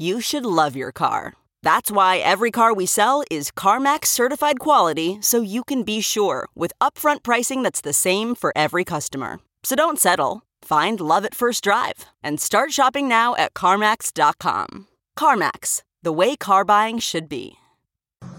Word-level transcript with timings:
You 0.00 0.22
should 0.22 0.46
love 0.46 0.76
your 0.76 0.92
car. 0.92 1.34
That's 1.62 1.90
why 1.90 2.16
every 2.24 2.50
car 2.50 2.72
we 2.72 2.86
sell 2.86 3.22
is 3.30 3.50
CarMax 3.50 4.06
certified 4.06 4.58
quality 4.58 5.18
so 5.20 5.42
you 5.42 5.62
can 5.62 5.82
be 5.82 6.00
sure 6.00 6.48
with 6.54 6.72
upfront 6.80 7.22
pricing 7.22 7.62
that's 7.62 7.82
the 7.82 7.92
same 7.92 8.34
for 8.34 8.50
every 8.56 8.82
customer. 8.82 9.40
So 9.62 9.76
don't 9.76 9.98
settle. 9.98 10.40
Find 10.62 11.02
love 11.02 11.26
at 11.26 11.34
first 11.34 11.62
drive 11.62 12.06
and 12.22 12.40
start 12.40 12.72
shopping 12.72 13.08
now 13.08 13.36
at 13.36 13.52
CarMax.com. 13.52 14.86
CarMax, 15.18 15.82
the 16.02 16.12
way 16.12 16.34
car 16.34 16.64
buying 16.64 16.98
should 16.98 17.28
be. 17.28 17.58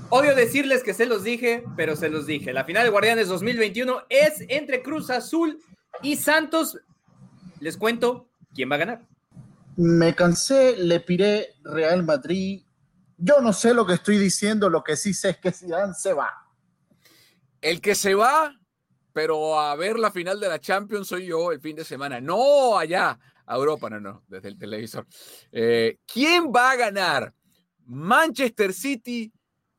Odio 0.09 0.33
decirles 0.33 0.83
que 0.83 0.95
se 0.95 1.05
los 1.05 1.23
dije, 1.23 1.63
pero 1.77 1.95
se 1.95 2.09
los 2.09 2.25
dije. 2.25 2.53
La 2.53 2.63
final 2.63 2.85
de 2.85 2.89
Guardianes 2.89 3.27
2021 3.27 4.01
es 4.09 4.43
entre 4.49 4.81
Cruz 4.81 5.11
Azul 5.11 5.59
y 6.01 6.15
Santos. 6.15 6.75
Les 7.59 7.77
cuento 7.77 8.25
quién 8.55 8.71
va 8.71 8.77
a 8.77 8.79
ganar. 8.79 9.10
Me 9.77 10.13
cansé, 10.15 10.75
le 10.77 10.99
piré 10.99 11.55
Real 11.63 12.03
Madrid. 12.03 12.63
Yo 13.17 13.39
no 13.41 13.53
sé 13.53 13.73
lo 13.73 13.85
que 13.85 13.93
estoy 13.93 14.17
diciendo, 14.17 14.69
lo 14.69 14.83
que 14.83 14.97
sí 14.97 15.13
sé 15.13 15.31
es 15.31 15.37
que 15.37 15.51
Zidane 15.51 15.93
se 15.93 16.13
va. 16.13 16.29
El 17.61 17.79
que 17.79 17.95
se 17.95 18.15
va, 18.15 18.53
pero 19.13 19.59
a 19.59 19.75
ver 19.75 19.97
la 19.97 20.11
final 20.11 20.39
de 20.39 20.49
la 20.49 20.59
Champions 20.59 21.07
soy 21.07 21.27
yo 21.27 21.51
el 21.51 21.61
fin 21.61 21.75
de 21.75 21.85
semana. 21.85 22.19
No 22.19 22.77
allá, 22.77 23.17
a 23.45 23.55
Europa, 23.55 23.89
no, 23.89 23.99
no, 23.99 24.23
desde 24.27 24.49
el 24.49 24.57
televisor. 24.57 25.05
Eh, 25.51 25.97
¿Quién 26.05 26.51
va 26.55 26.71
a 26.71 26.75
ganar? 26.75 27.33
¿Manchester 27.85 28.73
City 28.73 29.31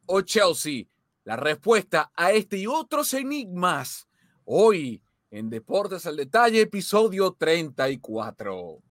o 0.07 0.21
Chelsea? 0.23 0.85
La 1.25 1.37
respuesta 1.37 2.13
a 2.15 2.33
este 2.33 2.59
y 2.59 2.67
otros 2.67 3.15
enigmas 3.15 4.09
hoy 4.45 5.03
en 5.31 5.49
Deportes 5.49 6.07
al 6.07 6.17
Detalle, 6.17 6.63
episodio 6.63 7.33
34. 7.39 8.92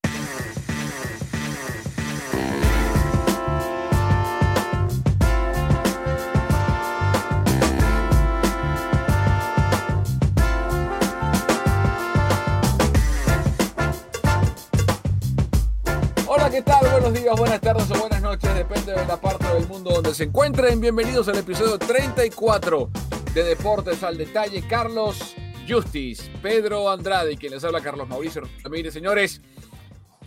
¿Qué 16.51 16.61
tal? 16.63 16.89
Buenos 16.89 17.13
días, 17.13 17.37
buenas 17.37 17.61
tardes 17.61 17.91
o 17.91 17.99
buenas 17.99 18.21
noches, 18.21 18.55
depende 18.55 18.93
de 18.93 19.05
la 19.05 19.21
parte 19.21 19.45
del 19.53 19.67
mundo 19.67 19.91
donde 19.91 20.15
se 20.15 20.23
encuentren. 20.23 20.81
Bienvenidos 20.81 21.27
al 21.27 21.37
episodio 21.37 21.77
34 21.77 22.89
de 23.35 23.43
Deportes 23.43 24.03
al 24.03 24.17
Detalle. 24.17 24.65
Carlos 24.67 25.35
Justice, 25.67 26.31
Pedro 26.41 26.89
Andrade 26.89 27.37
quien 27.37 27.53
les 27.53 27.63
habla 27.63 27.81
Carlos 27.81 28.07
Mauricio 28.07 28.41
Ramírez. 28.63 28.93
Señores, 28.93 29.41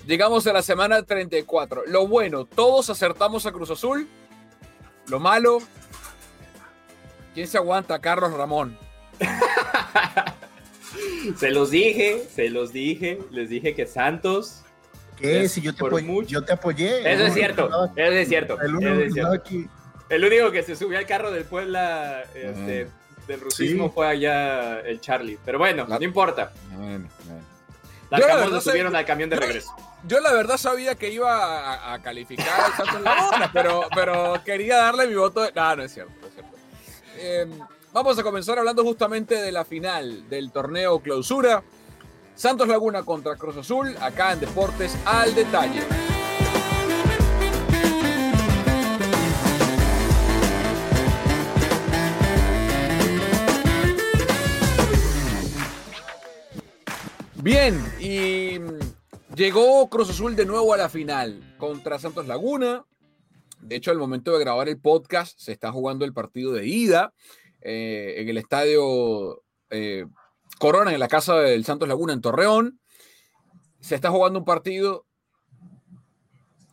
llegamos 0.06 0.46
a 0.46 0.52
la 0.52 0.62
semana 0.62 1.02
34. 1.02 1.84
Lo 1.86 2.06
bueno, 2.06 2.44
todos 2.44 2.88
acertamos 2.88 3.44
a 3.46 3.52
Cruz 3.52 3.70
Azul. 3.70 4.06
Lo 5.08 5.18
malo, 5.18 5.58
¿quién 7.34 7.48
se 7.48 7.58
aguanta? 7.58 8.00
Carlos 8.00 8.32
Ramón. 8.32 8.78
se 11.36 11.50
los 11.50 11.72
dije, 11.72 12.24
se 12.32 12.48
los 12.48 12.72
dije, 12.72 13.18
les 13.32 13.48
dije 13.48 13.74
que 13.74 13.86
Santos. 13.86 14.62
¿Qué? 15.16 15.48
Si 15.48 15.60
yo 15.60 15.74
te, 15.74 15.84
apoyé, 15.84 16.26
yo 16.26 16.44
te 16.44 16.52
apoyé. 16.52 17.12
Eso 17.12 17.26
es 17.26 17.34
cierto, 17.34 17.68
eso 17.96 18.12
es 18.12 18.28
cierto. 18.28 18.60
El 18.60 18.74
único, 18.76 18.92
es 18.94 19.12
cierto. 19.12 19.32
Aquí. 19.32 19.68
El 20.08 20.24
único 20.24 20.50
que 20.50 20.62
se 20.62 20.74
subió 20.76 20.98
al 20.98 21.06
carro 21.06 21.30
del 21.30 21.44
Puebla 21.44 22.22
este, 22.34 22.88
del 23.26 23.40
rusismo 23.40 23.86
sí. 23.86 23.92
fue 23.94 24.06
allá 24.08 24.80
el 24.80 25.00
Charlie. 25.00 25.38
Pero 25.44 25.58
bueno, 25.58 25.86
no, 25.88 25.98
no 25.98 26.04
importa. 26.04 26.52
Bueno, 26.72 27.08
bueno. 27.24 27.42
Las 28.10 28.20
Yo 28.20 28.26
la 28.28 28.46
lo 28.46 28.60
subieron 28.60 28.94
al 28.94 29.06
camión 29.06 29.30
de 29.30 29.36
yo- 29.36 29.40
regreso. 29.42 29.70
Yo 30.04 30.18
la 30.20 30.32
verdad 30.32 30.56
sabía 30.56 30.96
que 30.96 31.10
iba 31.10 31.32
a, 31.32 31.94
a 31.94 32.02
calificar 32.02 32.60
al 32.60 32.72
Santos 32.72 33.00
Laguna, 33.02 33.50
pero, 33.52 33.82
pero 33.94 34.42
quería 34.44 34.76
darle 34.78 35.06
mi 35.06 35.14
voto. 35.14 35.42
de- 35.42 35.52
No, 35.54 35.76
no 35.76 35.82
es 35.84 35.92
cierto. 35.94 36.12
no 36.20 36.26
es 36.26 36.32
cierto. 36.34 36.56
Eh, 37.16 37.46
vamos 37.92 38.18
a 38.18 38.22
comenzar 38.24 38.58
hablando 38.58 38.82
justamente 38.82 39.36
de 39.36 39.52
la 39.52 39.64
final 39.64 40.28
del 40.28 40.50
torneo 40.50 40.98
clausura. 41.00 41.62
Santos 42.34 42.68
Laguna 42.68 43.02
contra 43.02 43.36
Cruz 43.36 43.56
Azul, 43.56 43.96
acá 44.00 44.32
en 44.32 44.40
Deportes 44.40 44.96
al 45.04 45.34
detalle. 45.34 45.82
Bien, 57.42 57.84
y 57.98 58.58
mm, 58.60 59.34
llegó 59.34 59.88
Cruz 59.90 60.10
Azul 60.10 60.36
de 60.36 60.46
nuevo 60.46 60.72
a 60.72 60.76
la 60.76 60.88
final 60.88 61.56
contra 61.58 61.98
Santos 61.98 62.28
Laguna. 62.28 62.84
De 63.60 63.74
hecho, 63.76 63.90
al 63.90 63.98
momento 63.98 64.32
de 64.32 64.38
grabar 64.38 64.68
el 64.68 64.80
podcast, 64.80 65.38
se 65.40 65.50
está 65.50 65.72
jugando 65.72 66.04
el 66.04 66.12
partido 66.12 66.52
de 66.52 66.66
ida 66.66 67.12
eh, 67.60 68.14
en 68.18 68.28
el 68.28 68.38
estadio 68.38 69.42
eh, 69.70 70.06
Corona, 70.62 70.94
en 70.94 71.00
la 71.00 71.08
casa 71.08 71.40
del 71.40 71.64
Santos 71.64 71.88
Laguna 71.88 72.12
en 72.12 72.20
Torreón. 72.20 72.78
Se 73.80 73.96
está 73.96 74.12
jugando 74.12 74.38
un 74.38 74.44
partido 74.44 75.06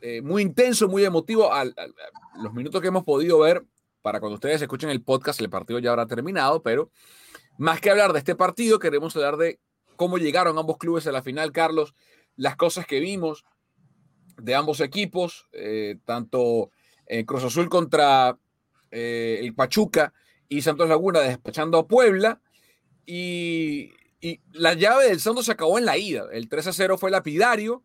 eh, 0.01 0.21
muy 0.21 0.43
intenso, 0.43 0.87
muy 0.87 1.03
emotivo. 1.03 1.49
Los 2.39 2.53
minutos 2.53 2.83
que 2.83 2.89
hemos 2.89 3.03
podido 3.03 3.39
ver, 3.39 3.65
para 4.03 4.19
cuando 4.19 4.35
ustedes 4.35 4.61
escuchen 4.61 4.91
el 4.91 5.01
podcast, 5.01 5.41
el 5.41 5.49
partido 5.49 5.79
ya 5.79 5.89
habrá 5.89 6.05
terminado, 6.05 6.61
pero 6.61 6.91
más 7.57 7.81
que 7.81 7.89
hablar 7.89 8.13
de 8.13 8.19
este 8.19 8.35
partido, 8.35 8.77
queremos 8.77 9.15
hablar 9.15 9.37
de 9.37 9.59
cómo 9.95 10.19
llegaron 10.19 10.59
ambos 10.59 10.77
clubes 10.77 11.07
a 11.07 11.11
la 11.11 11.23
final, 11.23 11.51
Carlos, 11.51 11.95
las 12.35 12.57
cosas 12.57 12.85
que 12.85 12.99
vimos 12.99 13.43
de 14.37 14.53
ambos 14.53 14.81
equipos, 14.81 15.47
eh, 15.51 15.97
tanto 16.05 16.69
eh, 17.07 17.25
Cruz 17.25 17.43
Azul 17.43 17.69
contra 17.69 18.37
eh, 18.91 19.39
el 19.41 19.55
Pachuca 19.55 20.13
y 20.47 20.61
Santos 20.61 20.87
Laguna 20.87 21.21
despachando 21.21 21.79
a 21.79 21.87
Puebla. 21.87 22.39
Y, 23.11 23.95
la 24.51 24.75
llave 24.75 25.07
del 25.07 25.19
Santos 25.19 25.45
se 25.45 25.51
acabó 25.51 25.79
en 25.79 25.85
la 25.85 25.97
ida. 25.97 26.27
El 26.31 26.47
3 26.47 26.67
a 26.67 26.73
0 26.73 26.97
fue 26.97 27.09
lapidario. 27.09 27.83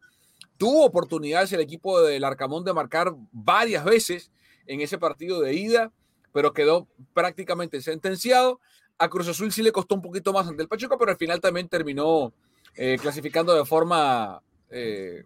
Tuvo 0.59 0.85
oportunidades 0.85 1.53
el 1.53 1.61
equipo 1.61 2.03
del 2.03 2.25
Arcamón 2.25 2.65
de 2.65 2.75
marcar 2.75 3.15
varias 3.33 3.85
veces 3.85 4.31
en 4.67 4.81
ese 4.81 4.99
partido 4.99 5.41
de 5.41 5.55
ida, 5.55 5.93
pero 6.33 6.53
quedó 6.53 6.89
prácticamente 7.15 7.81
sentenciado. 7.81 8.61
A 8.99 9.09
Cruz 9.09 9.29
Azul 9.29 9.51
sí 9.51 9.63
le 9.63 9.73
costó 9.73 9.95
un 9.95 10.03
poquito 10.03 10.33
más 10.33 10.47
ante 10.47 10.63
el 10.63 10.69
Pachuca, 10.69 10.99
pero 10.99 11.13
al 11.13 11.17
final 11.17 11.41
también 11.41 11.69
terminó 11.69 12.35
eh, 12.75 12.99
clasificando 13.01 13.55
de 13.55 13.65
forma 13.65 14.43
eh, 14.71 15.25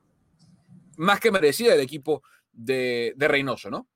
más 0.97 1.19
que 1.19 1.33
merecida 1.33 1.75
el 1.75 1.81
equipo 1.81 2.23
de, 2.53 3.15
de 3.17 3.29
Reynoso, 3.29 3.71
¿no? 3.71 3.89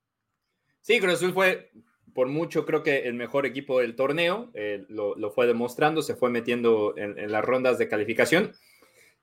Sí, 0.81 0.99
Cruz 0.99 1.13
Azul 1.13 1.33
fue 1.33 1.71
por 2.13 2.27
mucho 2.27 2.65
creo 2.65 2.83
que 2.83 3.07
el 3.07 3.13
mejor 3.13 3.45
equipo 3.45 3.79
del 3.79 3.95
torneo, 3.95 4.51
eh, 4.53 4.85
lo, 4.89 5.31
fue 5.31 5.47
demostrando, 5.47 6.01
se 6.01 6.15
fue 6.15 6.29
metiendo 6.29 6.93
en, 6.97 7.31
las 7.31 7.43
rondas 7.43 7.77
de 7.77 7.87
calificación. 7.87 8.53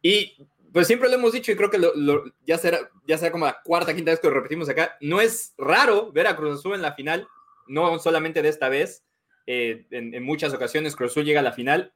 Y 0.02 0.48
pues 0.72 0.86
siempre 0.86 1.08
lo 1.08 1.16
hemos 1.16 1.32
dicho 1.32 1.52
y 1.52 1.56
creo 1.56 1.70
que 1.70 1.80
ya, 2.46 2.58
será, 2.58 2.90
ya 3.06 3.18
será 3.18 3.32
como 3.32 3.46
la 3.46 3.60
cuarta, 3.62 3.94
quinta 3.94 4.10
vez 4.10 4.20
que 4.20 4.28
lo 4.28 4.34
repetimos 4.34 4.68
acá, 4.68 4.96
no 5.00 5.20
es 5.20 5.54
raro 5.58 6.12
ver 6.12 6.26
a 6.26 6.36
Cruz 6.36 6.58
Azul 6.58 6.74
en 6.74 6.82
la 6.82 6.94
final, 6.94 7.28
no 7.66 7.98
solamente 7.98 8.42
de 8.42 8.48
esta 8.48 8.68
vez, 8.68 9.04
eh, 9.46 9.86
en, 9.90 10.14
en, 10.14 10.22
muchas 10.22 10.52
ocasiones 10.52 10.96
Cruz 10.96 11.12
Azul 11.12 11.24
llega 11.24 11.40
a 11.40 11.44
la 11.44 11.52
final 11.52 11.92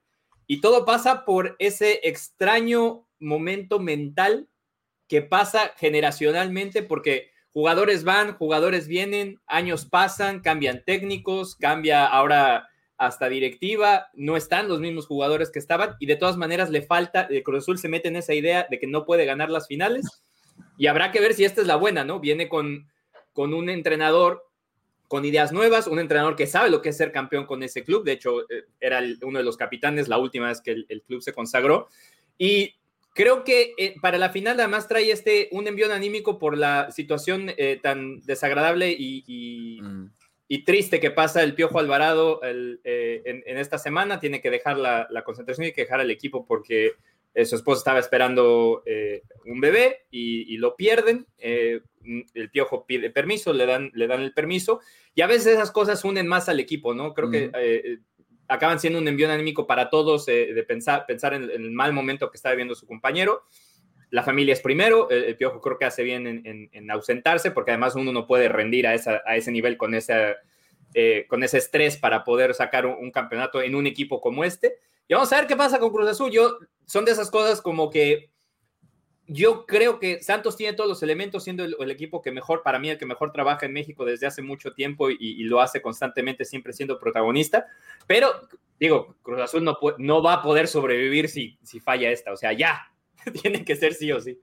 y 0.46 0.60
todo 0.60 0.84
pasa 0.84 1.24
por 1.24 1.56
ese 1.58 2.00
extraño 2.02 3.06
momento 3.18 3.78
mental 3.78 4.48
que 5.08 5.22
pasa 5.22 5.72
generacionalmente 5.76 6.82
porque 6.82 7.33
jugadores 7.54 8.02
van, 8.02 8.34
jugadores 8.34 8.88
vienen, 8.88 9.40
años 9.46 9.86
pasan, 9.86 10.40
cambian 10.40 10.82
técnicos, 10.84 11.54
cambia 11.54 12.04
ahora 12.04 12.68
hasta 12.96 13.28
directiva, 13.28 14.08
no 14.12 14.36
están 14.36 14.68
los 14.68 14.80
mismos 14.80 15.06
jugadores 15.06 15.50
que 15.50 15.60
estaban 15.60 15.94
y 16.00 16.06
de 16.06 16.16
todas 16.16 16.36
maneras 16.36 16.70
le 16.70 16.82
falta, 16.82 17.28
el 17.30 17.44
Cruz 17.44 17.62
Azul 17.62 17.78
se 17.78 17.88
mete 17.88 18.08
en 18.08 18.16
esa 18.16 18.34
idea 18.34 18.66
de 18.68 18.78
que 18.80 18.88
no 18.88 19.04
puede 19.04 19.24
ganar 19.24 19.50
las 19.50 19.68
finales 19.68 20.24
y 20.76 20.88
habrá 20.88 21.12
que 21.12 21.20
ver 21.20 21.32
si 21.34 21.44
esta 21.44 21.60
es 21.60 21.68
la 21.68 21.76
buena, 21.76 22.04
¿no? 22.04 22.18
Viene 22.18 22.48
con, 22.48 22.90
con 23.32 23.54
un 23.54 23.70
entrenador 23.70 24.44
con 25.06 25.24
ideas 25.24 25.52
nuevas, 25.52 25.86
un 25.86 26.00
entrenador 26.00 26.34
que 26.34 26.48
sabe 26.48 26.70
lo 26.70 26.82
que 26.82 26.88
es 26.88 26.96
ser 26.96 27.12
campeón 27.12 27.46
con 27.46 27.62
ese 27.62 27.84
club, 27.84 28.04
de 28.04 28.12
hecho 28.12 28.40
eh, 28.50 28.64
era 28.80 29.00
uno 29.22 29.38
de 29.38 29.44
los 29.44 29.56
capitanes 29.56 30.08
la 30.08 30.18
última 30.18 30.48
vez 30.48 30.60
que 30.60 30.72
el 30.88 31.02
club 31.06 31.22
se 31.22 31.32
consagró 31.32 31.88
y 32.36 32.74
Creo 33.14 33.44
que 33.44 33.74
eh, 33.78 33.94
para 34.02 34.18
la 34.18 34.30
final 34.30 34.58
además 34.58 34.88
trae 34.88 35.12
este 35.12 35.48
un 35.52 35.68
envío 35.68 35.90
anímico 35.92 36.40
por 36.40 36.58
la 36.58 36.90
situación 36.90 37.52
eh, 37.56 37.78
tan 37.80 38.20
desagradable 38.22 38.90
y, 38.90 39.80
mm. 39.80 40.10
y, 40.48 40.64
triste 40.64 40.98
que 40.98 41.12
pasa 41.12 41.44
el 41.44 41.54
Piojo 41.54 41.78
Alvarado 41.78 42.40
eh, 42.42 43.22
en, 43.24 43.56
esta 43.56 43.78
semana. 43.78 44.18
Tiene 44.18 44.40
que 44.40 44.50
dejar 44.50 44.78
la, 44.78 45.22
concentración 45.24 45.68
y 45.68 45.72
que 45.72 45.82
dejar 45.82 46.00
al 46.00 46.10
equipo 46.10 46.44
porque 46.44 46.94
su 47.44 47.54
esposa 47.54 47.78
estaba 47.78 48.00
esperando 48.00 48.82
un 49.46 49.60
bebé 49.60 50.06
y, 50.10 50.56
lo 50.56 50.74
pierden. 50.74 51.26
el 51.38 52.50
Piojo 52.50 52.84
pide 52.84 53.10
permiso, 53.10 53.52
le 53.52 53.66
dan, 53.66 53.92
le 53.94 54.08
dan 54.08 54.22
el 54.22 54.34
permiso 54.34 54.80
y 55.14 55.22
a 55.22 55.28
veces 55.28 55.54
esas 55.54 55.70
cosas 55.70 56.04
unen 56.04 56.26
más 56.26 56.48
al 56.48 56.58
equipo, 56.58 56.94
¿no? 56.94 57.14
Creo 57.14 57.30
que 57.30 58.00
acaban 58.48 58.80
siendo 58.80 58.98
un 58.98 59.08
envío 59.08 59.30
anímico 59.30 59.66
para 59.66 59.90
todos 59.90 60.28
eh, 60.28 60.52
de 60.52 60.62
pensar, 60.64 61.06
pensar 61.06 61.34
en, 61.34 61.50
el 61.50 61.70
mal 61.70 61.92
momento 61.92 62.30
que 62.30 62.36
está 62.36 62.50
viviendo 62.50 62.74
su 62.74 62.86
compañero. 62.86 63.44
La 64.10 64.22
familia 64.22 64.52
es 64.52 64.60
primero, 64.60 65.10
el, 65.10 65.36
Piojo 65.36 65.60
creo 65.60 65.78
que 65.78 65.86
hace 65.86 66.02
bien 66.04 66.26
en, 66.26 66.90
ausentarse, 66.90 67.50
porque 67.50 67.72
además 67.72 67.96
uno 67.96 68.12
no 68.12 68.26
puede 68.26 68.48
rendir 68.48 68.86
a, 68.86 68.94
ese 68.94 69.50
nivel 69.50 69.76
con, 69.76 69.92
eh, 70.94 71.26
con 71.28 71.42
ese 71.42 71.58
estrés 71.58 71.96
para 71.96 72.22
poder 72.22 72.54
sacar 72.54 72.86
un, 72.86 73.10
campeonato 73.10 73.60
en 73.60 73.74
un 73.74 73.86
equipo 73.86 74.20
como 74.20 74.44
este. 74.44 74.76
Y 75.08 75.14
vamos 75.14 75.32
a 75.32 75.36
ver 75.36 75.46
qué 75.48 75.56
pasa 75.56 75.80
con 75.80 75.90
Cruz 75.90 76.08
Azul. 76.08 76.30
Yo, 76.30 76.58
son 76.86 77.04
de 77.04 77.12
esas 77.12 77.30
cosas 77.30 77.60
como 77.60 77.90
que 77.90 78.30
yo 79.26 79.64
creo 79.66 79.98
que 79.98 80.22
Santos 80.22 80.56
tiene 80.56 80.76
todos 80.76 80.88
los 80.88 81.02
elementos, 81.02 81.44
siendo 81.44 81.64
el, 81.64 81.90
equipo 81.90 82.20
que 82.20 82.30
mejor, 82.30 82.62
para 82.62 82.78
mí, 82.78 82.90
el 82.90 82.98
que 82.98 83.06
mejor 83.06 83.32
trabaja 83.32 83.64
en 83.66 83.72
México 83.72 84.04
desde 84.04 84.26
hace 84.26 84.42
mucho 84.42 84.74
tiempo 84.74 85.08
y, 85.10 85.42
lo 85.44 85.60
hace 85.60 85.80
constantemente, 85.80 86.44
siempre 86.44 86.72
siendo 86.72 86.98
protagonista. 86.98 87.66
Pero, 88.06 88.32
digo, 88.78 89.16
Cruz 89.22 89.40
Azul 89.40 89.64
no, 89.64 89.78
no 89.98 90.22
va 90.22 90.34
a 90.34 90.42
poder 90.42 90.68
sobrevivir 90.68 91.28
si, 91.28 91.58
si 91.62 91.80
falla 91.80 92.10
esta. 92.10 92.32
O 92.32 92.36
sea, 92.36 92.52
ya, 92.52 92.92
tiene 93.42 93.64
que 93.64 93.76
ser 93.76 93.94
sí 93.94 94.12
o 94.12 94.20
sí. 94.20 94.38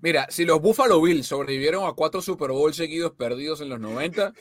Mira, 0.00 0.26
si 0.28 0.44
los 0.44 0.60
Buffalo 0.60 1.00
Bills 1.00 1.26
sobrevivieron 1.26 1.86
a 1.86 1.94
cuatro 1.94 2.20
Super 2.20 2.50
Bowl 2.50 2.74
seguidos 2.74 3.12
perdidos 3.12 3.62
en 3.62 3.70
los 3.70 3.80
90, 3.80 4.34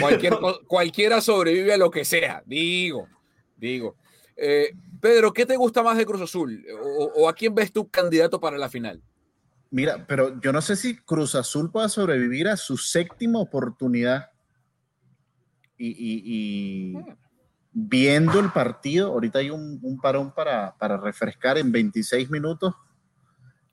cualquier, 0.00 0.38
cualquiera 0.68 1.20
sobrevive 1.20 1.74
a 1.74 1.78
lo 1.78 1.90
que 1.90 2.04
sea. 2.04 2.42
Digo, 2.46 3.08
digo. 3.56 3.96
Eh, 4.36 4.72
Pedro, 5.04 5.34
¿qué 5.34 5.44
te 5.44 5.56
gusta 5.56 5.82
más 5.82 5.98
de 5.98 6.06
Cruz 6.06 6.22
Azul? 6.22 6.64
O, 7.14 7.28
a 7.28 7.34
quién 7.34 7.54
ves 7.54 7.70
tu 7.70 7.90
candidato 7.90 8.40
para 8.40 8.56
la 8.56 8.70
final? 8.70 9.02
Mira, 9.70 10.06
pero 10.06 10.40
yo 10.40 10.50
no 10.50 10.62
sé 10.62 10.76
si 10.76 10.96
Cruz 10.96 11.34
Azul 11.34 11.70
pueda 11.70 11.90
sobrevivir 11.90 12.48
a 12.48 12.56
su 12.56 12.78
séptima 12.78 13.38
oportunidad. 13.38 14.30
Y, 15.76 16.94
viendo 17.70 18.40
el 18.40 18.50
partido, 18.50 19.08
ahorita 19.08 19.40
hay 19.40 19.50
un, 19.50 20.00
parón 20.00 20.32
para, 20.32 20.74
refrescar 20.96 21.58
en 21.58 21.70
26 21.70 22.30
minutos. 22.30 22.74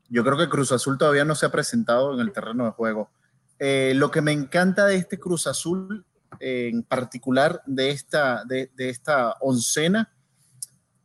Yo 0.10 0.26
creo 0.26 0.38
que 0.38 0.50
Cruz 0.50 0.74
Azul 0.74 0.98
todavía 0.98 1.24
no 1.24 1.36
se 1.36 1.46
ha 1.46 1.50
presentado 1.50 2.14
en 2.14 2.20
el 2.20 2.34
terreno 2.34 2.66
de 2.66 2.72
juego. 2.72 3.10
Eh, 3.58 3.94
lo 3.96 4.12
que 4.12 4.20
me 4.20 4.34
encanta 4.34 4.86
de 4.86 4.98
este 4.98 5.18
Cruz 5.18 5.48
Azul, 5.48 6.06
en 6.42 6.84
particular 6.84 7.62
de 7.66 7.92
esta, 7.92 8.44
de 8.44 8.70
esta 8.76 9.38
oncena, 9.40 10.12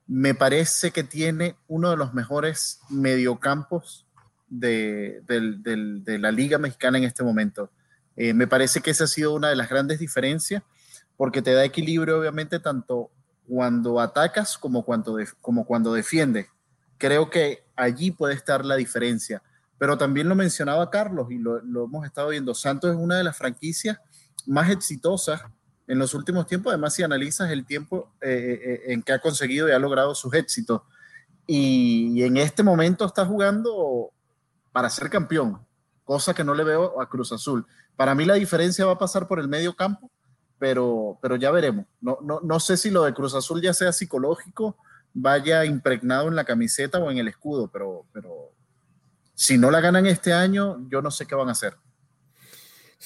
me 0.06 0.34
parece 0.34 0.92
que 0.92 1.02
tiene 1.02 1.56
uno 1.66 1.90
de 1.90 1.96
los 1.96 2.14
mejores 2.14 2.80
mediocampos 2.88 4.06
de, 4.48 5.22
la 6.20 6.30
Liga 6.30 6.58
Mexicana 6.58 6.98
en 6.98 7.04
este 7.04 7.24
momento. 7.24 7.70
Eh, 8.14 8.32
me 8.32 8.46
parece 8.46 8.80
que 8.80 8.90
esa 8.90 9.04
ha 9.04 9.08
sido 9.08 9.34
una 9.34 9.48
de 9.48 9.56
las 9.56 9.68
grandes 9.68 9.98
diferencias, 9.98 10.62
porque 11.16 11.42
te 11.42 11.52
da 11.52 11.64
equilibrio, 11.64 12.20
obviamente, 12.20 12.60
tanto 12.60 13.10
cuando 13.48 14.00
atacas 14.00 14.56
como 14.58 14.84
cuando, 14.84 15.18
cuando 15.40 15.92
defiendes. 15.92 16.46
Creo 16.98 17.30
que 17.30 17.64
allí 17.74 18.10
puede 18.10 18.34
estar 18.34 18.64
la 18.64 18.76
diferencia. 18.76 19.42
Pero 19.78 19.98
también 19.98 20.28
lo 20.28 20.34
mencionaba 20.34 20.90
Carlos 20.90 21.30
y 21.30 21.38
lo 21.38 21.84
hemos 21.84 22.06
estado 22.06 22.28
viendo. 22.28 22.54
Santos 22.54 22.90
es 22.90 22.96
una 22.96 23.18
de 23.18 23.24
las 23.24 23.36
franquicias 23.36 23.98
más 24.46 24.70
exitosas 24.70 25.42
en 25.86 25.98
los 25.98 26.14
últimos 26.14 26.46
tiempos, 26.46 26.72
además 26.72 26.94
si 26.94 27.02
analizas 27.02 27.50
el 27.50 27.64
tiempo 27.64 28.10
eh, 28.20 28.28
eh, 28.28 28.72
eh, 28.72 28.92
en 28.92 29.02
que 29.02 29.12
ha 29.12 29.20
conseguido 29.20 29.68
y 29.68 29.72
ha 29.72 29.78
logrado 29.78 30.14
sus 30.14 30.34
éxitos. 30.34 30.82
Y, 31.46 32.22
en 32.22 32.36
este 32.36 32.62
momento 32.62 33.04
está 33.04 33.24
jugando 33.24 34.10
para 34.72 34.90
ser 34.90 35.08
campeón, 35.08 35.64
cosa 36.04 36.34
que 36.34 36.42
no 36.42 36.54
le 36.54 36.64
veo 36.64 37.00
a 37.00 37.08
Cruz 37.08 37.32
Azul. 37.32 37.64
Para 37.94 38.14
mí 38.14 38.24
la 38.24 38.34
diferencia 38.34 38.84
va 38.84 38.92
a 38.92 38.98
pasar 38.98 39.28
por 39.28 39.38
el 39.38 39.48
medio 39.48 39.76
campo, 39.76 40.10
pero, 40.58 41.18
pero 41.22 41.36
ya 41.36 41.50
veremos. 41.50 41.86
No, 42.00 42.18
no, 42.22 42.40
no 42.42 42.58
sé 42.58 42.76
si 42.76 42.90
lo 42.90 43.04
de 43.04 43.14
Cruz 43.14 43.34
Azul 43.34 43.62
ya 43.62 43.72
sea 43.72 43.92
psicológico, 43.92 44.76
vaya 45.14 45.64
impregnado 45.64 46.28
en 46.28 46.34
la 46.34 46.44
camiseta 46.44 46.98
o 46.98 47.10
en 47.10 47.18
el 47.18 47.28
escudo, 47.28 47.70
pero, 47.72 48.06
pero 48.12 48.52
si 49.34 49.56
no 49.56 49.70
la 49.70 49.80
ganan 49.80 50.06
este 50.06 50.32
año, 50.32 50.78
yo 50.88 51.00
no 51.00 51.10
sé 51.10 51.26
qué 51.26 51.34
van 51.34 51.48
a 51.48 51.52
hacer. 51.52 51.76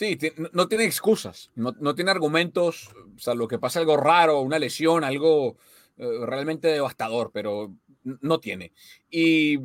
Sí, 0.01 0.19
no 0.55 0.67
tiene 0.67 0.87
excusas, 0.87 1.51
no, 1.55 1.95
tiene 1.95 2.11
argumentos, 2.11 2.89
o 3.15 3.19
sea, 3.19 3.35
lo 3.35 3.47
que 3.47 3.59
pasa 3.59 3.81
algo 3.81 3.99
raro, 3.99 4.41
una 4.41 4.59
lesión, 4.59 5.05
algo 5.05 5.59
eh, 5.99 6.25
realmente 6.25 6.69
devastador, 6.69 7.31
pero 7.35 7.75
no 8.03 8.41
tiene. 8.41 8.73
Y 9.11 9.59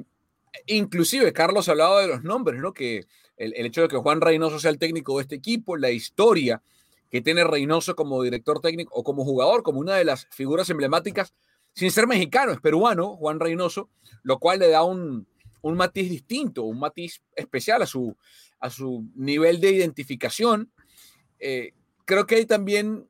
inclusive 0.65 1.31
Carlos 1.31 1.69
hablaba 1.69 2.01
de 2.01 2.09
los 2.09 2.25
nombres, 2.25 2.59
¿no? 2.59 2.73
Que 2.73 3.05
el, 3.37 3.65
hecho 3.65 3.83
de 3.83 3.87
que 3.87 3.95
Juan 3.95 4.19
Reynoso 4.19 4.59
sea 4.59 4.71
el 4.71 4.77
técnico 4.77 5.15
de 5.15 5.21
este 5.21 5.35
equipo, 5.35 5.77
la 5.77 5.91
historia 5.91 6.61
que 7.09 7.21
tiene 7.21 7.45
Reynoso 7.45 7.95
como 7.95 8.21
director 8.21 8.59
técnico 8.59 8.93
o 8.93 9.05
como 9.05 9.23
jugador, 9.23 9.63
como 9.63 9.79
una 9.79 9.95
de 9.95 10.03
las 10.03 10.27
figuras 10.31 10.69
emblemáticas, 10.69 11.33
sin 11.71 11.91
ser 11.91 12.07
mexicano, 12.07 12.51
es 12.51 12.59
peruano, 12.59 13.15
Juan 13.15 13.39
Reynoso, 13.39 13.89
lo 14.21 14.37
cual 14.39 14.59
le 14.59 14.67
da 14.67 14.83
un, 14.83 15.27
un 15.61 15.77
matiz 15.77 16.09
distinto, 16.09 16.63
un 16.63 16.77
matiz 16.77 17.23
especial 17.37 17.81
a 17.81 17.85
su, 17.85 18.17
a 18.59 18.69
su 18.69 19.09
nivel 19.15 19.59
de 19.61 19.71
identificación. 19.71 20.71
Eh, 21.39 21.73
creo 22.05 22.25
que 22.25 22.35
hay 22.35 22.45
también, 22.45 23.09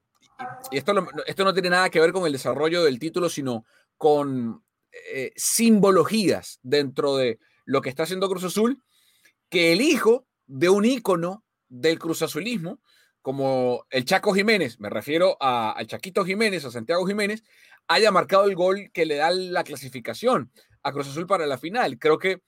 y 0.72 0.78
esto, 0.78 0.94
esto 1.26 1.44
no 1.44 1.54
tiene 1.54 1.70
nada 1.70 1.90
que 1.90 2.00
ver 2.00 2.12
con 2.12 2.26
el 2.26 2.34
desarrollo 2.34 2.84
del 2.84 3.00
título, 3.00 3.30
sino 3.30 3.66
con 3.98 4.64
eh, 4.92 5.32
simbologías 5.36 6.60
dentro 6.64 7.18
de 7.18 7.40
lo 7.66 7.82
que 7.82 7.90
está 7.90 8.04
haciendo 8.04 8.30
Cruz 8.30 8.44
Azul, 8.44 8.82
que 9.50 9.74
el 9.74 9.82
hijo 9.82 10.28
de 10.48 10.70
un 10.70 10.86
ícono 10.86 11.44
del 11.68 12.00
Cruz 12.00 12.22
Azulismo, 12.22 12.80
como 13.22 13.86
el 13.90 14.06
Chaco 14.06 14.34
Jiménez, 14.34 14.80
me 14.80 14.90
refiero 14.90 15.36
al 15.42 15.88
Chaquito 15.88 16.24
Jiménez, 16.24 16.64
a 16.66 16.72
Santiago 16.72 17.06
Jiménez, 17.06 17.44
haya 17.88 18.12
marcado 18.12 18.46
el 18.46 18.56
gol 18.56 18.92
que 18.94 19.06
le 19.06 19.16
da 19.16 19.32
la 19.32 19.64
clasificación 19.64 20.52
a 20.84 20.92
Cruz 20.92 21.08
Azul 21.08 21.26
para 21.26 21.48
la 21.48 21.58
final. 21.58 21.98
Creo 21.98 22.20
que 22.20 22.42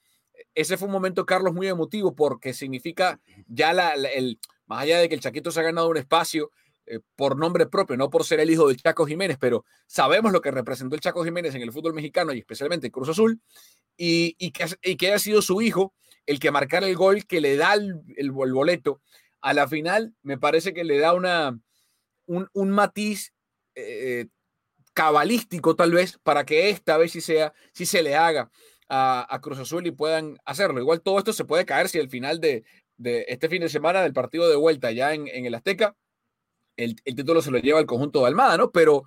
ese 0.53 0.77
fue 0.77 0.87
un 0.87 0.91
momento, 0.91 1.25
Carlos, 1.25 1.53
muy 1.53 1.67
emotivo 1.67 2.15
porque 2.15 2.53
significa 2.53 3.19
ya 3.47 3.73
la, 3.73 3.93
el, 3.93 4.39
más 4.65 4.83
allá 4.83 4.99
de 4.99 5.09
que 5.09 5.15
el 5.15 5.21
Chaquito 5.21 5.51
se 5.51 5.59
ha 5.59 5.63
ganado 5.63 5.89
un 5.89 5.97
espacio 5.97 6.51
eh, 6.85 6.99
por 7.15 7.37
nombre 7.37 7.65
propio, 7.65 7.97
no 7.97 8.09
por 8.09 8.23
ser 8.23 8.39
el 8.39 8.49
hijo 8.49 8.67
del 8.67 8.77
Chaco 8.77 9.05
Jiménez, 9.05 9.37
pero 9.39 9.65
sabemos 9.87 10.31
lo 10.31 10.41
que 10.41 10.51
representó 10.51 10.95
el 10.95 11.01
Chaco 11.01 11.23
Jiménez 11.23 11.53
en 11.55 11.61
el 11.61 11.71
fútbol 11.71 11.93
mexicano 11.93 12.33
y 12.33 12.39
especialmente 12.39 12.87
en 12.87 12.91
Cruz 12.91 13.09
Azul, 13.09 13.41
y, 13.97 14.35
y, 14.37 14.51
que, 14.51 14.65
y 14.83 14.95
que 14.95 15.07
haya 15.07 15.19
sido 15.19 15.41
su 15.41 15.61
hijo 15.61 15.93
el 16.25 16.39
que 16.39 16.51
marcara 16.51 16.87
el 16.87 16.95
gol 16.95 17.25
que 17.25 17.41
le 17.41 17.55
da 17.55 17.73
el, 17.73 18.01
el, 18.15 18.31
boleto. 18.31 19.01
A 19.41 19.53
la 19.53 19.67
final, 19.67 20.13
me 20.21 20.37
parece 20.37 20.73
que 20.73 20.83
le 20.83 20.97
da 20.97 21.13
una, 21.13 21.59
un, 22.25 22.47
un 22.53 22.71
matiz 22.71 23.33
eh, 23.75 24.27
cabalístico 24.93 25.75
tal 25.75 25.91
vez 25.91 26.19
para 26.23 26.45
que 26.45 26.69
esta 26.69 26.97
vez 26.97 27.11
sí 27.11 27.21
sea, 27.21 27.53
sí 27.71 27.85
se 27.85 28.01
le 28.01 28.15
haga 28.15 28.49
a, 28.89 29.39
Cruz 29.41 29.59
Azul 29.59 29.85
y 29.87 29.91
puedan 29.91 30.37
hacerlo. 30.45 30.79
Igual 30.79 31.01
todo 31.01 31.17
esto 31.17 31.33
se 31.33 31.45
puede 31.45 31.65
caer 31.65 31.89
si 31.89 31.99
al 31.99 32.09
final 32.09 32.39
de, 32.39 32.63
este 32.97 33.49
fin 33.49 33.61
de 33.61 33.69
semana 33.69 34.01
del 34.01 34.13
partido 34.13 34.49
de 34.49 34.55
vuelta 34.55 34.91
ya 34.91 35.13
en, 35.13 35.27
el 35.27 35.55
Azteca 35.55 35.95
el, 36.77 36.95
título 36.95 37.41
se 37.41 37.51
lo 37.51 37.57
lleva 37.57 37.79
el 37.79 37.85
conjunto 37.85 38.21
de 38.21 38.27
Almada, 38.27 38.57
¿no? 38.57 38.71
Pero 38.71 39.03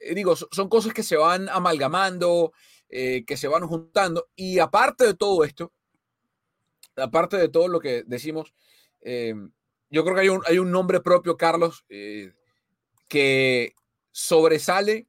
eh, 0.00 0.14
digo, 0.14 0.36
son 0.36 0.68
cosas 0.68 0.94
que 0.94 1.02
se 1.02 1.16
van 1.16 1.48
amalgamando, 1.48 2.52
eh, 2.88 3.24
que 3.26 3.36
se 3.36 3.48
van 3.48 3.66
juntando. 3.66 4.28
Y 4.36 4.60
aparte 4.60 5.04
de 5.04 5.14
todo 5.14 5.44
esto, 5.44 5.72
aparte 6.96 7.36
de 7.36 7.48
todo 7.48 7.68
lo 7.68 7.80
que 7.80 8.04
decimos, 8.06 8.54
eh, 9.00 9.34
yo 9.90 10.04
creo 10.04 10.14
que 10.14 10.20
hay 10.22 10.28
un, 10.28 10.42
hay 10.46 10.58
un 10.58 10.70
nombre 10.70 11.00
propio, 11.00 11.36
Carlos, 11.36 11.84
que 13.08 13.74
sobresale 14.12 15.08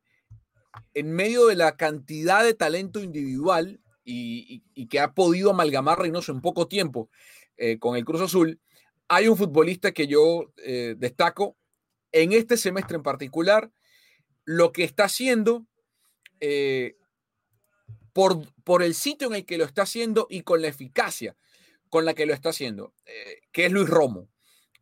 en 0.94 1.12
medio 1.12 1.46
de 1.48 1.56
la 1.56 1.76
cantidad 1.78 2.44
de 2.44 2.54
talento 2.54 3.02
individual 3.02 3.80
y, 4.12 4.88
que 4.88 5.00
ha 5.00 5.14
podido 5.14 5.52
amalgamar 5.52 6.00
Reynoso 6.00 6.32
en 6.32 6.42
poco 6.42 6.68
tiempo 6.68 7.10
con 7.80 7.96
el 7.96 8.06
Cruz 8.06 8.22
Azul. 8.22 8.60
Hay 9.08 9.28
un 9.28 9.38
futbolista 9.38 9.92
que 9.92 10.08
yo 10.08 10.54
destaco 10.98 11.58
en 12.12 12.34
este 12.34 12.58
semestre 12.58 12.98
en 12.98 13.04
particular, 13.04 13.72
lo 14.46 14.72
que 14.72 14.84
está 14.84 15.06
haciendo 15.06 15.66
eh, 16.40 16.96
por, 18.14 18.42
por, 18.64 18.82
el 18.82 18.96
sitio 18.96 19.28
en 19.28 19.36
el 19.36 19.46
que 19.46 19.58
lo 19.58 19.66
está 19.66 19.84
haciendo 19.84 20.28
y 20.30 20.42
con 20.42 20.62
la 20.62 20.68
eficacia 20.68 21.36
con 21.90 22.06
la 22.06 22.14
que 22.14 22.26
lo 22.26 22.34
está 22.34 22.50
haciendo, 22.50 22.94
eh, 23.06 23.42
que 23.52 23.66
es 23.66 23.72
Luis 23.72 23.90
Romo. 23.90 24.30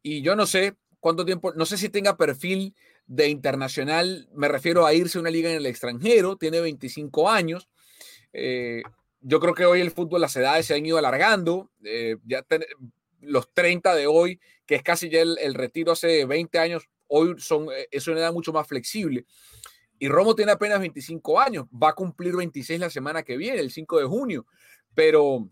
Y 0.01 0.22
yo 0.22 0.36
no 0.36 0.46
sé 0.46 0.75
cuánto 1.00 1.25
tiempo, 1.25 1.53
no 1.53 1.65
sé 1.65 1.77
si 1.77 1.88
tenga 1.89 2.17
perfil 2.17 2.75
de 3.05 3.29
internacional, 3.29 4.27
me 4.34 4.50
refiero 4.50 4.86
a 4.86 4.93
irse 4.93 5.17
a 5.17 5.22
una 5.22 5.29
liga 5.29 5.50
en 5.50 5.55
el 5.57 5.65
extranjero, 5.65 6.36
tiene 6.36 6.60
25 6.60 7.29
años. 7.29 7.69
Eh, 8.34 8.84
yo 9.27 9.41
creo 9.41 9.53
que 9.53 9.65
hoy 9.65 9.81
el 9.81 9.91
fútbol, 9.91 10.22
las 10.22 10.38
edades 10.38 10.65
se 10.67 10.74
han 10.74 10.86
ido 10.86 10.98
alargando, 10.98 11.69
ya 12.24 12.46
los 13.19 13.53
30 13.53 13.93
de 13.93 14.07
hoy, 14.07 14.39
que 14.65 14.75
es 14.75 14.84
casi 14.84 15.10
ya 15.10 15.19
el, 15.22 15.53
retiro 15.53 15.91
hace 15.91 16.24
20 16.24 16.57
años, 16.60 16.88
hoy 17.07 17.36
son, 17.38 17.67
es 17.91 18.07
una 18.07 18.19
edad 18.19 18.31
mucho 18.31 18.53
más 18.53 18.65
flexible. 18.65 19.25
Y 20.00 20.07
Romo 20.07 20.34
tiene 20.34 20.53
apenas 20.53 20.79
25 20.79 21.41
años, 21.41 21.65
va 21.65 21.89
a 21.89 21.93
cumplir 21.93 22.38
26 22.38 22.79
la 22.79 22.89
semana 22.89 23.24
que 23.24 23.36
viene, 23.36 23.60
el 23.60 23.69
5 23.69 24.00
de 24.00 24.05
junio, 24.05 24.46
pero 24.96 25.50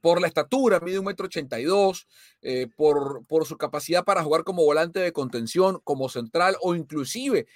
por 0.00 0.20
la 0.20 0.28
estatura, 0.28 0.78
mide 0.78 1.00
un 1.00 1.06
metro 1.06 1.26
ochenta 1.26 1.56
eh, 1.58 2.68
por, 2.76 3.26
por 3.26 3.46
su 3.46 3.56
capacidad 3.58 4.04
para 4.04 4.22
jugar 4.22 4.44
como 4.44 4.64
volante 4.64 5.00
de 5.00 5.12
contención, 5.12 5.80
como 5.82 6.08
central 6.08 6.56
o 6.60 6.76
inclusive 6.76 7.48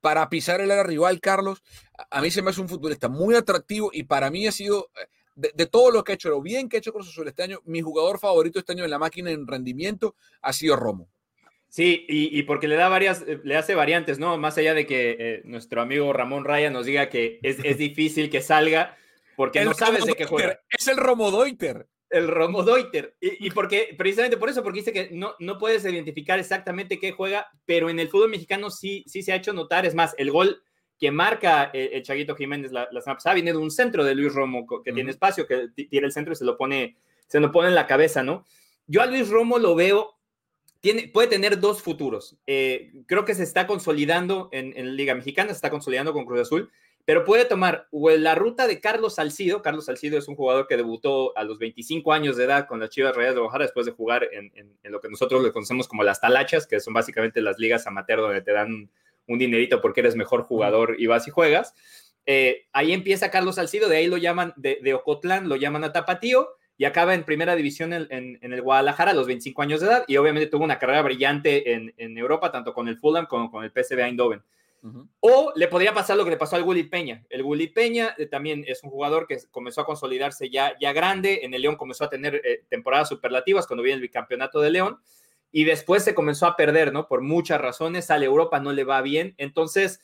para 0.00 0.28
pisar 0.28 0.60
el 0.60 0.70
área 0.70 0.84
rival, 0.84 1.20
Carlos, 1.20 1.62
a 2.10 2.20
mí 2.20 2.30
se 2.30 2.42
me 2.42 2.50
hace 2.50 2.60
un 2.60 2.68
futbolista 2.68 3.08
muy 3.08 3.34
atractivo 3.34 3.90
y 3.92 4.04
para 4.04 4.30
mí 4.30 4.46
ha 4.46 4.52
sido, 4.52 4.90
eh, 5.00 5.06
de, 5.34 5.52
de, 5.54 5.66
todo 5.66 5.90
lo 5.90 6.04
que 6.04 6.12
ha 6.12 6.14
hecho, 6.14 6.30
lo 6.30 6.42
bien 6.42 6.68
que 6.68 6.76
ha 6.76 6.80
hecho 6.80 6.92
Cruz 6.92 7.08
Azul 7.08 7.28
este 7.28 7.42
año, 7.42 7.60
mi 7.64 7.80
jugador 7.80 8.18
favorito 8.18 8.58
este 8.58 8.72
año 8.72 8.84
en 8.84 8.90
la 8.90 8.98
máquina 8.98 9.30
en 9.30 9.46
rendimiento 9.46 10.14
ha 10.42 10.52
sido 10.52 10.76
Romo. 10.76 11.08
Sí, 11.70 12.04
y, 12.08 12.42
porque 12.42 12.66
le 12.66 12.74
da 12.74 12.88
varias, 12.88 13.22
eh, 13.28 13.40
le 13.44 13.56
hace 13.56 13.76
variantes, 13.76 14.18
¿no? 14.18 14.36
Más 14.36 14.58
allá 14.58 14.74
de 14.74 14.86
que 14.86 15.16
eh, 15.20 15.42
nuestro 15.44 15.80
amigo 15.80 16.12
Ramón 16.12 16.44
Raya 16.44 16.68
nos 16.68 16.84
diga 16.84 17.08
que 17.08 17.38
es, 17.44 17.78
difícil 17.78 18.28
que 18.28 18.42
salga 18.42 18.96
porque 19.36 19.64
no 19.64 19.72
sabes 19.72 20.04
de 20.04 20.14
qué 20.14 20.24
juega. 20.24 20.60
Es 20.68 20.88
el 20.88 20.96
Romodoiter. 20.96 21.86
El 22.10 22.28
Romodoiter. 22.28 23.16
Y, 23.20 23.46
y, 23.46 23.50
porque, 23.50 23.94
precisamente 23.96 24.36
por 24.36 24.50
eso, 24.50 24.62
porque 24.62 24.80
dice 24.80 24.92
que 24.92 25.10
no, 25.12 25.34
no 25.38 25.58
puedes 25.58 25.84
identificar 25.84 26.38
exactamente 26.38 26.98
qué 26.98 27.12
juega, 27.12 27.48
pero 27.64 27.88
en 27.88 27.98
el 27.98 28.08
fútbol 28.08 28.30
mexicano 28.30 28.70
sí, 28.70 29.04
sí 29.06 29.22
se 29.22 29.32
ha 29.32 29.36
hecho 29.36 29.52
notar. 29.52 29.86
Es 29.86 29.94
más, 29.94 30.14
el 30.18 30.30
gol 30.30 30.62
que 30.98 31.10
marca 31.10 31.70
eh, 31.72 31.90
el, 31.94 32.02
Chaguito 32.02 32.36
Jiménez 32.36 32.72
la, 32.72 32.88
la 32.92 33.00
semana 33.00 33.16
pasada 33.16 33.34
viene 33.34 33.52
de 33.52 33.58
un 33.58 33.70
centro 33.70 34.04
de 34.04 34.14
Luis 34.14 34.34
Romo, 34.34 34.66
que 34.84 34.92
tiene 34.92 35.10
espacio, 35.10 35.46
que 35.46 35.68
tira 35.74 36.06
el 36.06 36.12
centro 36.12 36.32
y 36.32 36.36
se 36.36 36.44
lo 36.44 36.56
pone, 36.58 36.98
se 37.26 37.40
lo 37.40 37.50
pone 37.50 37.68
en 37.68 37.74
la 37.74 37.86
cabeza, 37.86 38.22
¿no? 38.22 38.44
Yo 38.86 39.00
a 39.00 39.06
Luis 39.06 39.28
Romo 39.28 39.58
lo 39.58 39.74
veo 39.74 40.20
puede 41.12 41.28
tener 41.28 41.60
dos 41.60 41.82
futuros. 41.82 42.38
Eh, 42.46 42.92
creo 43.06 43.24
que 43.24 43.34
se 43.34 43.42
está 43.42 43.66
consolidando 43.66 44.48
en, 44.52 44.74
la 44.74 44.92
Liga 44.92 45.14
Mexicana, 45.14 45.48
se 45.48 45.56
está 45.56 45.70
consolidando 45.70 46.12
con 46.12 46.24
Cruz 46.24 46.40
Azul, 46.40 46.70
pero 47.04 47.24
puede 47.24 47.44
tomar 47.44 47.88
la 47.92 48.34
ruta 48.34 48.66
de 48.66 48.80
Carlos 48.80 49.16
Salcido. 49.16 49.62
Carlos 49.62 49.86
Salcido 49.86 50.18
es 50.18 50.28
un 50.28 50.36
jugador 50.36 50.66
que 50.66 50.76
debutó 50.76 51.36
a 51.36 51.44
los 51.44 51.58
25 51.58 52.12
años 52.12 52.36
de 52.36 52.44
edad 52.44 52.66
con 52.66 52.80
las 52.80 52.90
Chivas 52.90 53.16
Reyes 53.16 53.34
de 53.34 53.40
Guadalajara 53.40 53.64
después 53.64 53.86
de 53.86 53.92
jugar 53.92 54.28
en, 54.32 54.52
lo 54.84 55.00
que 55.00 55.08
nosotros 55.08 55.42
le 55.42 55.52
conocemos 55.52 55.88
como 55.88 56.02
las 56.04 56.20
talachas, 56.20 56.66
que 56.66 56.80
son 56.80 56.94
básicamente 56.94 57.40
las 57.40 57.58
ligas 57.58 57.86
amateur 57.86 58.20
donde 58.20 58.42
te 58.42 58.52
dan 58.52 58.90
un 59.26 59.38
dinerito 59.38 59.80
porque 59.80 60.00
eres 60.00 60.16
mejor 60.16 60.42
jugador 60.42 60.96
y 60.98 61.06
vas 61.06 61.26
y 61.26 61.30
juegas. 61.30 61.74
Eh, 62.26 62.66
ahí 62.72 62.92
empieza 62.92 63.30
Carlos 63.30 63.56
Salcido, 63.56 63.88
de 63.88 63.96
ahí 63.96 64.06
lo 64.06 64.16
llaman, 64.16 64.52
de, 64.56 64.78
de 64.82 64.94
Ocotlán, 64.94 65.48
lo 65.48 65.56
llaman 65.56 65.84
a 65.84 65.92
Tapatío 65.92 66.56
y 66.80 66.86
acaba 66.86 67.12
en 67.12 67.24
primera 67.24 67.54
división 67.56 67.92
en, 67.92 68.38
el 68.40 68.62
Guadalajara 68.62 69.10
a 69.10 69.14
los 69.14 69.26
25 69.26 69.60
años 69.60 69.80
de 69.82 69.86
edad 69.86 70.04
y 70.08 70.16
obviamente 70.16 70.46
tuvo 70.48 70.64
una 70.64 70.78
carrera 70.78 71.02
brillante 71.02 71.74
en, 71.74 72.16
Europa, 72.16 72.50
tanto 72.50 72.72
con 72.72 72.88
el 72.88 72.96
Fulham 72.96 73.26
como 73.26 73.50
con 73.50 73.64
el 73.64 73.70
PSV 73.70 73.98
Eindhoven. 73.98 74.42
O 75.20 75.52
le 75.56 75.68
podría 75.68 75.92
pasar 75.92 76.16
lo 76.16 76.24
que 76.24 76.30
le 76.30 76.36
pasó 76.36 76.56
al 76.56 76.62
Gullit 76.62 76.90
Peña. 76.90 77.24
El 77.28 77.42
Gullit 77.42 77.74
Peña 77.74 78.14
eh, 78.16 78.26
también 78.26 78.64
es 78.66 78.82
un 78.82 78.90
jugador 78.90 79.26
que 79.26 79.38
comenzó 79.50 79.82
a 79.82 79.86
consolidarse 79.86 80.48
ya, 80.48 80.76
ya 80.80 80.92
grande. 80.92 81.40
En 81.42 81.52
el 81.52 81.62
León 81.62 81.76
comenzó 81.76 82.04
a 82.04 82.10
tener 82.10 82.40
eh, 82.44 82.64
temporadas 82.68 83.08
superlativas 83.08 83.66
cuando 83.66 83.82
viene 83.82 83.96
el 83.96 84.02
bicampeonato 84.02 84.60
de 84.60 84.70
León. 84.70 84.98
Y 85.52 85.64
después 85.64 86.04
se 86.04 86.14
comenzó 86.14 86.46
a 86.46 86.56
perder, 86.56 86.92
¿no? 86.92 87.08
Por 87.08 87.20
muchas 87.20 87.60
razones. 87.60 88.06
Sale 88.06 88.24
a 88.24 88.28
Europa, 88.28 88.60
no 88.60 88.72
le 88.72 88.84
va 88.84 89.02
bien. 89.02 89.34
Entonces, 89.36 90.00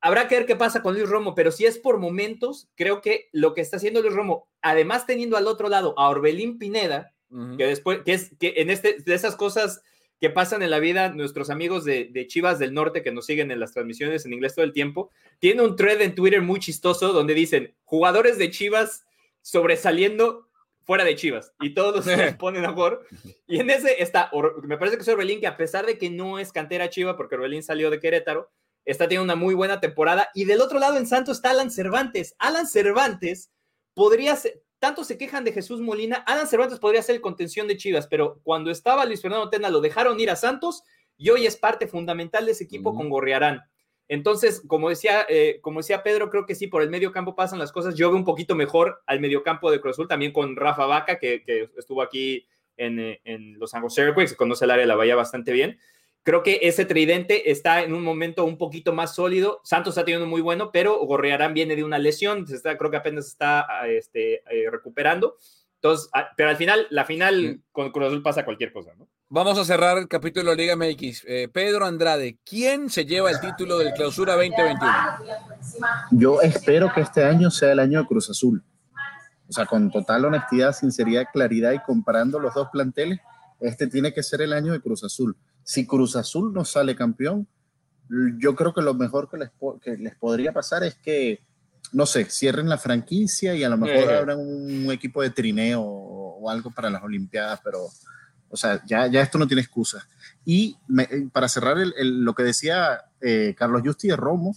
habrá 0.00 0.28
que 0.28 0.36
ver 0.36 0.46
qué 0.46 0.56
pasa 0.56 0.82
con 0.82 0.94
Luis 0.94 1.08
Romo, 1.08 1.34
pero 1.34 1.50
si 1.50 1.66
es 1.66 1.78
por 1.78 1.98
momentos, 1.98 2.68
creo 2.76 3.00
que 3.00 3.28
lo 3.32 3.54
que 3.54 3.60
está 3.60 3.76
haciendo 3.76 4.00
Luis 4.00 4.14
Romo, 4.14 4.48
además 4.62 5.06
teniendo 5.06 5.36
al 5.36 5.46
otro 5.46 5.68
lado 5.68 5.94
a 5.98 6.08
Orbelín 6.08 6.58
Pineda, 6.58 7.12
que 7.58 7.66
después, 7.66 8.00
que 8.06 8.14
es 8.14 8.30
que 8.38 8.54
en 8.56 8.70
este, 8.70 8.96
de 9.04 9.14
esas 9.14 9.36
cosas 9.36 9.82
que 10.20 10.30
pasan 10.30 10.62
en 10.62 10.70
la 10.70 10.80
vida, 10.80 11.10
nuestros 11.10 11.50
amigos 11.50 11.84
de, 11.84 12.26
Chivas 12.26 12.58
del 12.58 12.74
Norte 12.74 13.02
que 13.02 13.12
nos 13.12 13.26
siguen 13.26 13.50
en 13.50 13.60
las 13.60 13.72
transmisiones 13.72 14.26
en 14.26 14.32
inglés 14.32 14.54
todo 14.54 14.64
el 14.64 14.72
tiempo, 14.72 15.10
tiene 15.38 15.62
un 15.62 15.76
thread 15.76 16.00
en 16.02 16.14
Twitter 16.14 16.42
muy 16.42 16.58
chistoso 16.58 17.12
donde 17.12 17.34
dicen 17.34 17.74
jugadores 17.84 18.38
de 18.38 18.50
Chivas 18.50 19.04
sobresaliendo 19.42 20.48
fuera 20.82 21.04
de 21.04 21.14
Chivas 21.14 21.52
y 21.60 21.74
todos 21.74 22.04
se 22.04 22.32
ponen 22.38 22.64
a 22.64 22.72
jugar. 22.72 23.00
Y 23.46 23.60
en 23.60 23.70
ese 23.70 24.02
está, 24.02 24.30
me 24.62 24.78
parece 24.78 24.96
que 24.96 25.02
es 25.02 25.08
Orbelín, 25.08 25.40
que 25.40 25.46
a 25.46 25.56
pesar 25.56 25.86
de 25.86 25.98
que 25.98 26.10
no 26.10 26.38
es 26.38 26.50
cantera 26.50 26.90
Chiva, 26.90 27.16
porque 27.16 27.36
Orbelín 27.36 27.62
salió 27.62 27.90
de 27.90 28.00
Querétaro, 28.00 28.50
está 28.84 29.04
teniendo 29.04 29.24
una 29.24 29.36
muy 29.36 29.54
buena 29.54 29.80
temporada. 29.80 30.30
Y 30.34 30.46
del 30.46 30.60
otro 30.60 30.78
lado 30.78 30.96
en 30.96 31.06
Santos 31.06 31.36
está 31.36 31.50
Alan 31.50 31.70
Cervantes. 31.70 32.34
Alan 32.38 32.66
Cervantes 32.66 33.50
podría 33.94 34.34
ser, 34.34 34.62
tanto 34.78 35.04
se 35.04 35.18
quejan 35.18 35.44
de 35.44 35.52
Jesús 35.52 35.80
Molina, 35.80 36.16
Alan 36.26 36.46
Cervantes 36.46 36.78
podría 36.78 37.02
ser 37.02 37.16
el 37.16 37.20
contención 37.20 37.68
de 37.68 37.76
Chivas, 37.76 38.06
pero 38.06 38.40
cuando 38.42 38.70
estaba 38.70 39.04
Luis 39.04 39.22
Fernando 39.22 39.50
Tena 39.50 39.70
lo 39.70 39.80
dejaron 39.80 40.20
ir 40.20 40.30
a 40.30 40.36
Santos 40.36 40.82
y 41.16 41.30
hoy 41.30 41.46
es 41.46 41.56
parte 41.56 41.86
fundamental 41.86 42.46
de 42.46 42.52
ese 42.52 42.64
equipo 42.64 42.94
con 42.94 43.08
Gorriarán. 43.08 43.62
Entonces, 44.06 44.62
como 44.66 44.88
decía, 44.88 45.26
eh, 45.28 45.58
como 45.60 45.80
decía 45.80 46.02
Pedro, 46.02 46.30
creo 46.30 46.46
que 46.46 46.54
sí, 46.54 46.66
por 46.66 46.82
el 46.82 46.88
medio 46.88 47.12
campo 47.12 47.34
pasan 47.34 47.58
las 47.58 47.72
cosas. 47.72 47.94
Yo 47.94 48.08
veo 48.08 48.16
un 48.16 48.24
poquito 48.24 48.54
mejor 48.54 49.02
al 49.06 49.20
medio 49.20 49.42
campo 49.42 49.70
de 49.70 49.80
Cruz 49.80 49.96
Azul, 49.96 50.08
también 50.08 50.32
con 50.32 50.56
Rafa 50.56 50.86
Vaca, 50.86 51.18
que, 51.18 51.42
estuvo 51.76 52.00
aquí 52.00 52.46
en, 52.76 52.98
eh, 52.98 53.20
en 53.24 53.58
Los 53.58 53.74
Ángeles 53.74 53.98
Airquakes, 53.98 54.34
conoce 54.34 54.64
el 54.64 54.70
área 54.70 54.84
de 54.84 54.88
la 54.88 54.96
Bahía 54.96 55.14
bastante 55.14 55.52
bien. 55.52 55.78
Creo 56.22 56.42
que 56.42 56.60
ese 56.62 56.84
tridente 56.84 57.50
está 57.50 57.82
en 57.82 57.94
un 57.94 58.02
momento 58.02 58.44
un 58.44 58.58
poquito 58.58 58.92
más 58.92 59.14
sólido. 59.14 59.60
Santos 59.64 59.92
está 59.92 60.04
teniendo 60.04 60.26
muy 60.26 60.40
bueno, 60.40 60.70
pero 60.72 60.98
Gorriarán 61.06 61.54
viene 61.54 61.74
de 61.74 61.84
una 61.84 61.98
lesión, 61.98 62.44
está, 62.48 62.76
creo 62.76 62.90
que 62.90 62.98
apenas 62.98 63.26
está 63.26 63.66
ah, 63.68 63.88
este, 63.88 64.42
eh, 64.50 64.70
recuperando. 64.70 65.36
Entonces, 65.76 66.10
ah, 66.12 66.28
pero 66.36 66.50
al 66.50 66.56
final, 66.56 66.86
la 66.90 67.04
final 67.04 67.62
con 67.72 67.90
Cruz 67.92 68.08
Azul 68.08 68.22
pasa 68.22 68.44
cualquier 68.44 68.72
cosa, 68.72 68.92
¿no? 68.98 69.08
Vamos 69.30 69.58
a 69.58 69.64
cerrar 69.66 69.98
el 69.98 70.08
capítulo 70.08 70.50
de 70.50 70.56
Liga 70.56 70.74
MX. 70.74 71.24
Eh, 71.26 71.48
Pedro 71.52 71.84
Andrade, 71.84 72.38
¿quién 72.44 72.88
se 72.88 73.04
lleva 73.04 73.30
el 73.30 73.38
título 73.40 73.76
del 73.76 73.92
Clausura 73.92 74.32
2021? 74.32 74.80
Yo 76.12 76.40
espero 76.40 76.90
que 76.94 77.02
este 77.02 77.24
año 77.24 77.50
sea 77.50 77.72
el 77.72 77.78
año 77.78 78.00
de 78.00 78.06
Cruz 78.06 78.30
Azul. 78.30 78.64
O 79.46 79.52
sea, 79.52 79.66
con 79.66 79.90
total 79.90 80.24
honestidad, 80.24 80.72
sinceridad, 80.72 81.26
claridad 81.30 81.72
y 81.72 81.78
comparando 81.80 82.38
los 82.38 82.54
dos 82.54 82.68
planteles, 82.72 83.20
este 83.60 83.86
tiene 83.86 84.12
que 84.12 84.22
ser 84.22 84.42
el 84.42 84.52
año 84.52 84.72
de 84.72 84.80
Cruz 84.80 85.04
Azul 85.04 85.36
si 85.68 85.86
Cruz 85.86 86.16
Azul 86.16 86.54
no 86.54 86.64
sale 86.64 86.96
campeón, 86.96 87.46
yo 88.38 88.56
creo 88.56 88.72
que 88.72 88.80
lo 88.80 88.94
mejor 88.94 89.28
que 89.28 89.36
les, 89.36 89.50
que 89.82 89.98
les 89.98 90.16
podría 90.16 90.50
pasar 90.50 90.82
es 90.82 90.94
que, 90.94 91.44
no 91.92 92.06
sé, 92.06 92.24
cierren 92.24 92.70
la 92.70 92.78
franquicia 92.78 93.54
y 93.54 93.64
a 93.64 93.68
lo 93.68 93.76
mejor 93.76 94.10
abran 94.10 94.38
un, 94.38 94.90
equipo 94.90 95.20
de 95.20 95.28
trineo 95.28 95.82
o, 95.82 96.48
algo 96.48 96.70
para 96.70 96.88
las 96.88 97.02
Olimpiadas, 97.02 97.60
pero, 97.62 97.86
o 98.48 98.56
sea, 98.56 98.82
ya, 98.86 99.08
ya 99.08 99.20
esto 99.20 99.36
no 99.36 99.46
tiene 99.46 99.60
excusa. 99.60 100.08
Y 100.42 100.78
para 101.34 101.50
cerrar 101.50 101.76
lo 101.76 102.34
que 102.34 102.44
decía 102.44 103.02
eh, 103.20 103.54
Carlos 103.54 103.82
Justi 103.84 104.08
de 104.08 104.16
Romo, 104.16 104.56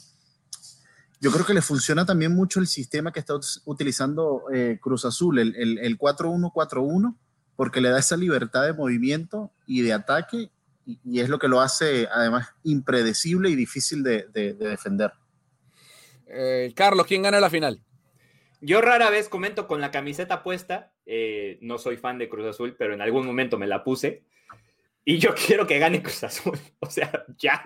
yo 1.19 1.29
creo 1.29 1.45
que 1.45 1.53
le 1.53 1.61
funciona 1.61 2.05
también 2.05 2.33
mucho 2.33 2.61
el 2.61 2.67
sistema 2.67 3.11
que 3.11 3.19
está 3.19 3.33
utilizando 3.65 4.43
eh, 4.53 4.79
Cruz 4.81 5.03
Azul, 5.03 5.39
el, 5.39 5.53
el, 5.57 5.77
el 5.79 5.97
4-1-4-1, 5.99 7.17
porque 7.55 7.81
le 7.81 7.89
da 7.89 7.99
esa 7.99 8.17
libertad 8.17 8.65
de 8.65 8.73
movimiento 8.73 9.51
y 9.65 9.81
de 9.81 9.93
ataque 9.93 10.49
y, 10.85 11.19
es 11.19 11.29
lo 11.29 11.39
que 11.39 11.47
lo 11.47 11.61
hace 11.61 12.07
además 12.11 12.49
impredecible 12.63 13.49
y 13.49 13.55
difícil 13.55 14.03
de, 14.03 14.25
defender. 14.53 15.11
Eh, 16.27 16.71
Carlos, 16.75 17.05
¿quién 17.05 17.21
gana 17.21 17.39
la 17.39 17.49
final? 17.49 17.81
Yo 18.61 18.81
rara 18.81 19.09
vez 19.09 19.27
comento 19.27 19.67
con 19.67 19.81
la 19.81 19.91
camiseta 19.91 20.43
puesta, 20.43 20.91
eh, 21.05 21.57
no 21.61 21.77
soy 21.77 21.97
fan 21.97 22.17
de 22.17 22.29
Cruz 22.29 22.47
Azul, 22.47 22.75
pero 22.77 22.93
en 22.93 23.01
algún 23.01 23.25
momento 23.25 23.57
me 23.57 23.67
la 23.67 23.83
puse. 23.83 24.23
y 25.03 25.17
yo 25.17 25.33
quiero 25.47 25.65
que 25.67 25.79
gane 25.79 26.01
Cruz 26.01 26.23
Azul. 26.23 26.57
O 26.79 26.89
sea, 26.89 27.25
ya. 27.37 27.63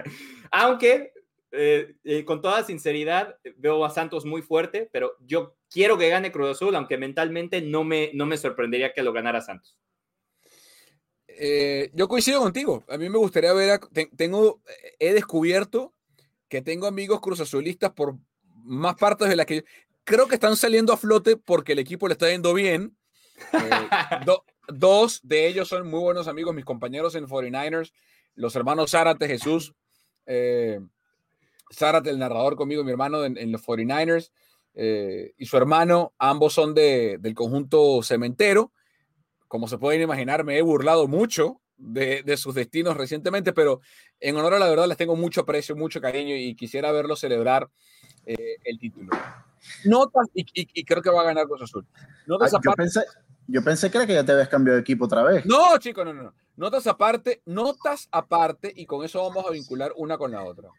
Aunque, 0.51 1.13
eh, 1.51 1.95
eh, 2.03 2.25
con 2.25 2.41
toda 2.41 2.63
sinceridad, 2.63 3.37
veo 3.57 3.85
a 3.85 3.89
Santos 3.89 4.25
muy 4.25 4.41
fuerte, 4.41 4.89
pero 4.91 5.15
yo 5.25 5.55
quiero 5.69 5.97
que 5.97 6.09
gane 6.09 6.31
Cruz 6.31 6.51
Azul, 6.51 6.75
aunque 6.75 6.97
mentalmente 6.97 7.61
no 7.61 7.83
me, 7.83 8.11
no 8.13 8.25
me 8.25 8.37
sorprendería 8.37 8.93
que 8.93 9.03
lo 9.03 9.13
ganara 9.13 9.41
Santos. 9.41 9.77
Eh, 11.27 11.91
yo 11.93 12.07
coincido 12.07 12.41
contigo. 12.41 12.83
A 12.87 12.97
mí 12.97 13.09
me 13.09 13.17
gustaría 13.17 13.53
ver, 13.53 13.79
tengo, 14.15 14.61
he 14.99 15.13
descubierto 15.13 15.93
que 16.47 16.61
tengo 16.61 16.87
amigos 16.87 17.19
Cruz 17.21 17.41
Azulistas 17.41 17.91
por 17.91 18.17
más 18.63 18.95
partes 18.95 19.29
de 19.29 19.35
las 19.35 19.45
que 19.45 19.65
creo 20.03 20.27
que 20.27 20.35
están 20.35 20.55
saliendo 20.55 20.93
a 20.93 20.97
flote 20.97 21.35
porque 21.35 21.73
el 21.73 21.79
equipo 21.79 22.07
le 22.07 22.13
está 22.13 22.29
yendo 22.29 22.53
bien. 22.53 22.97
Dos 24.67 25.19
de 25.23 25.47
ellos 25.47 25.67
son 25.67 25.87
muy 25.89 25.99
buenos 25.99 26.27
amigos, 26.27 26.55
mis 26.55 26.65
compañeros 26.65 27.15
en 27.15 27.27
49ers, 27.27 27.91
los 28.33 28.55
hermanos 28.55 28.91
Zárate, 28.91 29.27
Jesús. 29.27 29.73
Eh, 30.25 30.79
Zárate, 31.75 32.09
el 32.09 32.19
narrador 32.19 32.55
conmigo, 32.55 32.83
mi 32.83 32.91
hermano 32.91 33.23
en, 33.25 33.51
los 33.51 33.65
49ers, 33.65 34.31
eh, 34.73 35.33
y 35.37 35.45
su 35.45 35.57
hermano, 35.57 36.13
ambos 36.17 36.53
son 36.53 36.73
de, 36.73 37.17
del 37.19 37.33
conjunto 37.33 38.01
cementero. 38.03 38.71
Como 39.47 39.67
se 39.67 39.77
pueden 39.77 40.01
imaginar, 40.01 40.43
me 40.43 40.57
he 40.57 40.61
burlado 40.61 41.07
mucho 41.07 41.61
de, 41.77 42.23
de, 42.23 42.37
sus 42.37 42.55
destinos 42.55 42.97
recientemente, 42.97 43.53
pero 43.53 43.81
en 44.19 44.35
honor 44.35 44.55
a 44.55 44.59
la 44.59 44.69
verdad 44.69 44.87
les 44.87 44.97
tengo 44.97 45.15
mucho 45.15 45.41
aprecio, 45.41 45.75
mucho 45.75 46.01
cariño 46.01 46.35
y 46.35 46.55
quisiera 46.55 46.91
verlo 46.91 47.15
celebrar 47.15 47.69
eh, 48.25 48.57
el 48.63 48.79
título. 48.79 49.11
Notas, 49.83 50.27
y, 50.33 50.45
y, 50.53 50.83
creo 50.85 51.01
que 51.01 51.09
va 51.09 51.21
a 51.21 51.25
ganar 51.25 51.47
Cruz 51.47 51.63
Azul. 51.63 51.85
Notas 52.27 52.53
ah, 52.53 52.57
aparte, 52.57 52.89
yo 53.47 53.63
pensé 53.63 53.91
que 53.91 53.97
era 53.97 54.07
que 54.07 54.13
ya 54.13 54.23
te 54.23 54.31
habías 54.31 54.49
cambiado 54.49 54.75
de 54.75 54.81
equipo 54.81 55.05
otra 55.05 55.23
vez. 55.23 55.45
No, 55.45 55.77
chico, 55.77 56.03
no, 56.03 56.13
no. 56.13 56.33
Notas 56.55 56.87
aparte, 56.87 57.41
notas 57.45 58.07
aparte, 58.11 58.71
y 58.75 58.85
con 58.85 59.03
eso 59.03 59.21
vamos 59.23 59.45
a 59.45 59.51
vincular 59.51 59.91
una 59.97 60.17
con 60.17 60.31
la 60.31 60.43
otra. 60.43 60.69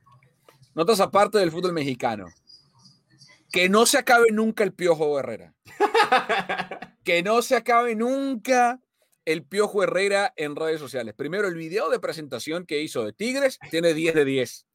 Notas 0.76 1.00
aparte 1.00 1.38
del 1.38 1.50
fútbol 1.50 1.73
mexicano. 1.73 2.26
Que 3.50 3.71
no 3.71 3.87
se 3.87 3.97
acabe 3.97 4.26
nunca 4.30 4.62
el 4.62 4.75
Piojo 4.75 5.18
Herrera. 5.18 5.54
que 7.02 7.23
no 7.23 7.40
se 7.40 7.56
acabe 7.56 7.97
nunca 7.97 8.78
el 9.25 9.42
Piojo 9.42 9.83
Herrera 9.83 10.35
en 10.37 10.54
redes 10.54 10.78
sociales. 10.78 11.14
Primero, 11.14 11.49
el 11.49 11.54
video 11.54 11.88
de 11.88 11.99
presentación 11.99 12.66
que 12.66 12.83
hizo 12.83 13.06
de 13.06 13.14
Tigres 13.14 13.59
tiene 13.71 13.95
10 13.95 14.16
de 14.16 14.25
10. 14.26 14.66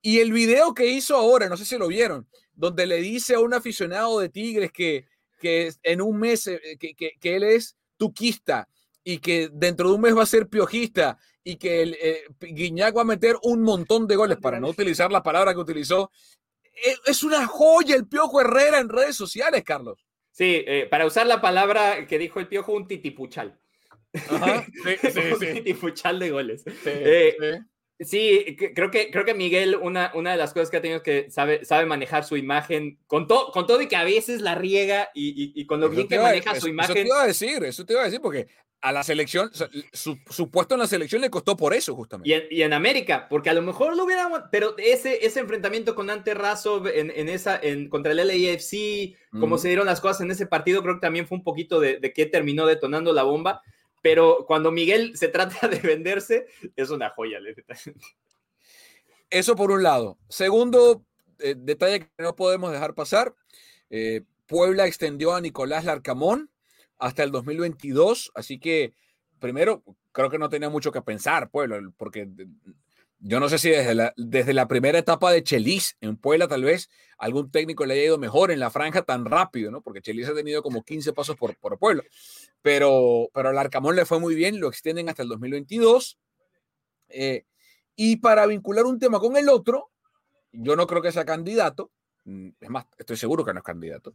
Y 0.00 0.20
el 0.20 0.32
video 0.32 0.72
que 0.72 0.86
hizo 0.86 1.14
ahora, 1.14 1.50
no 1.50 1.58
sé 1.58 1.66
si 1.66 1.76
lo 1.76 1.88
vieron, 1.88 2.26
donde 2.54 2.86
le 2.86 3.02
dice 3.02 3.34
a 3.34 3.40
un 3.40 3.52
aficionado 3.52 4.18
de 4.18 4.30
Tigres 4.30 4.72
que, 4.72 5.04
que 5.38 5.70
en 5.82 6.00
un 6.00 6.18
mes, 6.18 6.46
eh, 6.46 6.78
que, 6.80 6.94
que, 6.94 7.36
él 7.36 7.42
es 7.42 7.76
tuquista 7.98 8.70
y 9.04 9.18
que 9.18 9.50
dentro 9.52 9.90
de 9.90 9.96
un 9.96 10.00
mes 10.00 10.16
va 10.16 10.22
a 10.22 10.26
ser 10.26 10.48
piojista 10.48 11.18
y 11.46 11.56
que 11.58 11.80
el, 11.80 11.96
eh, 12.02 12.24
Guiñac 12.40 12.96
va 12.96 13.02
a 13.02 13.04
meter 13.04 13.36
un 13.44 13.62
montón 13.62 14.08
de 14.08 14.16
goles, 14.16 14.36
para 14.38 14.58
no 14.58 14.68
utilizar 14.68 15.12
la 15.12 15.22
palabra 15.22 15.54
que 15.54 15.60
utilizó. 15.60 16.10
Eh, 16.64 16.96
es 17.06 17.22
una 17.22 17.46
joya 17.46 17.94
el 17.94 18.08
Piojo 18.08 18.40
Herrera 18.40 18.80
en 18.80 18.88
redes 18.88 19.14
sociales, 19.14 19.62
Carlos. 19.62 20.04
Sí, 20.32 20.64
para 20.90 21.06
usar 21.06 21.26
la 21.26 21.40
palabra 21.40 22.06
que 22.08 22.18
dijo 22.18 22.40
el 22.40 22.48
Piojo, 22.48 22.72
un 22.72 22.88
titipuchal. 22.88 23.58
Ajá, 24.12 24.66
un 25.32 25.38
titipuchal 25.38 26.18
de 26.18 26.30
goles. 26.30 26.64
Sí, 28.00 28.56
creo 28.74 28.90
que, 28.90 29.10
creo 29.10 29.24
que 29.24 29.32
Miguel, 29.32 29.76
una, 29.76 30.10
una 30.14 30.32
de 30.32 30.36
las 30.36 30.52
cosas 30.52 30.68
que 30.68 30.78
ha 30.78 30.82
tenido 30.82 30.98
es 30.98 31.02
que 31.02 31.30
sabe, 31.30 31.64
sabe 31.64 31.86
manejar 31.86 32.24
su 32.24 32.36
imagen 32.36 32.98
con, 33.06 33.26
todo 33.26 33.52
con 33.52 33.66
todo 33.66 33.80
y 33.80 33.88
que 33.88 33.96
a 33.96 34.04
veces 34.04 34.42
la 34.42 34.54
riega 34.54 35.08
y, 35.14 35.52
y, 35.58 35.64
con 35.64 35.80
lo 35.80 35.88
bien 35.88 36.06
que 36.08 36.18
maneja 36.18 36.60
su 36.60 36.68
imagen. 36.68 36.94
Eso 36.94 37.02
te 37.02 37.08
iba 37.08 37.22
a 37.22 37.26
decir, 37.26 37.64
eso 37.64 37.86
te 37.86 37.92
iba 37.94 38.02
a 38.02 38.06
decir, 38.06 38.20
porque 38.20 38.48
a 38.80 38.92
la 38.92 39.02
selección, 39.02 39.50
su, 39.92 40.50
puesto 40.50 40.74
en 40.74 40.80
la 40.80 40.86
selección 40.86 41.20
le 41.20 41.30
costó 41.30 41.56
por 41.56 41.74
eso, 41.74 41.94
justamente. 41.94 42.28
Y 42.28 42.34
en, 42.34 42.44
y 42.50 42.62
en, 42.62 42.72
América, 42.72 43.26
porque 43.28 43.50
a 43.50 43.54
lo 43.54 43.62
mejor 43.62 43.96
lo 43.96 44.04
hubiera, 44.04 44.48
pero 44.52 44.76
ese, 44.78 45.26
ese 45.26 45.40
enfrentamiento 45.40 45.94
con 45.94 46.10
Ante 46.10 46.34
Razo 46.34 46.86
en, 46.86 47.10
en, 47.14 47.28
esa, 47.28 47.58
en, 47.60 47.88
contra 47.88 48.12
el 48.12 48.18
LAFC, 48.18 49.16
como 49.40 49.58
se 49.58 49.68
dieron 49.68 49.86
las 49.86 50.00
cosas 50.00 50.20
en 50.20 50.30
ese 50.30 50.46
partido, 50.46 50.82
creo 50.82 50.96
que 50.96 51.00
también 51.00 51.26
fue 51.26 51.38
un 51.38 51.44
poquito 51.44 51.80
de, 51.80 51.98
de 51.98 52.12
que 52.12 52.26
terminó 52.26 52.66
detonando 52.66 53.12
la 53.12 53.24
bomba 53.24 53.62
pero 54.06 54.44
cuando 54.46 54.70
Miguel 54.70 55.16
se 55.16 55.26
trata 55.36 55.66
de 55.66 55.80
venderse, 55.80 56.46
es 56.76 56.90
una 56.90 57.10
joya. 57.10 57.40
Eso 59.30 59.56
por 59.56 59.72
un 59.72 59.82
lado. 59.82 60.16
Segundo 60.28 61.04
eh, 61.40 61.56
detalle 61.58 62.00
que 62.00 62.22
no 62.22 62.36
podemos 62.36 62.70
dejar 62.70 62.94
pasar, 62.94 63.34
eh, 63.90 64.22
Puebla 64.46 64.86
extendió 64.86 65.34
a 65.34 65.40
Nicolás 65.40 65.84
Larcamón 65.84 66.50
hasta 66.98 67.22
el 67.22 67.30
2022, 67.30 68.32
así 68.34 68.58
que 68.58 68.92
primero 69.38 69.82
creo 70.12 70.30
que 70.30 70.38
no 70.38 70.48
tenía 70.48 70.70
mucho 70.70 70.92
que 70.92 71.02
pensar 71.02 71.50
Puebla, 71.50 71.80
porque 71.96 72.28
yo 73.18 73.40
no 73.40 73.48
sé 73.48 73.58
si 73.58 73.70
desde 73.70 73.94
la, 73.94 74.12
desde 74.16 74.54
la 74.54 74.68
primera 74.68 74.98
etapa 74.98 75.32
de 75.32 75.42
Chelis 75.42 75.96
en 76.00 76.16
Puebla 76.16 76.48
tal 76.48 76.64
vez 76.64 76.88
algún 77.18 77.50
técnico 77.50 77.86
le 77.86 77.94
haya 77.94 78.04
ido 78.04 78.18
mejor 78.18 78.50
en 78.50 78.60
la 78.60 78.70
franja 78.70 79.02
tan 79.02 79.24
rápido, 79.24 79.70
¿no? 79.70 79.80
Porque 79.80 80.02
Chelis 80.02 80.28
ha 80.28 80.34
tenido 80.34 80.62
como 80.62 80.82
15 80.84 81.12
pasos 81.12 81.36
por, 81.36 81.56
por 81.56 81.78
Puebla. 81.78 82.02
Pero, 82.62 83.28
pero 83.32 83.48
al 83.48 83.58
Arcamón 83.58 83.96
le 83.96 84.04
fue 84.04 84.20
muy 84.20 84.34
bien, 84.34 84.60
lo 84.60 84.68
extienden 84.68 85.08
hasta 85.08 85.22
el 85.22 85.28
2022. 85.30 86.18
Eh, 87.08 87.44
y 87.94 88.16
para 88.16 88.46
vincular 88.46 88.84
un 88.84 88.98
tema 88.98 89.18
con 89.18 89.36
el 89.36 89.48
otro, 89.48 89.90
yo 90.52 90.76
no 90.76 90.86
creo 90.86 91.00
que 91.00 91.12
sea 91.12 91.24
candidato, 91.24 91.90
mm, 92.24 92.48
es 92.60 92.70
más, 92.70 92.86
estoy 92.98 93.16
seguro 93.16 93.44
que 93.44 93.52
no 93.54 93.60
es 93.60 93.64
candidato, 93.64 94.14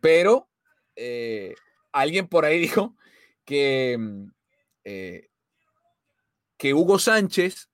pero 0.00 0.48
eh, 0.94 1.54
alguien 1.92 2.28
por 2.28 2.44
ahí 2.44 2.58
dijo 2.60 2.96
que, 3.44 3.98
eh, 4.84 5.28
que 6.56 6.74
Hugo 6.74 6.98
Sánchez 6.98 7.68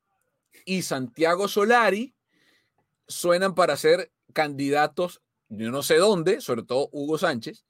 y 0.64 0.83
Santiago 0.83 1.48
Solari 1.48 2.14
suenan 3.07 3.55
para 3.55 3.77
ser 3.77 4.12
candidatos, 4.33 5.20
yo 5.48 5.70
no 5.70 5.83
sé 5.83 5.96
dónde, 5.96 6.40
sobre 6.40 6.62
todo 6.62 6.88
Hugo 6.92 7.18
Sánchez, 7.18 7.64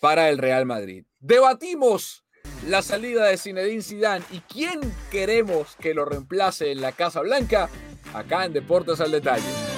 para 0.00 0.28
el 0.28 0.38
Real 0.38 0.66
Madrid. 0.66 1.04
Debatimos 1.20 2.24
la 2.66 2.82
salida 2.82 3.26
de 3.26 3.38
Zinedine 3.38 3.82
Zidane 3.82 4.24
y 4.30 4.40
quién 4.40 4.80
queremos 5.10 5.76
que 5.76 5.94
lo 5.94 6.04
reemplace 6.04 6.70
en 6.70 6.80
la 6.80 6.92
Casa 6.92 7.20
Blanca, 7.20 7.68
acá 8.14 8.44
en 8.44 8.52
Deportes 8.52 9.00
al 9.00 9.10
Detalle. 9.10 9.71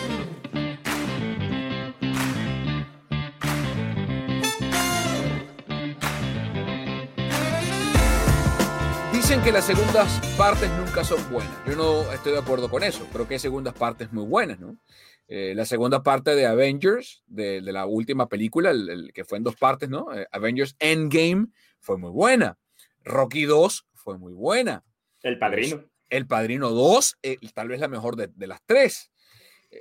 Dicen 9.35 9.47
que 9.47 9.53
las 9.53 9.67
segundas 9.67 10.21
partes 10.39 10.71
nunca 10.79 11.03
son 11.03 11.19
buenas. 11.29 11.53
Yo 11.67 11.75
no 11.75 12.13
estoy 12.13 12.31
de 12.31 12.39
acuerdo 12.39 12.71
con 12.71 12.85
eso. 12.85 13.05
Creo 13.13 13.27
que 13.27 13.35
hay 13.35 13.41
segundas 13.41 13.75
partes 13.75 14.13
muy 14.13 14.25
buenas, 14.25 14.61
¿no? 14.61 14.79
Eh, 15.27 15.55
la 15.57 15.65
segunda 15.65 16.05
parte 16.05 16.37
de 16.37 16.47
Avengers, 16.47 17.25
de, 17.27 17.61
la 17.61 17.85
última 17.87 18.29
película, 18.29 18.71
el, 18.71 19.11
que 19.13 19.25
fue 19.25 19.39
en 19.39 19.43
dos 19.43 19.57
partes, 19.57 19.89
¿no? 19.89 20.15
Eh, 20.15 20.25
Avengers 20.31 20.77
Endgame 20.79 21.49
fue 21.81 21.99
muy 21.99 22.13
buena. 22.13 22.57
Rocky 23.03 23.43
2 23.43 23.89
fue 23.95 24.19
muy 24.19 24.33
buena. 24.33 24.85
El 25.21 25.37
Padrino. 25.37 25.85
El 26.09 26.29
Padrino 26.29 26.71
2, 26.71 27.19
eh, 27.25 27.39
tal 27.53 27.67
vez 27.67 27.81
la 27.81 27.89
mejor 27.89 28.15
de, 28.15 28.29
de 28.29 28.47
las 28.47 28.61
tres. 28.65 29.11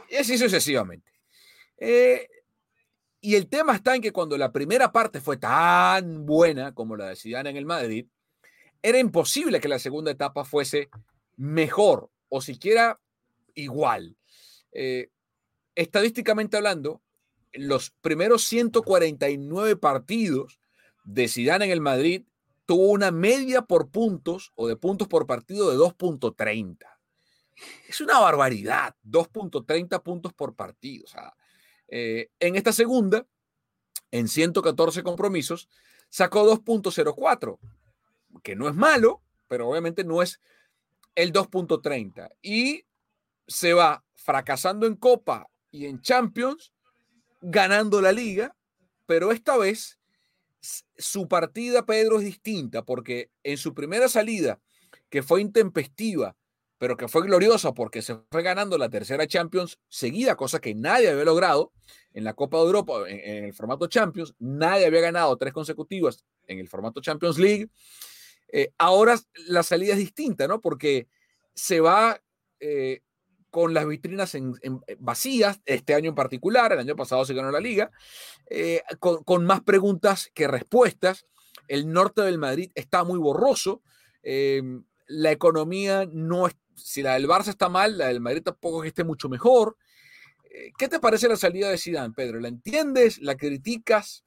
Y 0.10 0.16
así 0.16 0.36
sucesivamente. 0.40 1.12
y 3.22 3.36
el 3.36 3.48
tema 3.50 3.76
está 3.76 3.94
en 3.94 4.02
que 4.02 4.12
cuando 4.12 4.36
la 4.36 4.52
primera 4.52 4.92
parte 4.92 5.22
fue 5.22 5.38
tan 5.38 6.26
buena 6.26 6.74
como 6.74 6.96
la 6.96 7.10
de 7.10 7.16
Zidane 7.16 7.52
en 7.52 7.58
el 7.58 7.68
Madrid, 7.68 8.08
era 8.84 9.00
imposible 9.00 9.62
que 9.62 9.70
la 9.70 9.80
segunda 9.80 10.12
etapa 10.12 10.44
fuese 10.44 10.90
mejor 11.38 12.12
o 12.28 12.42
siquiera 12.42 13.00
igual. 13.56 14.18
Eh, 14.74 15.10
estadísticamente 15.74 16.58
hablando, 16.58 17.02
los 17.54 17.92
primeros 18.02 18.44
149 18.44 19.78
partidos 19.78 20.60
de 21.06 21.28
Zidane 21.30 21.66
en 21.66 21.72
el 21.72 21.82
Madrid 21.82 22.24
tuvo 22.66 22.88
una 22.88 23.12
media 23.12 23.62
por 23.64 23.90
puntos 23.90 24.52
o 24.56 24.68
de 24.68 24.76
puntos 24.76 25.08
por 25.08 25.26
partido 25.26 25.72
de 25.72 25.78
2.30. 25.78 26.78
Es 27.88 28.02
una 28.02 28.20
barbaridad, 28.20 28.96
2.30 29.06 30.02
puntos 30.02 30.34
por 30.34 30.56
partido. 30.56 31.06
Eh, 31.88 32.30
en 32.40 32.56
esta 32.56 32.74
segunda, 32.74 33.26
en 34.12 34.28
114 34.28 35.04
compromisos, 35.04 35.70
sacó 36.10 36.46
2.04 36.46 37.60
que 38.42 38.56
no 38.56 38.68
es 38.68 38.76
malo, 38.76 39.22
pero 39.48 39.70
obviamente 39.70 40.04
no 40.04 40.22
es 40.22 40.40
el 41.16 41.32
2.30. 41.32 42.30
Y 42.42 42.86
se 43.48 43.74
va 43.74 44.04
fracasando 44.16 44.88
en 44.88 44.96
Copa 44.96 45.50
y 45.72 45.86
en 45.86 46.02
Champions, 46.02 46.74
ganando 47.42 48.02
la 48.02 48.12
liga, 48.12 48.56
pero 49.06 49.32
esta 49.32 49.58
vez 49.58 50.00
su 50.98 51.28
partida, 51.28 51.86
Pedro, 51.86 52.20
es 52.20 52.26
distinta, 52.26 52.84
porque 52.84 53.32
en 53.44 53.58
su 53.58 53.74
primera 53.74 54.08
salida, 54.08 54.62
que 55.10 55.22
fue 55.22 55.42
intempestiva, 55.42 56.38
pero 56.78 56.98
que 56.98 57.08
fue 57.08 57.24
gloriosa 57.24 57.74
porque 57.74 58.02
se 58.02 58.18
fue 58.32 58.44
ganando 58.44 58.78
la 58.78 58.90
tercera 58.90 59.28
Champions 59.28 59.80
seguida, 59.90 60.36
cosa 60.36 60.60
que 60.60 60.74
nadie 60.74 61.10
había 61.10 61.26
logrado 61.26 61.72
en 62.14 62.24
la 62.24 62.34
Copa 62.34 62.58
de 62.58 62.64
Europa, 62.64 63.10
en, 63.10 63.20
en 63.20 63.44
el 63.46 63.54
formato 63.54 63.88
Champions, 63.88 64.34
nadie 64.40 64.86
había 64.86 65.02
ganado 65.02 65.36
tres 65.38 65.54
consecutivas 65.54 66.26
en 66.48 66.60
el 66.60 66.68
formato 66.68 67.02
Champions 67.02 67.38
League. 67.38 67.70
Eh, 68.56 68.72
ahora 68.78 69.20
la 69.48 69.64
salida 69.64 69.94
es 69.94 70.00
distinta, 70.00 70.48
¿no? 70.48 70.62
Porque 70.62 71.08
se 71.56 71.80
va 71.80 72.22
eh, 72.60 73.02
con 73.50 73.74
las 73.74 73.88
vitrinas 73.88 74.36
en, 74.36 74.54
vacías, 75.00 75.60
este 75.66 75.96
año 75.96 76.10
en 76.10 76.16
particular, 76.16 76.72
el 76.72 76.78
año 76.78 76.96
pasado 76.96 77.26
se 77.26 77.34
ganó 77.34 77.50
la 77.50 77.60
liga, 77.60 77.90
eh, 78.52 78.84
con, 79.00 79.46
más 79.46 79.62
preguntas 79.62 80.30
que 80.36 80.48
respuestas. 80.48 81.26
El 81.68 81.92
norte 81.92 82.22
del 82.22 82.38
Madrid 82.38 82.72
está 82.76 83.04
muy 83.04 83.18
borroso. 83.18 83.82
la 84.22 85.32
economía 85.32 86.08
no 86.12 86.48
es, 86.48 86.56
si 86.76 87.02
la 87.02 87.14
del 87.14 87.28
Barça 87.28 87.50
está 87.50 87.70
mal, 87.70 87.98
la 87.98 88.08
del 88.08 88.22
Madrid 88.22 88.44
tampoco 88.44 88.78
es 88.78 88.84
que 88.84 88.90
esté 88.90 89.04
mucho 89.04 89.30
mejor. 89.30 89.78
¿Qué 90.78 90.88
te 90.88 91.00
parece 91.00 91.28
la 91.28 91.38
salida 91.38 91.72
de 91.72 91.80
Zidane, 91.80 92.14
Pedro? 92.14 92.40
¿La 92.40 92.50
entiendes? 92.50 93.20
¿La 93.20 93.36
criticas? 93.36 94.24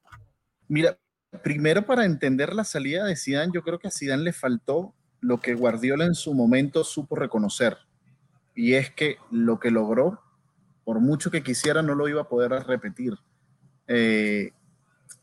Mira, 0.67 0.99
primero 1.43 1.87
para 1.87 2.05
entender 2.05 2.55
la 2.55 2.65
salida 2.65 3.05
de 3.05 3.17
Zidane, 3.17 3.53
yo 3.55 3.63
creo 3.63 3.79
que 3.79 3.89
a 3.89 3.91
Zidane 3.91 4.23
le 4.23 4.33
faltó 4.33 4.95
lo 5.21 5.41
que 5.41 5.55
Guardiola 5.55 6.05
en 6.05 6.15
su 6.15 6.35
momento 6.35 6.85
supo 6.85 7.17
reconocer. 7.17 7.77
Y 8.55 8.75
es 8.75 8.91
que 8.91 9.17
lo 9.31 9.59
que 9.59 9.71
logró, 9.71 10.21
por 10.85 11.01
mucho 11.01 11.31
que 11.31 11.43
quisiera, 11.43 11.83
no 11.83 11.95
lo 11.95 12.09
iba 12.09 12.23
a 12.23 12.29
poder 12.29 12.53
repetir. 12.67 13.15
Eh, 13.87 14.53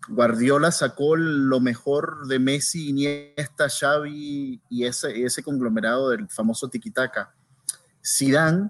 Guardiola 0.10 0.72
sacó 0.72 1.16
lo 1.16 1.60
mejor 1.60 2.28
de 2.28 2.40
Messi, 2.40 2.90
Iniesta, 2.90 3.70
Xavi 3.70 4.62
y 4.70 4.86
ese, 4.86 5.44
conglomerado 5.44 6.10
del 6.10 6.28
famoso 6.30 6.70
tiki-taka. 6.70 7.34
Zidane 8.06 8.70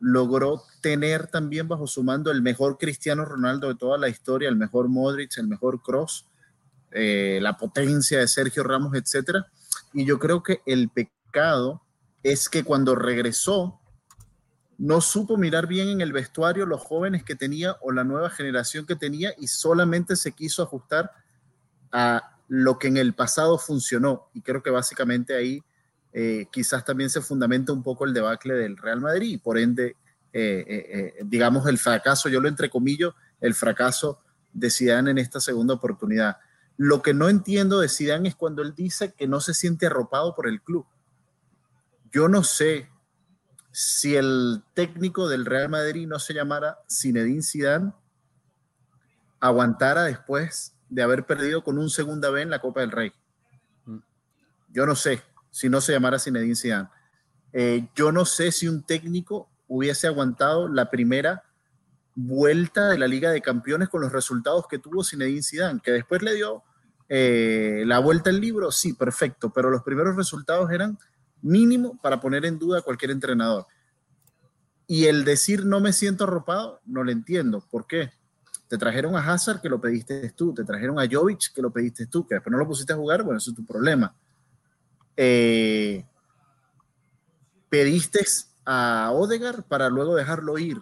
logró 0.00 0.62
tener 0.82 1.28
también 1.28 1.66
bajo 1.66 1.86
su 1.86 2.02
mando 2.04 2.30
el 2.30 2.42
mejor 2.42 2.76
Cristiano 2.76 3.24
Ronaldo 3.24 3.68
de 3.68 3.76
toda 3.76 3.96
la 3.96 4.08
historia, 4.08 4.50
el 4.50 4.56
mejor 4.56 4.88
Modric, 4.88 5.38
el 5.38 5.48
mejor 5.48 5.82
Cross, 5.82 6.28
eh, 6.98 7.40
la 7.42 7.58
potencia 7.58 8.18
de 8.18 8.26
Sergio 8.26 8.62
Ramos, 8.62 8.94
etcétera. 8.94 9.46
Y 9.92 10.06
yo 10.06 10.18
creo 10.18 10.42
que 10.42 10.62
el 10.64 10.88
pecado 10.88 11.82
es 12.22 12.48
que 12.48 12.64
cuando 12.64 12.94
regresó, 12.94 13.78
no 14.78 15.02
supo 15.02 15.36
mirar 15.36 15.66
bien 15.66 15.88
en 15.88 16.00
el 16.00 16.14
vestuario 16.14 16.64
los 16.64 16.80
jóvenes 16.80 17.22
que 17.22 17.34
tenía 17.34 17.76
o 17.82 17.92
la 17.92 18.02
nueva 18.02 18.30
generación 18.30 18.86
que 18.86 18.96
tenía 18.96 19.34
y 19.36 19.48
solamente 19.48 20.16
se 20.16 20.32
quiso 20.32 20.62
ajustar 20.62 21.10
a 21.92 22.38
lo 22.48 22.78
que 22.78 22.88
en 22.88 22.96
el 22.96 23.12
pasado 23.12 23.58
funcionó. 23.58 24.30
Y 24.32 24.40
creo 24.40 24.62
que 24.62 24.70
básicamente 24.70 25.34
ahí 25.34 25.62
eh, 26.14 26.46
quizás 26.50 26.82
también 26.82 27.10
se 27.10 27.20
fundamenta 27.20 27.74
un 27.74 27.82
poco 27.82 28.06
el 28.06 28.14
debacle 28.14 28.54
del 28.54 28.78
Real 28.78 29.02
Madrid 29.02 29.34
y 29.34 29.36
por 29.36 29.58
ende, 29.58 29.96
eh, 30.32 31.12
digamos, 31.26 31.66
el 31.66 31.76
fracaso, 31.76 32.30
yo 32.30 32.40
lo 32.40 32.48
entrecomillo, 32.48 33.14
el 33.38 33.54
fracaso 33.54 34.22
de 34.54 34.70
Zidane 34.70 35.10
en 35.10 35.18
esta 35.18 35.40
segunda 35.40 35.74
oportunidad. 35.74 36.38
Lo 36.76 37.02
que 37.02 37.14
no 37.14 37.28
entiendo 37.28 37.80
de 37.80 37.88
Zidane 37.88 38.28
es 38.28 38.34
cuando 38.34 38.62
él 38.62 38.74
dice 38.74 39.12
que 39.14 39.26
no 39.26 39.40
se 39.40 39.54
siente 39.54 39.86
arropado 39.86 40.34
por 40.34 40.48
el 40.48 40.60
club. 40.60 40.86
Yo 42.10 42.28
no 42.28 42.44
sé 42.44 42.90
si 43.72 44.16
el 44.16 44.62
técnico 44.74 45.28
del 45.28 45.44
Real 45.44 45.68
Madrid 45.68 46.06
no 46.06 46.18
se 46.18 46.34
llamara 46.34 46.78
Zinedine 46.90 47.42
Zidane, 47.42 47.92
aguantara 49.40 50.04
después 50.04 50.74
de 50.88 51.02
haber 51.02 51.26
perdido 51.26 51.62
con 51.62 51.78
un 51.78 51.90
segunda 51.90 52.30
vez 52.30 52.44
en 52.44 52.50
la 52.50 52.60
Copa 52.60 52.80
del 52.80 52.90
Rey. 52.90 53.12
Yo 54.68 54.86
no 54.86 54.94
sé 54.94 55.22
si 55.50 55.68
no 55.68 55.80
se 55.80 55.92
llamara 55.92 56.18
Zinedine 56.18 56.56
Zidane. 56.56 56.88
Eh, 57.52 57.88
yo 57.94 58.12
no 58.12 58.24
sé 58.24 58.52
si 58.52 58.68
un 58.68 58.82
técnico 58.82 59.48
hubiese 59.68 60.06
aguantado 60.06 60.68
la 60.68 60.90
primera 60.90 61.44
vuelta 62.16 62.88
de 62.88 62.98
la 62.98 63.06
Liga 63.06 63.30
de 63.30 63.42
Campeones 63.42 63.88
con 63.88 64.00
los 64.00 64.10
resultados 64.10 64.66
que 64.66 64.78
tuvo 64.78 65.04
Zinedine 65.04 65.42
Zidane, 65.42 65.80
que 65.82 65.92
después 65.92 66.22
le 66.22 66.34
dio 66.34 66.64
eh, 67.08 67.84
la 67.86 68.00
vuelta 68.00 68.30
al 68.30 68.40
libro, 68.40 68.72
sí, 68.72 68.94
perfecto, 68.94 69.50
pero 69.50 69.70
los 69.70 69.82
primeros 69.82 70.16
resultados 70.16 70.70
eran 70.72 70.98
mínimo 71.42 72.00
para 72.02 72.20
poner 72.20 72.44
en 72.46 72.58
duda 72.58 72.78
a 72.78 72.82
cualquier 72.82 73.12
entrenador. 73.12 73.66
Y 74.88 75.04
el 75.04 75.24
decir 75.24 75.66
no 75.66 75.78
me 75.80 75.92
siento 75.92 76.24
arropado, 76.24 76.80
no 76.86 77.04
lo 77.04 77.12
entiendo. 77.12 77.60
¿Por 77.70 77.86
qué? 77.86 78.10
Te 78.68 78.78
trajeron 78.78 79.14
a 79.14 79.32
Hazard 79.32 79.60
que 79.60 79.68
lo 79.68 79.80
pediste 79.80 80.30
tú, 80.30 80.54
te 80.54 80.64
trajeron 80.64 80.98
a 80.98 81.06
Jovic 81.10 81.52
que 81.52 81.62
lo 81.62 81.70
pediste 81.70 82.06
tú, 82.06 82.26
que 82.26 82.36
después 82.36 82.50
no 82.50 82.58
lo 82.58 82.66
pusiste 82.66 82.92
a 82.92 82.96
jugar, 82.96 83.22
bueno, 83.22 83.38
eso 83.38 83.50
es 83.50 83.56
tu 83.56 83.64
problema. 83.64 84.14
Eh, 85.16 86.04
pediste 87.68 88.24
a 88.64 89.10
Odegar 89.12 89.64
para 89.64 89.88
luego 89.90 90.16
dejarlo 90.16 90.58
ir. 90.58 90.80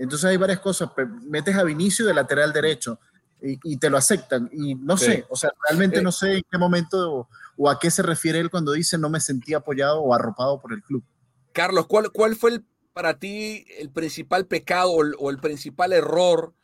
Entonces 0.00 0.30
hay 0.30 0.38
varias 0.38 0.60
cosas. 0.60 0.90
Metes 1.28 1.54
a 1.56 1.62
Vinicio 1.62 2.06
de 2.06 2.14
lateral 2.14 2.52
derecho 2.52 2.98
y, 3.42 3.76
te 3.76 3.90
lo 3.90 3.98
aceptan. 3.98 4.48
Y 4.50 4.74
no 4.74 4.96
sé, 4.96 5.26
o 5.28 5.36
sea, 5.36 5.50
realmente 5.68 5.98
eh. 5.98 6.02
no 6.02 6.10
sé 6.10 6.36
en 6.38 6.42
qué 6.50 6.56
momento 6.56 7.28
o, 7.58 7.70
a 7.70 7.78
qué 7.78 7.90
se 7.90 8.02
refiere 8.02 8.38
él 8.38 8.50
cuando 8.50 8.72
dice 8.72 8.96
no 8.96 9.10
me 9.10 9.20
sentí 9.20 9.52
apoyado 9.52 10.00
o 10.00 10.14
arropado 10.14 10.58
por 10.58 10.72
el 10.72 10.82
club. 10.82 11.04
Carlos, 11.52 11.86
¿cuál, 11.86 12.10
cuál 12.10 12.34
fue 12.34 12.60
para 12.94 13.18
ti 13.18 13.66
el 13.78 13.90
principal 13.90 14.46
pecado 14.46 14.90
o 14.92 15.30
el, 15.30 15.38
principal 15.38 15.92
error 15.92 16.54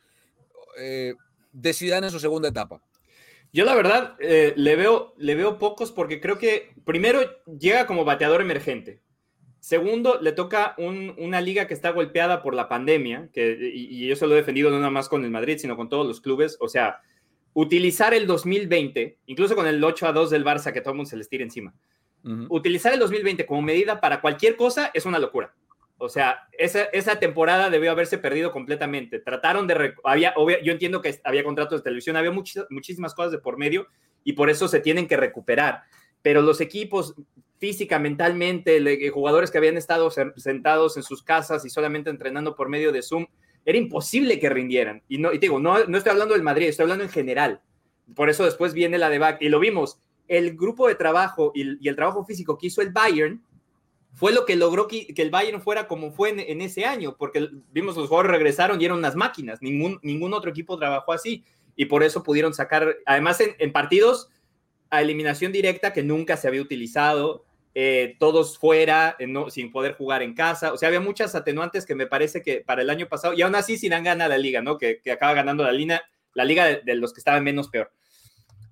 eh, 0.79 1.14
de 1.53 1.75
Zidane 1.75 2.07
en 2.07 2.12
su 2.12 2.20
segunda 2.20 2.49
etapa? 2.49 2.81
Yo 3.53 3.66
la 3.66 3.75
verdad 3.75 4.16
eh, 4.18 4.55
le, 4.57 4.77
veo, 4.77 5.14
le 5.18 5.35
veo 5.35 5.59
pocos 5.59 5.92
porque 5.92 6.20
creo 6.22 6.38
que 6.38 6.75
primero 6.85 7.20
llega 7.59 7.87
como 7.87 8.05
bateador 8.05 8.40
emergente. 8.40 9.03
Segundo, 9.66 10.20
le 10.20 10.31
toca 10.31 10.76
una 10.79 11.40
liga 11.40 11.66
que 11.66 11.74
está 11.74 11.90
golpeada 11.90 12.40
por 12.40 12.55
la 12.55 12.68
pandemia, 12.68 13.31
que, 13.33 13.72
y, 13.74 14.12
eso 14.12 14.29
lo 14.29 14.35
he 14.35 14.37
defendido 14.37 14.70
no 14.70 14.76
nada 14.76 14.90
más 14.90 15.09
con 15.09 15.24
el 15.24 15.33
Madrid, 15.33 15.59
sino 15.59 15.76
con 15.76 15.88
todos 15.88 16.07
los 16.07 16.20
clubes. 16.20 16.57
O 16.61 16.68
sea, 16.68 17.00
utilizar 17.52 18.14
el 18.14 18.29
2020, 18.29 19.18
incluso 19.26 19.57
con 19.57 19.66
el 19.66 19.83
8 19.83 20.07
a 20.07 20.12
2 20.12 20.31
del 20.31 20.44
Barça, 20.44 20.72
que 20.72 20.81
todo 20.81 20.92
el 20.92 20.98
mundo 20.98 21.11
se 21.11 21.16
les 21.16 21.29
tira 21.29 21.42
encima, 21.42 21.74
utilizar 22.48 22.92
el 22.92 23.00
2020 23.00 23.44
como 23.44 23.61
medida 23.61 24.00
para 24.00 24.20
cualquier 24.20 24.55
cosa 24.55 24.92
es 24.94 25.05
una 25.05 25.18
locura. 25.18 25.52
O 25.98 26.09
sea, 26.09 26.46
esa, 26.52 26.85
esa 26.85 27.18
temporada 27.18 27.68
debió 27.68 27.90
haberse 27.90 28.18
perdido 28.18 28.52
completamente. 28.52 29.18
Trataron 29.18 29.66
de... 29.66 29.94
Había, 30.05 30.33
yo 30.62 30.70
entiendo 30.70 31.02
que 31.02 31.18
había 31.24 31.42
contratos 31.42 31.81
de 31.81 31.83
televisión, 31.83 32.14
había 32.14 32.31
muchísimas 32.31 33.16
cosas 33.16 33.33
de 33.33 33.38
por 33.38 33.59
medio 33.59 33.88
y 34.22 34.35
por 34.35 34.48
eso 34.48 34.68
se 34.68 34.79
tienen 34.79 35.09
que 35.09 35.16
recuperar. 35.16 35.83
Pero 36.22 36.40
los 36.40 36.61
equipos 36.61 37.16
física, 37.59 37.99
mentalmente, 37.99 38.77
eh, 38.77 39.11
jugadores 39.11 39.51
que 39.51 39.59
habían 39.59 39.77
estado 39.77 40.11
sentados 40.11 40.97
en 40.97 41.03
sus 41.03 41.23
casas 41.23 41.64
y 41.64 41.71
solamente 41.71 42.11
entrenando 42.11 42.55
por 42.55 42.69
medio 42.69 42.92
de 42.92 43.03
Zoom, 43.03 43.27
era 43.64 43.79
imposible 43.79 44.38
que 44.38 44.49
rindieran. 44.49 45.03
Y, 45.09 45.19
no, 45.19 45.33
y 45.33 45.38
digo, 45.38 45.59
no, 45.59 45.79
estoy 45.79 46.11
hablando 46.11 46.35
del 46.35 46.42
Madrid, 46.42 46.69
estoy 46.69 46.85
hablando 46.85 47.05
en 47.05 47.11
general. 47.11 47.61
Por 48.14 48.31
eso 48.31 48.45
después 48.45 48.75
viene 48.75 48.99
la 48.99 49.11
de 49.11 49.19
back. 49.19 49.38
Y 49.40 49.49
lo 49.49 49.59
vimos, 49.59 49.99
el 50.29 50.57
grupo 50.57 50.87
de 50.87 50.95
trabajo 50.95 51.53
y, 51.55 51.88
el 51.88 51.97
trabajo 51.97 52.25
físico 52.25 52.59
que 52.59 52.69
hizo 52.69 52.83
el 52.83 52.92
Bayern 52.92 53.42
fue 54.12 54.33
lo 54.33 54.45
que 54.47 54.57
logró 54.57 54.87
que, 54.87 55.12
el 55.16 55.31
Bayern 55.31 55.61
fuera 55.61 55.88
como 55.88 56.12
fue 56.12 56.31
en, 56.31 56.61
ese 56.61 56.85
año, 56.85 57.16
porque 57.19 57.49
vimos 57.73 57.97
los 57.97 58.09
jugadores 58.09 58.33
regresaron 58.33 58.81
y 58.81 58.85
eran 58.85 58.99
unas 58.99 59.16
máquinas. 59.16 59.61
Ningún, 59.61 59.99
ningún 60.03 60.33
otro 60.33 60.51
equipo 60.51 60.79
trabajó 60.79 61.12
así. 61.12 61.45
Y 61.75 61.87
por 61.87 62.03
eso 62.03 62.23
pudieron 62.23 62.55
sacar, 62.55 62.97
además 63.05 63.40
en 63.40 63.73
partidos 63.73 64.31
a 64.90 65.03
eliminación 65.03 65.53
directa 65.53 65.92
que 65.92 66.03
nunca 66.03 66.37
se 66.37 66.49
había 66.49 66.62
utilizado, 66.62 67.46
eh, 67.79 68.17
todos 68.19 68.57
fuera, 68.57 69.19
no, 69.29 69.51
sin 69.51 69.71
poder 69.71 69.93
jugar 69.93 70.23
en 70.23 70.33
casa. 70.33 70.73
O 70.73 70.79
sea, 70.79 70.87
había 70.87 70.99
muchas 71.01 71.35
atenuantes 71.35 71.85
que 71.85 71.95
me 71.95 72.07
parece 72.07 72.41
que 72.41 72.62
para 72.62 72.81
el 72.81 72.89
año 72.89 73.07
pasado, 73.07 73.35
y 73.35 73.43
aún 73.43 73.55
así 73.55 73.77
dan 73.91 74.03
gana 74.03 74.29
la 74.29 74.39
liga, 74.39 74.62
¿no? 74.62 74.79
Que, 74.79 75.03
acaba 75.12 75.35
ganando 75.35 75.62
la, 75.62 75.73
línea, 75.73 76.03
la 76.33 76.47
liga 76.47 76.65
de, 76.65 76.95
los 76.95 77.12
que 77.12 77.21
estaban 77.21 77.45
menos 77.45 77.69
peor. 77.69 77.93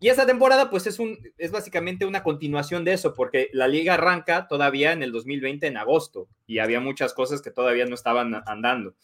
Y 0.00 0.08
esta 0.08 0.24
temporada, 0.24 0.70
pues 0.70 0.86
es, 0.86 0.98
un, 0.98 1.18
es 1.36 1.50
básicamente 1.50 2.06
una 2.06 2.22
continuación 2.22 2.82
de 2.82 2.94
eso, 2.94 3.12
porque 3.12 3.50
la 3.52 3.68
liga 3.68 3.92
arranca 3.92 4.48
todavía 4.48 4.92
en 4.92 5.02
el 5.02 5.12
2020, 5.12 5.66
en 5.66 5.76
agosto, 5.76 6.30
y 6.46 6.60
había 6.60 6.80
muchas 6.80 7.12
cosas 7.12 7.42
que 7.42 7.50
todavía 7.50 7.84
no 7.84 7.96
estaban 7.96 8.42
andando. 8.46 8.94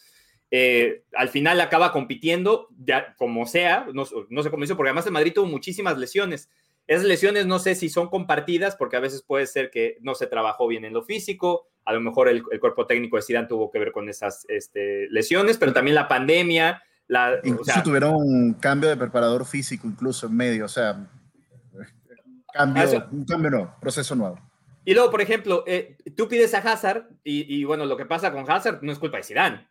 Eh, 0.50 1.02
al 1.12 1.28
final 1.28 1.60
acaba 1.60 1.92
compitiendo, 1.92 2.68
ya 2.78 3.14
como 3.18 3.44
sea, 3.44 3.86
no, 3.92 4.06
no 4.30 4.42
sé 4.42 4.50
cómo 4.50 4.64
hizo, 4.64 4.78
porque 4.78 4.88
además 4.88 5.04
el 5.04 5.12
Madrid 5.12 5.34
tuvo 5.34 5.46
muchísimas 5.46 5.98
lesiones. 5.98 6.48
Esas 6.90 7.04
lesiones 7.04 7.46
no 7.46 7.60
sé 7.60 7.76
si 7.76 7.88
son 7.88 8.08
compartidas, 8.08 8.74
porque 8.74 8.96
a 8.96 9.00
veces 9.00 9.22
puede 9.22 9.46
ser 9.46 9.70
que 9.70 9.98
no 10.00 10.16
se 10.16 10.26
trabajó 10.26 10.66
bien 10.66 10.84
en 10.84 10.92
lo 10.92 11.04
físico, 11.04 11.68
a 11.84 11.92
lo 11.92 12.00
mejor 12.00 12.28
el, 12.28 12.42
cuerpo 12.42 12.84
técnico 12.84 13.14
de 13.14 13.22
Zidane 13.22 13.46
tuvo 13.46 13.70
que 13.70 13.78
ver 13.78 13.92
con 13.92 14.08
esas 14.08 14.44
este, 14.48 15.06
lesiones, 15.08 15.56
pero 15.56 15.72
también 15.72 15.94
la 15.94 16.08
pandemia. 16.08 16.82
La, 17.06 17.38
incluso 17.44 17.80
tuvieron 17.84 18.16
un 18.16 18.54
cambio 18.54 18.88
de 18.88 18.96
preparador 18.96 19.46
físico, 19.46 19.86
incluso 19.86 20.26
en 20.26 20.36
medio, 20.36 20.64
o 20.64 20.68
sea, 20.68 21.08
cambio, 22.52 23.06
un 23.12 23.24
cambio 23.24 23.50
no, 23.50 23.76
proceso 23.80 24.16
nuevo. 24.16 24.40
Y 24.84 24.92
luego, 24.92 25.12
por 25.12 25.20
ejemplo, 25.20 25.62
eh, 25.68 25.96
tú 26.16 26.26
pides 26.26 26.52
a 26.54 26.58
Hazard, 26.58 27.04
y, 27.22 27.54
y, 27.56 27.62
bueno, 27.62 27.86
lo 27.86 27.96
que 27.96 28.04
pasa 28.04 28.32
con 28.32 28.50
Hazard 28.50 28.82
no 28.82 28.90
es 28.90 28.98
culpa 28.98 29.18
de 29.18 29.22
Zidane. 29.22 29.69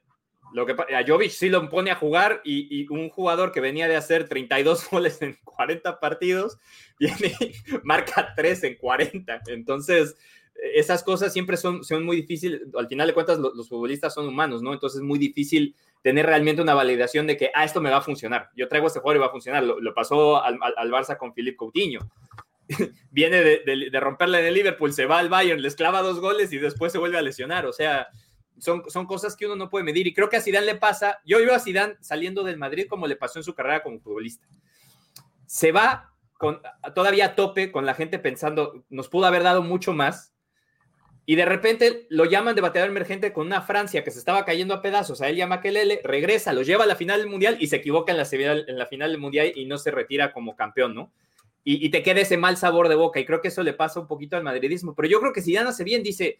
Lo 0.53 0.65
que 0.65 0.73
a 0.73 1.05
Jovic 1.05 1.31
sí 1.31 1.49
lo 1.49 1.69
pone 1.69 1.91
a 1.91 1.95
jugar 1.95 2.41
y, 2.43 2.87
un 2.89 3.09
jugador 3.09 3.51
que 3.51 3.61
venía 3.61 3.87
de 3.87 3.95
hacer 3.95 4.27
32 4.27 4.87
goles 4.91 5.21
en 5.21 5.37
40 5.43 5.99
partidos 5.99 6.57
viene, 6.99 7.35
marca 7.83 8.33
3 8.35 8.63
en 8.63 8.75
40. 8.75 9.41
Entonces, 9.47 10.15
esas 10.73 11.03
cosas 11.03 11.31
siempre 11.31 11.57
son, 11.57 11.83
son 11.83 12.03
muy 12.03 12.17
difíciles. 12.17 12.61
Al 12.77 12.87
final 12.87 13.07
de 13.07 13.13
cuentas, 13.13 13.39
los, 13.39 13.69
futbolistas 13.69 14.13
son 14.13 14.27
humanos, 14.27 14.61
¿no? 14.61 14.73
Entonces 14.73 14.99
es 14.99 15.05
muy 15.05 15.19
difícil 15.19 15.75
tener 16.01 16.25
realmente 16.25 16.61
una 16.61 16.73
validación 16.73 17.27
de 17.27 17.37
que, 17.37 17.51
ah, 17.53 17.65
esto 17.65 17.81
me 17.81 17.89
va 17.89 17.97
a 17.97 18.01
funcionar. 18.01 18.49
Yo 18.55 18.67
traigo 18.67 18.87
a 18.87 18.89
este 18.89 18.99
jugador 18.99 19.17
y 19.17 19.19
va 19.21 19.27
a 19.27 19.31
funcionar. 19.31 19.63
Lo, 19.63 19.93
pasó 19.93 20.43
al, 20.43 20.57
al, 20.75 20.91
Barça 20.91 21.17
con 21.17 21.33
Philippe 21.33 21.57
Coutinho. 21.57 21.99
viene 23.11 23.41
de, 23.41 23.89
de, 23.89 23.99
romperla 23.99 24.39
en 24.39 24.45
el 24.45 24.53
Liverpool, 24.53 24.93
se 24.93 25.07
va 25.07 25.17
al 25.17 25.27
Bayern, 25.27 25.61
les 25.61 25.75
clava 25.75 26.03
dos 26.03 26.19
goles 26.19 26.53
y 26.53 26.59
después 26.59 26.91
se 26.91 26.99
vuelve 26.99 27.17
a 27.17 27.21
lesionar. 27.21 27.65
O 27.65 27.73
sea, 27.73 28.07
son, 28.59 28.83
son 28.89 29.05
cosas 29.05 29.35
que 29.35 29.45
uno 29.45 29.55
no 29.55 29.69
puede 29.69 29.83
medir. 29.83 30.07
Y 30.07 30.13
creo 30.13 30.29
que 30.29 30.37
a 30.37 30.41
Zidane 30.41 30.65
le 30.65 30.75
pasa, 30.75 31.19
yo 31.25 31.39
iba 31.39 31.55
a 31.55 31.59
Zidane 31.59 31.97
saliendo 32.01 32.43
del 32.43 32.57
Madrid 32.57 32.87
como 32.89 33.07
le 33.07 33.15
pasó 33.15 33.39
en 33.39 33.43
su 33.43 33.53
carrera 33.55 33.83
como 33.83 33.99
futbolista. 33.99 34.47
Se 35.45 35.71
va 35.71 36.13
con, 36.37 36.61
todavía 36.95 37.25
a 37.25 37.35
tope 37.35 37.71
con 37.71 37.85
la 37.85 37.93
gente 37.93 38.19
pensando, 38.19 38.85
nos 38.89 39.09
pudo 39.09 39.25
haber 39.25 39.43
dado 39.43 39.61
mucho 39.61 39.93
más. 39.93 40.33
Y 41.25 41.35
de 41.35 41.45
repente 41.45 42.07
lo 42.09 42.25
llaman 42.25 42.55
de 42.55 42.61
bateador 42.61 42.89
emergente 42.89 43.33
con 43.33 43.45
una 43.45 43.61
Francia 43.61 44.03
que 44.03 44.09
se 44.09 44.17
estaba 44.17 44.45
cayendo 44.45 44.73
a 44.73 44.81
pedazos. 44.81 45.21
A 45.21 45.29
él 45.29 45.35
llama 45.35 45.61
Kelele, 45.61 46.01
regresa, 46.03 46.53
lo 46.53 46.63
lleva 46.63 46.85
a 46.85 46.87
la 46.87 46.95
final 46.95 47.19
del 47.19 47.29
Mundial 47.29 47.57
y 47.59 47.67
se 47.67 47.75
equivoca 47.75 48.11
en 48.11 48.17
la, 48.17 48.27
en 48.31 48.77
la 48.77 48.87
final 48.87 49.11
del 49.11 49.19
Mundial 49.19 49.51
y 49.53 49.65
no 49.65 49.77
se 49.77 49.91
retira 49.91 50.33
como 50.33 50.55
campeón, 50.55 50.95
¿no? 50.95 51.11
Y, 51.63 51.89
te 51.89 52.01
queda 52.01 52.21
ese 52.21 52.37
mal 52.37 52.57
sabor 52.57 52.87
de 52.89 52.95
boca. 52.95 53.19
Y 53.19 53.25
creo 53.25 53.41
que 53.41 53.49
eso 53.49 53.61
le 53.61 53.73
pasa 53.73 53.99
un 53.99 54.07
poquito 54.07 54.35
al 54.35 54.43
madridismo. 54.43 54.95
Pero 54.95 55.07
yo 55.07 55.19
creo 55.19 55.33
que 55.33 55.41
si 55.41 55.51
ya 55.51 55.67
hace 55.67 55.83
bien, 55.83 56.01
dice, 56.01 56.39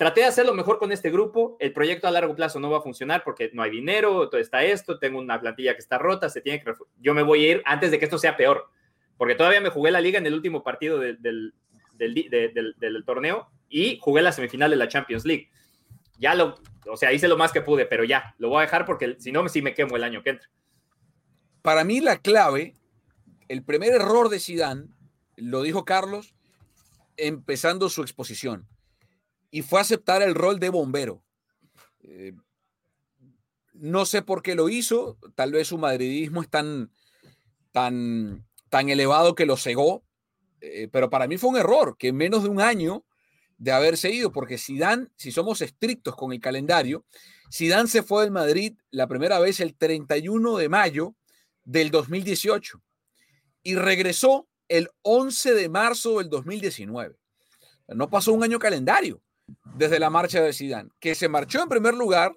traté 0.00 0.22
de 0.22 0.28
hacerlo 0.28 0.54
mejor 0.54 0.78
con 0.78 0.92
este 0.92 1.10
grupo, 1.10 1.58
el 1.60 1.74
proyecto 1.74 2.08
a 2.08 2.10
largo 2.10 2.34
plazo 2.34 2.58
no 2.58 2.70
va 2.70 2.78
a 2.78 2.80
funcionar 2.80 3.22
porque 3.22 3.50
no 3.52 3.62
hay 3.62 3.70
dinero, 3.70 4.30
todo 4.30 4.40
está 4.40 4.64
esto, 4.64 4.98
tengo 4.98 5.18
una 5.18 5.38
plantilla 5.38 5.74
que 5.74 5.80
está 5.80 5.98
rota, 5.98 6.30
se 6.30 6.40
tiene 6.40 6.64
que... 6.64 6.72
Yo 7.02 7.12
me 7.12 7.22
voy 7.22 7.44
a 7.44 7.50
ir 7.50 7.62
antes 7.66 7.90
de 7.90 7.98
que 7.98 8.06
esto 8.06 8.16
sea 8.16 8.34
peor, 8.34 8.70
porque 9.18 9.34
todavía 9.34 9.60
me 9.60 9.68
jugué 9.68 9.90
la 9.90 10.00
liga 10.00 10.18
en 10.18 10.24
el 10.24 10.32
último 10.32 10.62
partido 10.62 10.98
del, 10.98 11.20
del, 11.20 13.04
torneo 13.04 13.50
y 13.68 13.98
jugué 14.00 14.22
la 14.22 14.32
semifinal 14.32 14.70
de 14.70 14.76
la 14.76 14.88
Champions 14.88 15.26
League. 15.26 15.50
Ya 16.18 16.34
lo, 16.34 16.54
o 16.88 16.96
sea, 16.96 17.12
hice 17.12 17.28
lo 17.28 17.36
más 17.36 17.52
que 17.52 17.60
pude, 17.60 17.84
pero 17.84 18.02
ya, 18.02 18.34
lo 18.38 18.48
voy 18.48 18.60
a 18.60 18.62
dejar 18.62 18.86
porque 18.86 19.16
si 19.18 19.32
no, 19.32 19.46
sí 19.50 19.60
me 19.60 19.74
quemo 19.74 19.96
el 19.96 20.04
año 20.04 20.22
que 20.22 20.30
entra. 20.30 20.48
Para 21.60 21.84
mí 21.84 22.00
la 22.00 22.16
clave 22.22 22.72
el 23.48 23.62
primer 23.64 23.92
error 23.92 24.30
de 24.30 24.40
Sidán, 24.40 24.94
lo 25.36 25.60
dijo 25.60 25.84
Carlos, 25.84 26.32
empezando 27.18 27.90
su 27.90 28.00
exposición, 28.00 28.66
y 29.50 29.62
fue 29.62 29.80
aceptar 29.80 30.22
el 30.22 30.34
rol 30.34 30.60
de 30.60 30.68
bombero. 30.68 31.22
Eh, 32.02 32.32
no 33.72 34.04
sé 34.06 34.22
por 34.22 34.42
qué 34.42 34.54
lo 34.54 34.68
hizo, 34.68 35.18
tal 35.34 35.52
vez 35.52 35.68
su 35.68 35.78
madridismo 35.78 36.42
es 36.42 36.48
tan, 36.48 36.92
tan, 37.72 38.46
tan 38.68 38.88
elevado 38.88 39.34
que 39.34 39.46
lo 39.46 39.56
cegó, 39.56 40.04
eh, 40.60 40.88
pero 40.92 41.08
para 41.10 41.26
mí 41.26 41.38
fue 41.38 41.50
un 41.50 41.56
error 41.56 41.96
que 41.98 42.08
en 42.08 42.16
menos 42.16 42.42
de 42.42 42.50
un 42.50 42.60
año 42.60 43.04
de 43.56 43.72
haberse 43.72 44.10
ido, 44.10 44.32
porque 44.32 44.58
Sidán, 44.58 45.12
si 45.16 45.32
somos 45.32 45.60
estrictos 45.60 46.16
con 46.16 46.32
el 46.32 46.40
calendario, 46.40 47.04
Sidán 47.50 47.88
se 47.88 48.02
fue 48.02 48.22
del 48.22 48.30
Madrid 48.30 48.78
la 48.90 49.06
primera 49.06 49.38
vez 49.38 49.60
el 49.60 49.74
31 49.74 50.56
de 50.56 50.68
mayo 50.68 51.14
del 51.64 51.90
2018 51.90 52.80
y 53.62 53.74
regresó 53.74 54.48
el 54.68 54.88
11 55.02 55.54
de 55.54 55.68
marzo 55.68 56.18
del 56.18 56.30
2019. 56.30 57.16
No 57.88 58.08
pasó 58.08 58.32
un 58.32 58.44
año 58.44 58.58
calendario 58.58 59.20
desde 59.76 59.98
la 59.98 60.10
marcha 60.10 60.42
de 60.42 60.52
Zidane, 60.52 60.90
que 60.98 61.14
se 61.14 61.28
marchó 61.28 61.62
en 61.62 61.68
primer 61.68 61.94
lugar 61.94 62.34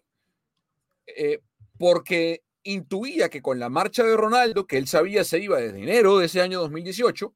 eh, 1.07 1.39
porque 1.77 2.43
intuía 2.63 3.29
que 3.29 3.41
con 3.41 3.59
la 3.59 3.69
marcha 3.69 4.03
de 4.03 4.15
Ronaldo, 4.15 4.67
que 4.67 4.77
él 4.77 4.87
sabía 4.87 5.23
se 5.23 5.39
iba 5.39 5.59
desde 5.59 5.81
enero 5.81 6.17
de 6.17 6.27
ese 6.27 6.41
año 6.41 6.59
2018, 6.61 7.35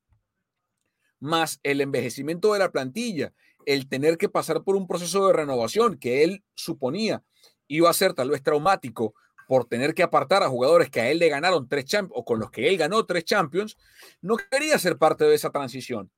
más 1.20 1.60
el 1.64 1.82
envejecimiento 1.82 2.54
de 2.54 2.60
la 2.60 2.72
plantilla, 2.72 3.34
el 3.66 3.90
tener 3.90 4.18
que 4.18 4.30
pasar 4.30 4.64
por 4.64 4.76
un 4.76 4.88
proceso 4.88 5.28
de 5.28 5.34
renovación 5.34 5.98
que 5.98 6.24
él 6.24 6.44
suponía 6.56 7.24
iba 7.68 7.90
a 7.90 7.94
ser 7.94 8.14
tal 8.14 8.30
vez 8.30 8.42
traumático 8.42 9.14
por 9.48 9.66
tener 9.66 9.94
que 9.94 10.04
apartar 10.04 10.44
a 10.44 10.50
jugadores 10.50 10.90
que 10.90 11.02
a 11.02 11.10
él 11.10 11.20
le 11.20 11.30
ganaron 11.30 11.68
tres 11.68 11.86
champions 11.86 12.14
o 12.16 12.26
con 12.26 12.40
los 12.40 12.52
que 12.52 12.68
él 12.68 12.78
ganó 12.78 13.06
tres 13.06 13.26
champions, 13.26 13.78
no 14.22 14.38
quería 14.38 14.78
ser 14.78 14.98
parte 14.98 15.26
de 15.26 15.36
esa 15.36 15.50
transición. 15.50 16.12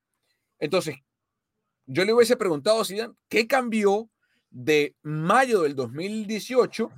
Entonces, 0.60 0.98
yo 1.92 2.06
le 2.06 2.14
hubiese 2.14 2.38
preguntado 2.38 2.82
a 2.82 2.86
Zidane, 2.86 3.16
¿qué 3.30 3.48
cambió 3.48 4.10
de 4.52 4.96
mayo 5.02 5.64
del 5.64 5.76
2018 5.76 6.92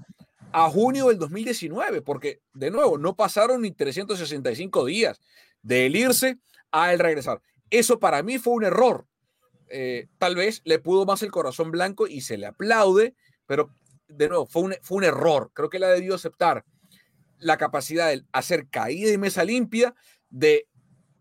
a 0.52 0.70
junio 0.70 1.08
del 1.08 1.18
2019? 1.18 2.02
Porque, 2.02 2.42
de 2.54 2.72
nuevo, 2.72 2.98
no 2.98 3.16
pasaron 3.16 3.62
ni 3.62 3.72
365 3.72 4.86
días 4.86 5.22
de 5.62 5.86
él 5.86 5.96
irse 5.96 6.40
a 6.74 6.92
él 6.92 7.00
regresar. 7.00 7.42
Eso 7.70 8.00
para 8.00 8.22
mí 8.22 8.38
fue 8.38 8.54
un 8.54 8.66
error. 8.66 9.08
Eh, 9.70 10.10
tal 10.18 10.36
vez 10.36 10.62
le 10.66 10.80
pudo 10.80 11.06
más 11.06 11.24
el 11.24 11.32
corazón 11.32 11.72
blanco 11.72 12.06
y 12.06 12.20
se 12.20 12.38
le 12.38 12.48
aplaude, 12.48 13.16
pero 13.46 13.74
de 14.10 14.28
nuevo, 14.28 14.46
fue 14.46 14.64
un, 14.64 14.76
fue 14.82 14.98
un 14.98 15.06
error. 15.06 15.52
Creo 15.54 15.70
que 15.70 15.78
él 15.78 15.86
ha 15.86 15.90
debido 15.90 16.16
aceptar 16.16 16.66
la 17.38 17.56
capacidad 17.58 18.10
de 18.10 18.26
hacer 18.34 18.68
caída 18.68 19.10
y 19.14 19.18
mesa 19.18 19.46
limpia, 19.46 19.96
de 20.30 20.68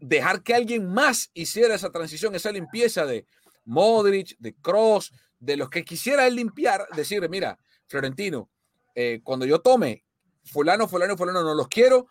dejar 0.00 0.42
que 0.42 0.54
alguien 0.54 0.92
más 0.92 1.30
hiciera 1.35 1.76
esa 1.76 1.92
transición, 1.92 2.35
esa 2.35 2.50
limpieza 2.50 3.06
de 3.06 3.26
Modric, 3.70 4.37
de 4.38 4.54
Cross, 4.54 5.12
de 5.38 5.56
los 5.56 5.70
que 5.70 5.85
quisiera 5.85 6.26
él 6.26 6.35
limpiar, 6.35 6.87
decir, 6.94 7.26
mira, 7.30 7.59
Florentino, 7.87 8.50
eh, 8.94 9.20
cuando 9.22 9.46
yo 9.46 9.61
tome 9.61 10.04
fulano, 10.44 10.88
fulano, 10.88 11.16
fulano, 11.16 11.42
no 11.42 11.54
los 11.54 11.68
quiero, 11.68 12.09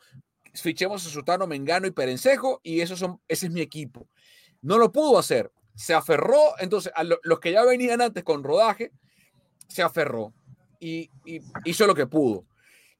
fichemos 0.53 1.05
a 1.05 1.09
Sutano, 1.09 1.47
Mengano 1.47 1.85
y 1.85 1.91
Perencejo 1.91 2.61
y 2.63 2.81
esos 2.81 2.99
son, 2.99 3.21
ese 3.27 3.47
es 3.47 3.51
mi 3.51 3.61
equipo. 3.61 4.07
No 4.61 4.77
lo 4.77 4.91
pudo 4.91 5.19
hacer, 5.19 5.51
se 5.75 5.93
aferró, 5.93 6.57
entonces 6.59 6.91
a 6.95 7.03
los 7.03 7.39
que 7.39 7.51
ya 7.51 7.63
venían 7.63 8.01
antes 8.01 8.23
con 8.23 8.43
rodaje, 8.43 8.91
se 9.67 9.83
aferró 9.83 10.33
y, 10.79 11.09
hizo 11.65 11.85
lo 11.85 11.95
que 11.95 12.07
pudo. 12.07 12.45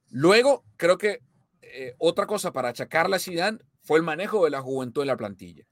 Luego, 0.09 0.65
creo 0.75 0.97
que 0.97 1.21
eh, 1.61 1.95
otra 1.97 2.25
cosa 2.25 2.51
para 2.51 2.69
achacarle 2.69 3.15
a 3.15 3.19
Zidane 3.19 3.59
fue 3.81 3.97
el 3.97 4.03
manejo 4.03 4.43
de 4.43 4.51
la 4.51 4.61
juventud 4.61 5.01
en 5.01 5.07
la 5.07 5.17
plantilla. 5.17 5.65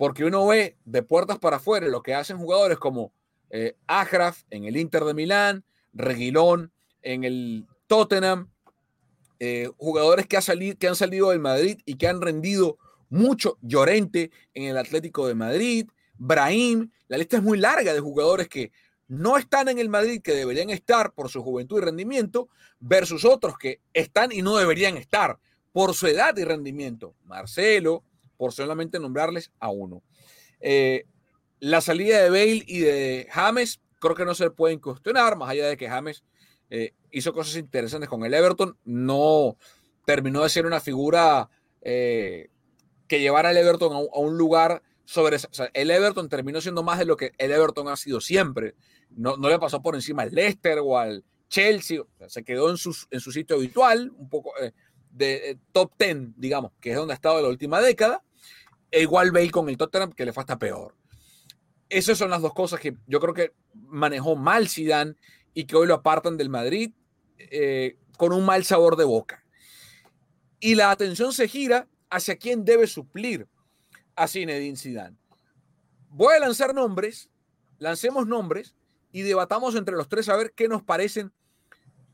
Porque 0.00 0.24
uno 0.24 0.46
ve 0.46 0.78
de 0.86 1.02
puertas 1.02 1.38
para 1.38 1.56
afuera 1.58 1.86
lo 1.86 2.02
que 2.02 2.14
hacen 2.14 2.38
jugadores 2.38 2.78
como 2.78 3.12
eh, 3.50 3.76
en 4.48 4.64
el 4.64 4.78
Inter 4.78 5.04
de 5.04 5.12
Milán, 5.12 5.62
Reguilón 5.92 6.72
en 7.02 7.24
el 7.24 7.66
Tottenham, 7.86 8.50
eh, 9.40 9.68
jugadores 9.76 10.26
que, 10.26 10.38
que 10.78 10.88
han 10.88 10.96
salido 10.96 11.28
del 11.28 11.40
Madrid 11.40 11.80
y 11.84 11.96
que 11.96 12.08
han 12.08 12.22
rendido 12.22 12.78
mucho, 13.10 13.58
Llorente 13.60 14.30
en 14.54 14.64
el 14.64 14.78
Atlético 14.78 15.28
de 15.28 15.34
Madrid, 15.34 15.90
Brahim, 16.16 16.90
la 17.08 17.18
lista 17.18 17.36
es 17.36 17.42
muy 17.42 17.58
larga 17.58 17.92
de 17.92 18.00
jugadores 18.00 18.48
que 18.48 18.72
no 19.06 19.36
están 19.36 19.68
en 19.68 19.78
el 19.78 19.90
Madrid 19.90 20.22
que 20.22 20.32
deberían 20.32 20.70
estar 20.70 21.12
por 21.12 21.28
su 21.28 21.42
juventud 21.42 21.76
y 21.76 21.84
rendimiento, 21.84 22.48
versus 22.78 23.26
otros 23.26 23.58
que 23.58 23.82
están 23.92 24.32
y 24.32 24.40
no 24.40 24.56
deberían 24.56 24.96
estar 24.96 25.38
por 25.72 25.92
su 25.92 26.06
edad 26.06 26.34
y 26.38 26.44
rendimiento. 26.44 27.14
Marcelo, 27.24 28.02
por 28.40 28.54
solamente 28.54 28.98
nombrarles 28.98 29.52
a 29.60 29.68
uno. 29.68 30.02
Eh, 30.60 31.04
la 31.58 31.82
salida 31.82 32.22
de 32.22 32.30
Bale 32.30 32.64
y 32.66 32.78
de 32.78 33.28
James 33.30 33.82
creo 33.98 34.14
que 34.14 34.24
no 34.24 34.34
se 34.34 34.50
pueden 34.50 34.78
cuestionar, 34.78 35.36
más 35.36 35.50
allá 35.50 35.68
de 35.68 35.76
que 35.76 35.90
James 35.90 36.24
eh, 36.70 36.94
hizo 37.10 37.34
cosas 37.34 37.56
interesantes 37.56 38.08
con 38.08 38.24
el 38.24 38.32
Everton, 38.32 38.78
no 38.86 39.58
terminó 40.06 40.42
de 40.42 40.48
ser 40.48 40.64
una 40.64 40.80
figura 40.80 41.50
eh, 41.82 42.48
que 43.06 43.20
llevara 43.20 43.50
al 43.50 43.58
Everton 43.58 43.92
a, 43.92 44.18
un 44.18 44.38
lugar 44.38 44.82
sobre... 45.04 45.36
el 45.74 45.90
Everton 45.90 46.30
terminó 46.30 46.62
siendo 46.62 46.82
más 46.82 46.98
de 46.98 47.04
lo 47.04 47.18
que 47.18 47.32
el 47.36 47.52
Everton 47.52 47.88
ha 47.88 47.96
sido 47.96 48.22
siempre, 48.22 48.74
no, 49.10 49.36
le 49.36 49.58
pasó 49.58 49.82
por 49.82 49.96
encima 49.96 50.22
al 50.22 50.34
Leicester 50.34 50.78
o 50.82 50.96
al 50.96 51.26
Chelsea, 51.50 52.00
se 52.26 52.42
quedó 52.42 52.70
en 52.70 52.78
su, 52.78 52.96
en 53.10 53.20
su 53.20 53.32
sitio 53.32 53.56
habitual, 53.56 54.10
un 54.16 54.30
poco 54.30 54.54
de 55.10 55.58
top 55.72 55.92
10, 55.98 56.36
digamos, 56.36 56.72
que 56.80 56.90
es 56.90 56.96
donde 56.96 57.12
ha 57.12 57.16
estado 57.16 57.38
en 57.38 57.44
la 57.44 57.48
última 57.48 57.80
década, 57.80 58.22
e 58.90 59.02
igual 59.02 59.30
Bale 59.30 59.50
con 59.50 59.68
el 59.68 59.76
Tottenham, 59.76 60.12
que 60.12 60.24
le 60.24 60.32
fue 60.32 60.42
hasta 60.42 60.58
peor. 60.58 60.96
Esas 61.88 62.18
son 62.18 62.30
las 62.30 62.42
dos 62.42 62.54
cosas 62.54 62.80
que 62.80 62.96
yo 63.06 63.20
creo 63.20 63.34
que 63.34 63.52
manejó 63.74 64.36
mal 64.36 64.68
Zidane 64.68 65.16
y 65.54 65.64
que 65.64 65.76
hoy 65.76 65.86
lo 65.86 65.94
apartan 65.94 66.36
del 66.36 66.48
Madrid 66.48 66.92
eh, 67.38 67.96
con 68.16 68.32
un 68.32 68.44
mal 68.44 68.64
sabor 68.64 68.96
de 68.96 69.04
boca. 69.04 69.44
Y 70.60 70.74
la 70.74 70.90
atención 70.90 71.32
se 71.32 71.48
gira 71.48 71.88
hacia 72.10 72.36
quién 72.36 72.64
debe 72.64 72.86
suplir 72.86 73.48
a 74.14 74.28
Zinedine 74.28 74.76
Zidane. 74.76 75.16
Voy 76.10 76.34
a 76.34 76.40
lanzar 76.40 76.74
nombres, 76.74 77.30
lancemos 77.78 78.26
nombres 78.26 78.74
y 79.12 79.22
debatamos 79.22 79.74
entre 79.74 79.96
los 79.96 80.08
tres 80.08 80.28
a 80.28 80.36
ver 80.36 80.52
qué 80.52 80.68
nos 80.68 80.82
parecen 80.82 81.32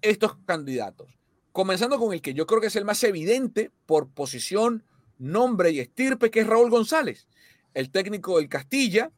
estos 0.01 0.37
candidatos. 0.47 1.19
Comenzando 1.53 1.99
con 1.99 2.13
el 2.13 2.23
que 2.23 2.35
yo 2.35 2.47
creo 2.47 2.61
que 2.61 2.67
es 2.69 2.77
el 2.77 2.85
más 2.85 3.03
evidente 3.05 3.71
por 3.87 4.09
posición, 4.11 4.85
nombre 5.19 5.71
y 5.71 5.81
estirpe, 5.81 6.31
que 6.31 6.41
es 6.41 6.47
Raúl 6.47 6.71
González, 6.71 7.27
el 7.75 7.91
técnico 7.91 8.39
del 8.39 8.49
Castilla 8.49 9.11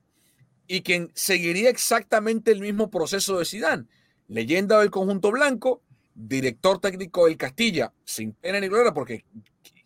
y 0.66 0.82
quien 0.82 1.10
seguiría 1.14 1.70
exactamente 1.70 2.52
el 2.52 2.60
mismo 2.60 2.90
proceso 2.90 3.38
de 3.38 3.44
Sidán. 3.44 3.88
Leyenda 4.28 4.80
del 4.80 4.90
conjunto 4.90 5.30
blanco, 5.30 5.82
director 6.14 6.80
técnico 6.80 7.26
del 7.26 7.36
Castilla, 7.36 7.92
sin 8.04 8.32
pena 8.32 8.60
ni 8.60 8.68
gloria, 8.68 8.92
porque 8.92 9.24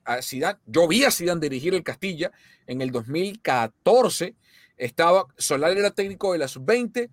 a 0.04 0.20
yo 0.66 0.88
vi 0.88 1.04
a 1.04 1.10
Sidán 1.10 1.38
dirigir 1.38 1.74
el 1.74 1.84
Castilla 1.84 2.32
en 2.66 2.80
el 2.80 2.90
2014, 2.90 4.34
estaba, 4.76 5.26
Solar 5.36 5.76
era 5.76 5.92
técnico 5.92 6.32
de 6.32 6.38
la 6.38 6.48
sub-20, 6.48 7.08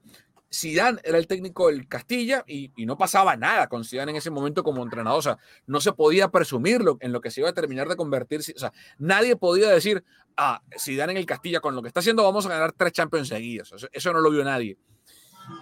Zidane 0.51 0.99
era 1.03 1.17
el 1.17 1.27
técnico 1.27 1.67
del 1.67 1.87
Castilla 1.87 2.43
y, 2.47 2.71
no 2.85 2.97
pasaba 2.97 3.35
nada 3.35 3.67
con 3.67 3.85
Zidane 3.85 4.11
en 4.11 4.17
ese 4.17 4.31
momento 4.31 4.63
como 4.63 4.81
entrenador. 4.81 5.19
O 5.19 5.21
sea, 5.21 5.37
no 5.67 5.79
se 5.79 5.93
podía 5.93 6.29
presumirlo 6.29 6.97
en 7.01 7.11
lo 7.11 7.21
que 7.21 7.29
se 7.29 7.41
iba 7.41 7.49
a 7.49 7.53
terminar 7.53 7.87
de 7.87 7.95
convertirse. 7.95 8.53
O 8.55 8.59
sea, 8.59 8.73
nadie 8.97 9.35
podía 9.35 9.69
decir, 9.69 10.03
ah, 10.37 10.61
Zidane 10.77 11.11
en 11.11 11.17
el 11.17 11.25
Castilla 11.25 11.59
con 11.59 11.75
lo 11.75 11.81
que 11.81 11.89
está 11.89 11.99
haciendo 11.99 12.23
vamos 12.23 12.45
a 12.45 12.49
ganar 12.49 12.73
tres 12.73 12.93
Champions 12.93 13.27
seguidos. 13.27 13.73
Eso, 13.91 14.13
no 14.13 14.21
lo 14.21 14.31
vio 14.31 14.43
nadie. 14.43 14.77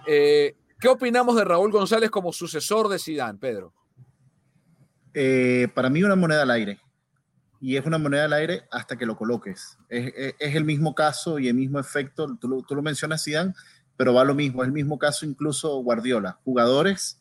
Eh, 0.06 0.56
¿Qué 0.80 0.88
opinamos 0.88 1.36
de 1.36 1.44
Raúl 1.44 1.70
González 1.70 2.10
como 2.10 2.32
sucesor 2.32 2.88
de 2.88 2.98
Zidane, 2.98 3.38
Pedro? 3.38 3.74
Eh, 5.12 5.68
para 5.74 5.90
mí 5.90 6.02
una 6.02 6.16
moneda 6.16 6.42
al 6.42 6.50
aire. 6.50 6.80
Y 7.60 7.76
es 7.76 7.84
una 7.84 7.98
moneda 7.98 8.26
al 8.26 8.32
aire 8.34 8.62
hasta 8.70 8.96
que 8.96 9.04
lo 9.04 9.16
coloques. 9.16 9.76
Es, 9.88 10.34
el 10.38 10.64
mismo 10.64 10.94
caso 10.94 11.40
y 11.40 11.48
el 11.48 11.54
mismo 11.54 11.80
efecto. 11.80 12.38
Tú 12.40 12.46
lo, 12.46 12.62
tú 12.62 12.76
lo 12.76 12.82
mencionas, 12.82 13.24
Zidane 13.24 13.52
pero 13.98 14.14
va 14.14 14.24
lo 14.24 14.36
mismo, 14.36 14.62
es 14.62 14.68
el 14.68 14.72
mismo 14.72 14.96
caso 14.96 15.26
incluso 15.26 15.82
Guardiola, 15.82 16.38
jugadores 16.44 17.20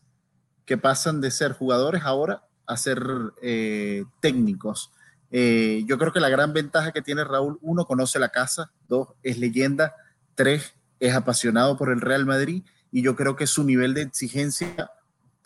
que 0.64 0.78
pasan 0.78 1.22
de 1.22 1.32
ser 1.32 1.54
jugadores 1.54 2.04
ahora 2.04 2.44
a 2.68 2.78
ser 2.78 3.02
eh, 3.42 4.06
técnicos. 4.22 4.92
Eh, 5.32 5.84
yo 5.88 5.98
creo 5.98 6.14
que 6.14 6.20
la 6.20 6.30
gran 6.30 6.54
ventaja 6.54 6.92
que 6.92 7.02
tiene 7.02 7.24
Raúl, 7.24 7.58
uno, 7.62 7.86
conoce 7.86 8.20
la 8.20 8.30
casa, 8.30 8.72
dos, 8.88 9.10
es 9.24 9.40
leyenda, 9.40 9.96
tres, 10.36 10.76
es 11.00 11.16
apasionado 11.16 11.78
por 11.78 11.92
el 11.92 12.00
Real 12.00 12.28
Madrid 12.28 12.64
y 12.92 13.02
yo 13.02 13.16
creo 13.16 13.36
que 13.36 13.48
su 13.48 13.64
nivel 13.64 13.96
de 13.96 14.04
exigencia 14.04 14.92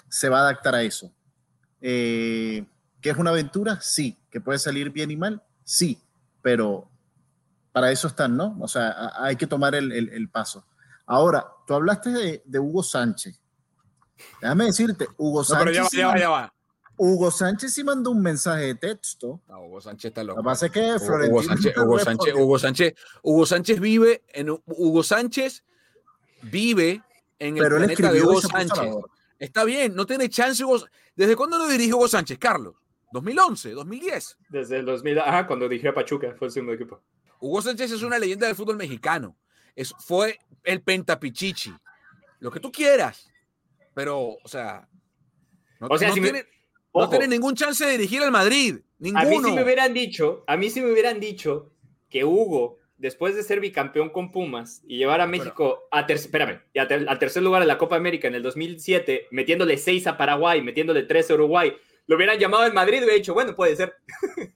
se 0.09 0.27
va 0.27 0.39
a 0.39 0.41
adaptar 0.41 0.75
a 0.75 0.83
eso. 0.83 1.13
Eh, 1.79 2.65
¿Que 2.99 3.09
es 3.09 3.17
una 3.17 3.29
aventura? 3.29 3.79
Sí. 3.79 4.17
¿Que 4.29 4.41
puede 4.41 4.59
salir 4.59 4.89
bien 4.89 5.11
y 5.11 5.15
mal? 5.15 5.41
Sí. 5.63 5.97
Pero 6.41 6.89
para 7.71 7.89
eso 7.89 8.09
están, 8.09 8.35
¿no? 8.35 8.57
O 8.59 8.67
sea, 8.67 9.13
hay 9.15 9.37
que 9.37 9.47
tomar 9.47 9.75
el 9.75 10.29
paso. 10.29 10.65
Ahora, 11.05 11.45
tú 11.65 11.73
hablaste 11.73 12.09
de, 12.45 12.59
Hugo 12.59 12.83
Sánchez. 12.83 13.39
Déjame 14.41 14.65
decirte, 14.65 15.07
Hugo 15.17 15.43
Sánchez. 15.43 15.89
Hugo 16.97 17.31
Sánchez 17.31 17.73
sí 17.73 17.83
mandó 17.83 18.11
un 18.11 18.21
mensaje 18.21 18.65
de 18.65 18.75
texto. 18.75 19.41
Hugo 19.47 19.81
Sánchez 19.81 20.09
está 20.09 20.23
loco. 20.23 20.37
Lo 20.37 20.43
que 20.43 20.45
pasa 20.45 20.65
es 20.67 20.71
que 20.71 20.93
Hugo 21.27 21.41
Sánchez, 21.41 21.77
Hugo 21.77 21.99
Sánchez, 21.99 22.33
Hugo 22.35 22.59
Sánchez, 22.59 22.95
Hugo 23.23 23.45
Sánchez 23.45 23.79
vive 23.79 24.23
en 24.27 24.49
Hugo 24.51 25.03
Sánchez 25.03 25.63
vive 26.43 27.01
en 27.39 27.57
el 27.57 27.67
planeta 27.67 28.11
de 28.11 28.21
Hugo 28.21 28.41
Sánchez. 28.41 28.93
Está 29.39 29.63
bien, 29.63 29.95
no 29.95 30.05
tiene 30.05 30.29
chance 30.29 30.63
Hugo. 30.63 30.85
¿Desde 31.15 31.35
cuándo 31.35 31.57
lo 31.57 31.67
dirige 31.67 31.93
Hugo 31.93 32.07
Sánchez, 32.07 32.37
Carlos? 32.37 32.75
2011, 33.11 33.71
2010. 33.71 34.37
Desde 34.49 34.77
el 34.77 34.85
2000, 34.85 35.19
ajá, 35.19 35.47
cuando 35.47 35.67
dirigió 35.67 35.89
a 35.89 35.93
Pachuca, 35.93 36.33
fue 36.37 36.47
el 36.47 36.53
segundo 36.53 36.73
equipo. 36.73 37.01
Hugo 37.39 37.61
Sánchez 37.61 37.91
es 37.91 38.03
una 38.03 38.19
leyenda 38.19 38.45
del 38.45 38.55
fútbol 38.55 38.77
mexicano 38.77 39.35
fue 39.99 40.39
el 40.63 40.81
pentapichichi. 40.81 41.73
Lo 42.39 42.51
que 42.51 42.59
tú 42.59 42.71
quieras. 42.71 43.31
Pero, 43.93 44.37
o 44.43 44.47
sea, 44.47 44.87
no, 45.79 45.89
tiene, 47.09 47.27
ningún 47.27 47.55
chance 47.55 47.85
de 47.85 47.91
dirigir 47.91 48.21
al 48.21 48.31
Madrid. 48.31 48.77
Ninguno. 48.99 49.21
A 49.21 49.25
mí 49.25 49.37
si 49.43 49.51
me 49.51 49.63
hubieran 49.63 49.93
dicho, 49.93 50.43
a 50.47 50.57
mí 50.57 50.69
si 50.69 50.81
me 50.81 50.91
hubieran 50.91 51.19
dicho 51.19 51.71
que 52.09 52.23
Hugo, 52.23 52.79
después 52.97 53.35
de 53.35 53.43
ser 53.43 53.59
bicampeón 53.59 54.09
con 54.09 54.31
Pumas 54.31 54.81
y 54.85 54.97
llevar 54.97 55.21
a 55.21 55.27
México 55.27 55.87
a, 55.91 56.01
espérame, 56.01 56.61
a, 56.77 57.19
tercer 57.19 57.41
lugar 57.41 57.63
en 57.63 57.67
la 57.67 57.77
Copa 57.77 57.95
América 57.95 58.27
en 58.27 58.35
el 58.35 58.43
2007, 58.43 59.27
metiéndole 59.31 59.77
seis 59.77 60.05
a 60.07 60.17
Paraguay, 60.17 60.61
metiéndole 60.61 61.03
tres 61.03 61.31
a 61.31 61.33
Uruguay, 61.33 61.73
lo 62.07 62.15
hubieran 62.15 62.37
llamado 62.37 62.65
en 62.65 62.73
Madrid 62.73 62.97
y 62.97 63.03
hubiera 63.03 63.15
dicho, 63.15 63.33
bueno, 63.33 63.55
puede 63.55 63.75
ser. 63.75 63.95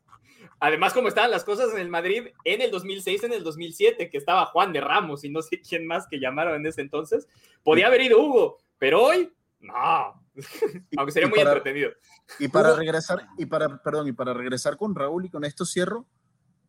Además, 0.65 0.93
como 0.93 1.09
estaban 1.09 1.29
las 1.29 1.43
cosas 1.43 1.71
en 1.73 1.79
el 1.79 1.89
Madrid 1.89 2.29
en 2.43 2.59
el 2.59 2.71
2006, 2.71 3.25
en 3.25 3.33
el 3.33 3.43
2007, 3.43 4.09
que 4.09 4.17
estaba 4.17 4.47
Juan 4.47 4.73
de 4.73 4.81
Ramos 4.81 5.23
y 5.23 5.29
no 5.29 5.43
sé 5.43 5.61
quién 5.61 5.85
más 5.85 6.07
que 6.07 6.19
llamaron 6.19 6.55
en 6.55 6.65
ese 6.65 6.81
entonces, 6.81 7.27
podía 7.61 7.85
haber 7.85 8.01
ido 8.01 8.19
Hugo, 8.19 8.57
pero 8.79 9.03
hoy, 9.03 9.31
no. 9.59 9.75
Aunque 10.97 11.11
sería 11.11 11.29
muy 11.29 11.37
entretenido. 11.37 11.91
Y 12.39 12.47
para 12.47 12.75
regresar, 12.75 13.27
y 13.37 13.45
para, 13.45 13.79
perdón, 13.83 14.07
y 14.07 14.11
para 14.11 14.33
regresar 14.33 14.75
con 14.75 14.95
Raúl 14.95 15.25
y 15.25 15.29
con 15.29 15.45
esto 15.45 15.65
cierro, 15.65 16.07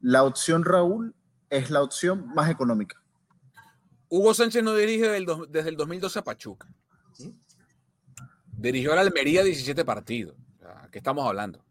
la 0.02 0.24
opción 0.24 0.66
Raúl 0.66 1.14
es 1.48 1.70
la 1.70 1.82
opción 1.82 2.28
más 2.34 2.50
económica. 2.50 3.02
Hugo 4.10 4.34
Sánchez 4.34 4.62
no 4.62 4.74
dirige 4.74 5.08
desde 5.08 5.68
el 5.70 5.76
2012 5.78 6.18
a 6.18 6.22
Pachuca. 6.22 6.68
Dirigió 8.44 8.92
a 8.92 8.96
la 8.96 9.00
Almería 9.00 9.42
17 9.42 9.86
partidos. 9.86 10.36
¿Qué 10.92 10.98
estamos 10.98 11.26
hablando? 11.26 11.64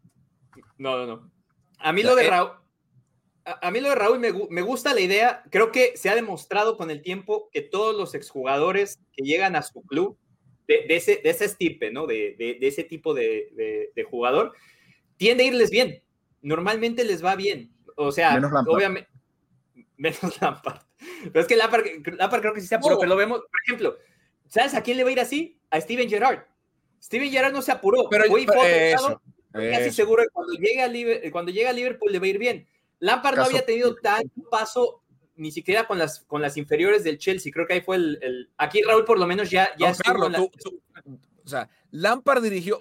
No, 0.76 0.96
no, 0.96 1.06
no. 1.06 1.35
A 1.86 1.92
mí 1.92 2.02
lo 2.02 2.16
de 2.16 2.28
Raúl, 2.28 2.50
a, 3.44 3.70
mí 3.70 3.78
lo 3.78 3.90
de 3.90 3.94
Raúl 3.94 4.18
me, 4.18 4.62
gusta 4.62 4.92
la 4.92 5.00
idea. 5.00 5.44
Creo 5.52 5.70
que 5.70 5.96
se 5.96 6.10
ha 6.10 6.16
demostrado 6.16 6.76
con 6.76 6.90
el 6.90 7.00
tiempo 7.00 7.48
que 7.52 7.62
todos 7.62 7.94
los 7.94 8.16
exjugadores 8.16 8.98
que 9.12 9.22
llegan 9.22 9.54
a 9.54 9.62
su 9.62 9.82
club, 9.84 10.18
de, 10.66 10.84
ese, 10.88 11.20
de 11.22 11.30
ese 11.30 11.48
tipo, 11.50 11.86
¿no? 11.92 12.08
De, 12.08 12.58
ese 12.60 12.82
tipo 12.82 13.14
de, 13.14 13.92
jugador, 14.10 14.52
tiende 15.16 15.44
a 15.44 15.46
irles 15.46 15.70
bien. 15.70 16.02
Normalmente 16.42 17.04
les 17.04 17.24
va 17.24 17.36
bien. 17.36 17.72
O 17.94 18.10
sea, 18.10 18.36
obviamente. 18.66 19.08
Menos 19.96 20.40
Lampard. 20.40 20.82
Pero 21.22 21.40
es 21.40 21.46
que 21.46 21.54
Lampard, 21.54 21.84
creo 22.40 22.52
que 22.52 22.60
sí 22.60 22.66
se 22.66 22.74
apuró, 22.74 22.98
pero 22.98 23.10
lo 23.10 23.16
vemos. 23.16 23.42
Por 23.42 23.60
ejemplo, 23.64 23.96
¿sabes 24.48 24.74
a 24.74 24.82
quién 24.82 24.96
le 24.96 25.04
va 25.04 25.10
a 25.10 25.12
ir 25.12 25.20
así? 25.20 25.60
A 25.70 25.80
Steven 25.80 26.08
Gerrard. 26.08 26.46
Steven 27.00 27.30
Gerrard 27.30 27.52
no 27.52 27.62
se 27.62 27.70
apuró. 27.70 28.08
Pero, 28.10 28.24
casi 29.56 29.92
seguro 29.92 30.22
que 30.22 30.28
cuando 30.30 30.52
llegue, 30.54 30.82
a 30.82 30.88
Liverpool, 30.88 31.30
cuando 31.32 31.52
llegue 31.52 31.68
a 31.68 31.72
Liverpool 31.72 32.12
le 32.12 32.18
va 32.18 32.26
a 32.26 32.28
ir 32.28 32.38
bien. 32.38 32.66
Lampard 32.98 33.36
no 33.36 33.44
había 33.44 33.64
tenido 33.64 33.94
tanto 33.96 34.42
paso 34.50 35.02
ni 35.36 35.52
siquiera 35.52 35.86
con 35.86 35.98
las, 35.98 36.20
con 36.20 36.40
las 36.40 36.56
inferiores 36.56 37.04
del 37.04 37.18
Chelsea. 37.18 37.52
Creo 37.52 37.66
que 37.66 37.74
ahí 37.74 37.80
fue 37.80 37.96
el. 37.96 38.50
Aquí 38.56 38.82
Raúl, 38.82 39.04
por 39.04 39.18
lo 39.18 39.26
menos, 39.26 39.50
ya. 39.50 39.70
ya 39.78 39.90
o 39.90 41.48
sea, 41.48 41.70
Lampard 41.90 42.42
dirigió. 42.42 42.80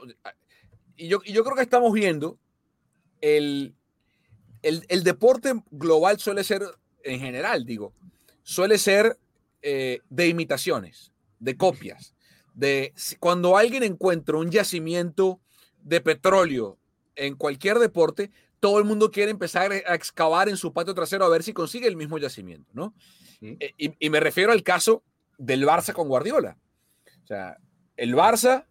Y 0.95 1.07
yo, 1.09 1.19
y 1.23 1.33
yo 1.33 1.43
creo 1.43 1.55
que 1.55 1.61
estamos 1.61 1.91
viendo 1.93 2.39
el, 3.21 3.75
el, 4.61 4.85
el, 4.88 5.03
deporte 5.03 5.53
global 5.71 6.19
suele 6.19 6.43
ser, 6.43 6.63
en 7.03 7.19
general, 7.19 7.65
digo, 7.65 7.93
suele 8.43 8.77
ser 8.77 9.19
eh, 9.61 9.99
de 10.09 10.27
imitaciones, 10.27 11.11
de 11.39 11.57
copias. 11.57 12.13
De 12.53 12.93
cuando 13.19 13.57
alguien 13.57 13.83
encuentra 13.83 14.38
un 14.38 14.49
yacimiento 14.49 15.41
de 15.86 16.02
petróleo 16.02 16.78
en 17.15 17.36
cualquier 17.36 17.80
deporte, 17.80 18.32
todo 18.60 18.80
el 18.80 18.86
mundo 18.86 19.12
quiere 19.12 19.32
empezar 19.32 19.71
a 19.71 19.95
excavar 19.95 20.50
en 20.50 20.58
su 20.58 20.74
patio 20.74 20.95
trasero 20.95 21.24
a 21.24 21.30
ver 21.30 21.43
si 21.43 21.54
consigue 21.54 21.88
el 21.88 21.95
mismo 21.95 22.17
yacimiento, 22.17 22.69
¿no? 22.74 22.93
Eh, 23.41 23.74
y, 23.78 24.10
me 24.10 24.19
refiero 24.19 24.52
al 24.52 24.63
caso 24.63 25.04
del 25.38 25.65
Barça 25.65 25.93
con 25.93 26.08
Guardiola. 26.08 26.58
O 27.24 27.28
sea, 27.28 27.58
el 27.95 28.15
Barça 28.15 28.65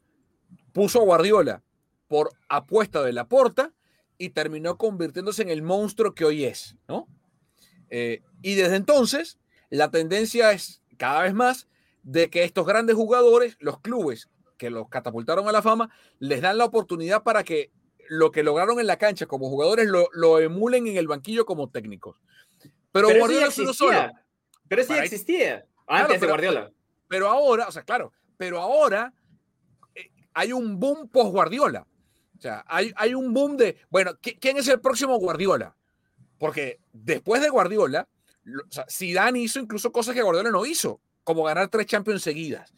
puso 0.73 1.01
a 1.01 1.05
Guardiola 1.05 1.63
por 2.09 2.31
apuesta 2.49 3.03
de 3.03 3.13
la 3.13 3.29
porta 3.29 3.73
y 4.19 4.31
terminó 4.31 4.77
convirtiéndose 4.77 5.43
en 5.43 5.51
el 5.51 5.63
monstruo 5.63 6.15
que 6.15 6.25
hoy 6.25 6.45
es, 6.45 6.77
¿no? 6.89 7.07
Eh, 7.91 8.23
y 8.43 8.55
desde 8.55 8.77
entonces, 8.77 9.39
la 9.71 9.91
tendencia 9.91 10.51
es 10.51 10.83
cada 10.97 11.23
vez 11.23 11.35
más 11.35 11.69
de 12.03 12.31
que 12.31 12.43
estos 12.43 12.67
grandes 12.67 12.97
jugadores, 12.97 13.57
los 13.61 13.81
clubes 13.81 14.29
que 14.57 14.71
los 14.71 14.89
catapultaron 14.89 15.49
a 15.49 15.53
la 15.53 15.63
fama, 15.63 15.91
les 16.19 16.41
dan 16.41 16.59
la 16.59 16.65
oportunidad 16.65 17.23
para 17.23 17.45
que 17.45 17.71
lo 18.09 18.31
que 18.31 18.43
lograron 18.43 18.81
en 18.81 18.87
la 18.87 18.99
cancha 18.99 19.27
como 19.27 19.49
jugadores 19.49 19.89
lo, 19.89 20.41
emulen 20.41 20.87
en 20.87 20.97
el 20.97 21.09
banquillo 21.09 21.45
como 21.45 21.71
técnicos. 21.71 22.21
Pero, 22.93 23.09
Guardiola 23.09 23.51
sí 23.51 23.63
existía. 23.63 24.13
Pero 24.69 24.85
sí 24.85 24.93
existía 24.95 25.67
antes 25.87 26.21
de 26.21 26.27
Guardiola. 26.27 26.71
Pero 27.09 27.29
ahora, 27.29 27.69
o 27.69 27.73
sea, 27.73 27.83
claro, 27.83 28.13
pero 28.37 28.61
ahora 28.61 29.13
eh, 29.95 30.11
hay 30.33 30.53
un 30.53 30.79
boom 30.79 31.09
post 31.09 31.33
Guardiola. 31.33 31.87
O 32.37 32.41
sea, 32.41 32.65
hay, 32.67 32.93
hay 32.97 33.15
un 33.15 33.33
boom 33.33 33.57
de, 33.57 33.79
bueno, 33.91 34.13
¿quién 34.21 34.57
es 34.57 34.69
el 34.69 34.81
próximo 34.81 35.17
Guardiola? 35.19 35.77
Porque 36.39 36.81
después 36.93 37.41
de 37.41 37.49
Guardiola, 37.49 38.09
o 38.47 38.73
sea, 38.73 38.85
Zidane 38.91 39.41
hizo 39.41 39.61
incluso 39.61 39.93
cosas 39.93 40.15
que 40.15 40.23
Guardiola 40.23 40.51
no 40.51 40.67
hizo, 40.67 41.01
como 41.23 41.45
ganar 41.45 41.69
tres 41.69 41.87
Champions 41.87 42.23
seguidas. 42.23 42.73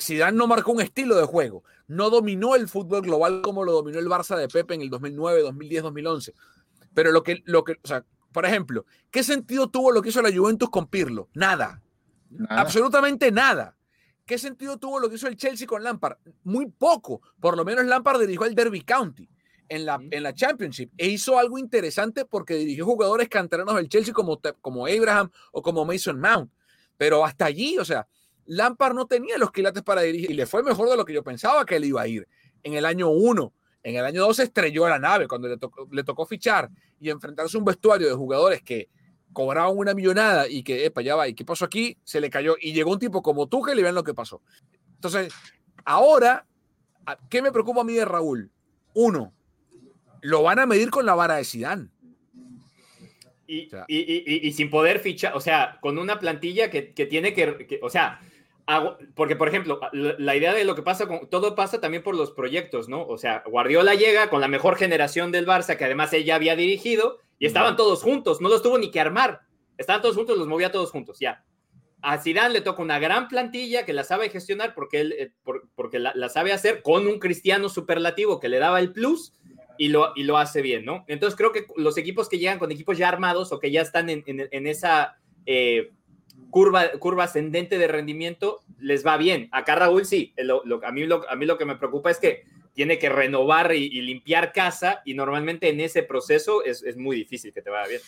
Zidane 0.00 0.36
no 0.36 0.46
marcó 0.46 0.72
un 0.72 0.80
estilo 0.80 1.16
de 1.16 1.24
juego, 1.24 1.64
no 1.86 2.10
dominó 2.10 2.56
el 2.56 2.68
fútbol 2.68 3.02
global 3.02 3.42
como 3.42 3.64
lo 3.64 3.72
dominó 3.72 3.98
el 3.98 4.06
Barça 4.06 4.36
de 4.36 4.48
Pepe 4.48 4.74
en 4.74 4.82
el 4.82 4.90
2009, 4.90 5.42
2010, 5.42 5.82
2011. 5.82 6.34
Pero 6.94 7.12
lo 7.12 7.22
que, 7.22 7.42
lo 7.44 7.64
que, 7.64 7.72
o 7.82 7.88
sea, 7.88 8.04
por 8.32 8.46
ejemplo, 8.46 8.84
¿qué 9.10 9.22
sentido 9.22 9.68
tuvo 9.68 9.90
lo 9.90 10.02
que 10.02 10.10
hizo 10.10 10.22
la 10.22 10.32
Juventus 10.32 10.70
con 10.70 10.86
Pirlo? 10.86 11.28
Nada. 11.34 11.82
Absolutamente 12.48 13.32
nada. 13.32 13.76
¿Qué 14.24 14.38
sentido 14.38 14.78
tuvo 14.78 15.00
lo 15.00 15.08
que 15.08 15.16
hizo 15.16 15.26
el 15.26 15.36
Chelsea 15.36 15.66
con 15.66 15.82
Lampard? 15.82 16.18
Muy 16.44 16.66
poco. 16.66 17.20
Por 17.40 17.56
lo 17.56 17.64
menos 17.64 17.84
Lampard 17.84 18.20
dirigió 18.20 18.46
el 18.46 18.54
Derby 18.54 18.82
County 18.82 19.28
en 19.68 19.84
la, 19.84 20.00
en 20.10 20.22
la 20.22 20.34
Championship 20.34 20.92
e 20.96 21.08
hizo 21.08 21.38
algo 21.38 21.58
interesante 21.58 22.24
porque 22.24 22.54
dirigió 22.54 22.84
jugadores 22.84 23.28
canteranos 23.28 23.74
del 23.74 23.88
Chelsea 23.88 24.14
como, 24.14 24.40
como 24.60 24.86
Abraham 24.86 25.30
o 25.50 25.62
como 25.62 25.84
Mason 25.84 26.20
Mount. 26.20 26.52
Pero 26.96 27.24
hasta 27.24 27.46
allí, 27.46 27.78
o 27.78 27.84
sea, 27.84 28.06
Lampard 28.50 28.94
no 28.94 29.06
tenía 29.06 29.38
los 29.38 29.52
quilates 29.52 29.84
para 29.84 30.00
dirigir 30.00 30.32
y 30.32 30.34
le 30.34 30.44
fue 30.44 30.64
mejor 30.64 30.88
de 30.88 30.96
lo 30.96 31.04
que 31.04 31.12
yo 31.12 31.22
pensaba 31.22 31.64
que 31.64 31.76
él 31.76 31.84
iba 31.84 32.02
a 32.02 32.08
ir. 32.08 32.26
En 32.64 32.74
el 32.74 32.84
año 32.84 33.08
1, 33.08 33.52
en 33.84 33.94
el 33.94 34.04
año 34.04 34.22
2 34.22 34.40
estrelló 34.40 34.86
a 34.86 34.90
la 34.90 34.98
nave 34.98 35.28
cuando 35.28 35.46
le 35.46 35.56
tocó, 35.56 35.86
le 35.88 36.02
tocó 36.02 36.26
fichar 36.26 36.68
y 36.98 37.10
enfrentarse 37.10 37.56
a 37.56 37.60
un 37.60 37.64
vestuario 37.64 38.08
de 38.08 38.14
jugadores 38.14 38.60
que 38.60 38.88
cobraban 39.32 39.78
una 39.78 39.94
millonada 39.94 40.48
y 40.48 40.64
que, 40.64 40.84
epa, 40.84 41.00
ya 41.00 41.14
va, 41.14 41.28
¿y 41.28 41.34
qué 41.34 41.44
pasó 41.44 41.64
aquí? 41.64 41.96
Se 42.02 42.20
le 42.20 42.28
cayó 42.28 42.56
y 42.60 42.72
llegó 42.72 42.90
un 42.90 42.98
tipo 42.98 43.22
como 43.22 43.46
tú 43.46 43.62
que 43.62 43.72
le 43.72 43.82
vean 43.82 43.94
lo 43.94 44.02
que 44.02 44.14
pasó. 44.14 44.42
Entonces, 44.96 45.32
ahora, 45.84 46.44
¿qué 47.28 47.42
me 47.42 47.52
preocupa 47.52 47.82
a 47.82 47.84
mí 47.84 47.94
de 47.94 48.04
Raúl? 48.04 48.50
Uno, 48.94 49.32
lo 50.22 50.42
van 50.42 50.58
a 50.58 50.66
medir 50.66 50.90
con 50.90 51.06
la 51.06 51.14
vara 51.14 51.36
de 51.36 51.44
Sidán. 51.44 51.92
Y, 53.46 53.68
y, 53.88 54.52
sin 54.52 54.70
poder 54.70 54.98
fichar, 54.98 55.36
o 55.36 55.40
sea, 55.40 55.78
con 55.80 55.98
una 55.98 56.18
plantilla 56.18 56.68
que, 56.68 56.82
tiene 56.82 57.32
que, 57.32 57.78
o 57.80 57.90
sea, 57.90 58.20
porque 59.14 59.36
por 59.36 59.48
ejemplo, 59.48 59.80
la, 59.92 60.36
idea 60.36 60.54
de 60.54 60.64
lo 60.64 60.74
que 60.74 60.82
pasa 60.82 61.06
con, 61.06 61.28
todo 61.28 61.54
pasa 61.54 61.80
también 61.80 62.02
por 62.02 62.14
los 62.14 62.30
proyectos, 62.30 62.88
¿no? 62.88 63.06
O 63.06 63.18
sea, 63.18 63.42
Guardiola 63.46 63.94
llega 63.94 64.30
con 64.30 64.40
la 64.40 64.48
mejor 64.48 64.76
generación 64.76 65.32
del 65.32 65.46
Barça, 65.46 65.76
que 65.76 65.84
además 65.84 66.12
él 66.12 66.24
ya 66.24 66.36
había 66.36 66.56
dirigido, 66.56 67.18
y 67.38 67.46
estaban 67.46 67.76
todos 67.76 68.02
juntos, 68.02 68.40
no 68.40 68.48
los 68.48 68.62
tuvo 68.62 68.78
ni 68.78 68.90
que 68.90 69.00
armar, 69.00 69.40
estaban 69.78 70.02
todos 70.02 70.16
juntos, 70.16 70.38
los 70.38 70.46
movía 70.46 70.70
todos 70.70 70.90
juntos, 70.90 71.18
ya. 71.18 71.44
A 72.02 72.18
Zidane 72.18 72.54
le 72.54 72.60
toca 72.60 72.82
una 72.82 72.98
gran 72.98 73.28
plantilla 73.28 73.84
que 73.84 73.92
la 73.92 74.04
sabe 74.04 74.30
gestionar 74.30 74.74
porque 74.74 75.00
él, 75.00 75.14
eh, 75.18 75.32
porque 75.74 75.98
la, 75.98 76.28
sabe 76.28 76.52
hacer 76.52 76.82
con 76.82 77.06
un 77.06 77.18
cristiano 77.18 77.68
superlativo 77.68 78.40
que 78.40 78.48
le 78.48 78.58
daba 78.58 78.80
el 78.80 78.92
plus, 78.92 79.32
y 79.78 79.88
lo, 79.88 80.12
y 80.14 80.24
lo 80.24 80.36
hace 80.36 80.60
bien, 80.60 80.84
¿no? 80.84 81.04
Entonces 81.08 81.36
creo 81.38 81.52
que 81.52 81.66
los 81.76 81.96
equipos 81.96 82.28
que 82.28 82.38
llegan 82.38 82.58
con 82.58 82.70
equipos 82.70 82.98
ya 82.98 83.08
armados 83.08 83.50
o 83.50 83.58
que 83.58 83.70
ya 83.70 83.80
están 83.80 84.10
en, 84.10 84.22
en, 84.26 84.66
esa 84.66 85.16
eh, 85.46 85.92
curva, 86.50 86.90
curva 86.98 87.24
ascendente 87.24 87.78
de 87.78 87.88
rendimiento, 87.88 88.60
les 88.78 89.06
va 89.06 89.16
bien. 89.16 89.48
Acá 89.52 89.76
Raúl 89.76 90.04
sí, 90.04 90.34
lo, 90.36 90.62
a, 90.84 90.92
mí 90.92 91.06
lo, 91.06 91.28
a 91.28 91.36
mí 91.36 91.46
lo 91.46 91.56
que 91.56 91.64
me 91.64 91.76
preocupa 91.76 92.10
es 92.10 92.18
que 92.18 92.44
tiene 92.74 92.98
que 92.98 93.08
renovar 93.08 93.74
y, 93.74 94.00
limpiar 94.00 94.52
casa 94.52 95.02
y 95.04 95.14
normalmente 95.14 95.68
en 95.68 95.80
ese 95.80 96.02
proceso 96.02 96.64
es, 96.64 96.82
es 96.82 96.96
muy 96.96 97.16
difícil 97.16 97.52
que 97.52 97.62
te 97.62 97.70
vaya 97.70 97.88
bien. 97.88 98.00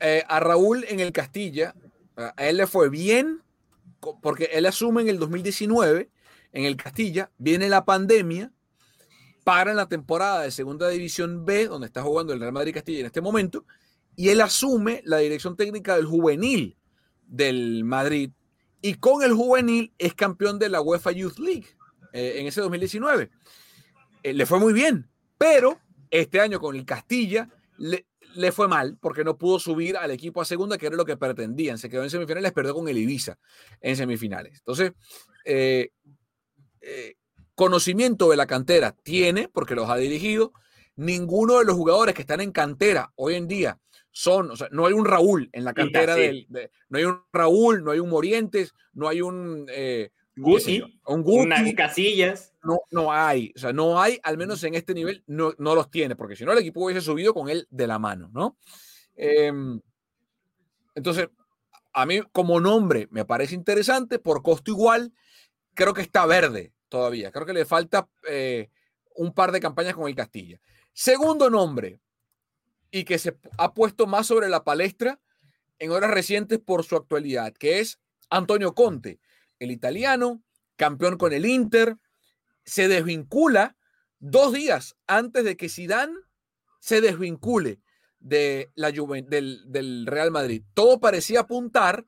Eh, 0.00 0.22
a 0.28 0.40
Raúl 0.40 0.84
en 0.88 1.00
el 1.00 1.12
Castilla, 1.12 1.74
a 2.16 2.46
él 2.46 2.56
le 2.56 2.66
fue 2.66 2.88
bien 2.88 3.42
porque 4.22 4.50
él 4.52 4.66
asume 4.66 5.02
en 5.02 5.08
el 5.08 5.18
2019 5.18 6.10
en 6.52 6.64
el 6.64 6.76
Castilla, 6.76 7.30
viene 7.38 7.68
la 7.68 7.84
pandemia 7.84 8.52
para 9.44 9.70
en 9.70 9.76
la 9.76 9.88
temporada 9.88 10.42
de 10.42 10.50
Segunda 10.50 10.88
División 10.88 11.44
B, 11.44 11.68
donde 11.68 11.86
está 11.86 12.02
jugando 12.02 12.32
el 12.32 12.40
Real 12.40 12.52
Madrid 12.52 12.74
Castilla 12.74 13.00
en 13.00 13.06
este 13.06 13.20
momento, 13.20 13.64
y 14.16 14.30
él 14.30 14.40
asume 14.40 15.02
la 15.04 15.18
dirección 15.18 15.56
técnica 15.56 15.96
del 15.96 16.06
juvenil 16.06 16.76
del 17.28 17.84
Madrid, 17.84 18.30
y 18.80 18.94
con 18.94 19.22
el 19.22 19.32
juvenil 19.32 19.92
es 19.98 20.14
campeón 20.14 20.58
de 20.58 20.68
la 20.68 20.80
UEFA 20.80 21.12
Youth 21.12 21.38
League 21.38 21.66
eh, 22.12 22.36
en 22.38 22.46
ese 22.46 22.60
2019. 22.60 23.30
Eh, 24.22 24.32
le 24.32 24.46
fue 24.46 24.58
muy 24.58 24.72
bien, 24.72 25.08
pero 25.36 25.78
este 26.10 26.40
año 26.40 26.58
con 26.58 26.74
el 26.74 26.84
Castilla 26.84 27.48
le, 27.76 28.06
le, 28.34 28.52
fue 28.52 28.66
mal 28.66 28.96
porque 29.00 29.24
no 29.24 29.36
pudo 29.36 29.58
subir 29.58 29.96
al 29.96 30.10
equipo 30.10 30.40
a 30.40 30.44
segunda, 30.44 30.78
que 30.78 30.86
era 30.86 30.96
lo 30.96 31.04
que 31.04 31.16
pretendían. 31.16 31.78
Se 31.78 31.88
quedó 31.88 32.02
en 32.02 32.10
semifinales, 32.10 32.52
perdió 32.52 32.74
con 32.74 32.88
el 32.88 32.98
Ibiza 32.98 33.38
en 33.80 33.96
semifinales. 33.96 34.58
Entonces, 34.58 34.92
eh, 35.44 35.90
Conocimiento 37.58 38.30
de 38.30 38.36
la 38.36 38.46
cantera 38.46 38.92
tiene, 38.92 39.48
porque 39.48 39.74
los 39.74 39.90
ha 39.90 39.96
dirigido. 39.96 40.52
Ninguno 40.94 41.58
de 41.58 41.64
los 41.64 41.74
jugadores 41.74 42.14
que 42.14 42.20
están 42.20 42.40
en 42.40 42.52
cantera 42.52 43.12
hoy 43.16 43.34
en 43.34 43.48
día 43.48 43.80
son, 44.18 44.50
o 44.50 44.56
sea, 44.56 44.66
no 44.72 44.84
hay 44.84 44.94
un 44.94 45.04
Raúl 45.04 45.48
en 45.52 45.62
la 45.62 45.72
cantera 45.72 46.16
del, 46.16 46.48
no 46.88 46.98
hay 46.98 47.04
un 47.04 47.22
Raúl, 47.32 47.84
no 47.84 47.92
hay 47.92 48.00
un 48.00 48.08
Morientes, 48.08 48.74
no 48.92 49.06
hay 49.06 49.20
un 49.20 49.66
eh, 49.70 50.10
Guti, 50.34 50.82
un 51.06 51.22
Guti, 51.22 51.72
Casillas. 51.76 52.52
No, 52.64 52.80
no 52.90 53.12
hay, 53.12 53.52
o 53.54 53.60
sea, 53.60 53.72
no 53.72 54.02
hay, 54.02 54.18
al 54.24 54.36
menos 54.36 54.64
en 54.64 54.74
este 54.74 54.92
nivel, 54.92 55.22
no, 55.28 55.52
no 55.58 55.76
los 55.76 55.88
tiene, 55.88 56.16
porque 56.16 56.34
si 56.34 56.44
no 56.44 56.50
el 56.50 56.58
equipo 56.58 56.84
hubiese 56.84 57.00
subido 57.00 57.32
con 57.32 57.48
él 57.48 57.68
de 57.70 57.86
la 57.86 58.00
mano, 58.00 58.28
¿no? 58.34 58.58
Em, 59.14 59.80
entonces, 60.96 61.28
a 61.92 62.04
mí 62.04 62.20
como 62.32 62.58
nombre 62.58 63.06
me 63.12 63.24
parece 63.24 63.54
interesante, 63.54 64.18
por 64.18 64.42
costo 64.42 64.72
igual, 64.72 65.12
creo 65.74 65.94
que 65.94 66.02
está 66.02 66.26
verde, 66.26 66.72
todavía. 66.88 67.30
Creo 67.30 67.46
que 67.46 67.52
le 67.52 67.64
falta 67.64 68.08
eh, 68.28 68.68
un 69.14 69.32
par 69.32 69.52
de 69.52 69.60
campañas 69.60 69.94
con 69.94 70.08
el 70.08 70.16
Castilla. 70.16 70.60
Segundo 70.92 71.48
nombre, 71.50 72.00
y 72.90 73.04
que 73.04 73.18
se 73.18 73.36
ha 73.58 73.74
puesto 73.74 74.06
más 74.06 74.26
sobre 74.26 74.48
la 74.48 74.64
palestra 74.64 75.20
en 75.78 75.90
horas 75.90 76.10
recientes 76.10 76.58
por 76.58 76.84
su 76.84 76.96
actualidad, 76.96 77.52
que 77.52 77.80
es 77.80 78.00
Antonio 78.30 78.74
Conte, 78.74 79.20
el 79.58 79.70
italiano, 79.70 80.42
campeón 80.76 81.18
con 81.18 81.32
el 81.32 81.46
Inter, 81.46 81.96
se 82.64 82.88
desvincula 82.88 83.76
dos 84.18 84.52
días 84.52 84.96
antes 85.06 85.44
de 85.44 85.56
que 85.56 85.68
Zidane 85.68 86.14
se 86.80 87.00
desvincule 87.00 87.80
de 88.20 88.70
la 88.74 88.90
del, 88.90 89.64
del 89.66 90.06
Real 90.06 90.30
Madrid. 90.30 90.62
Todo 90.74 91.00
parecía 91.00 91.40
apuntar 91.40 92.04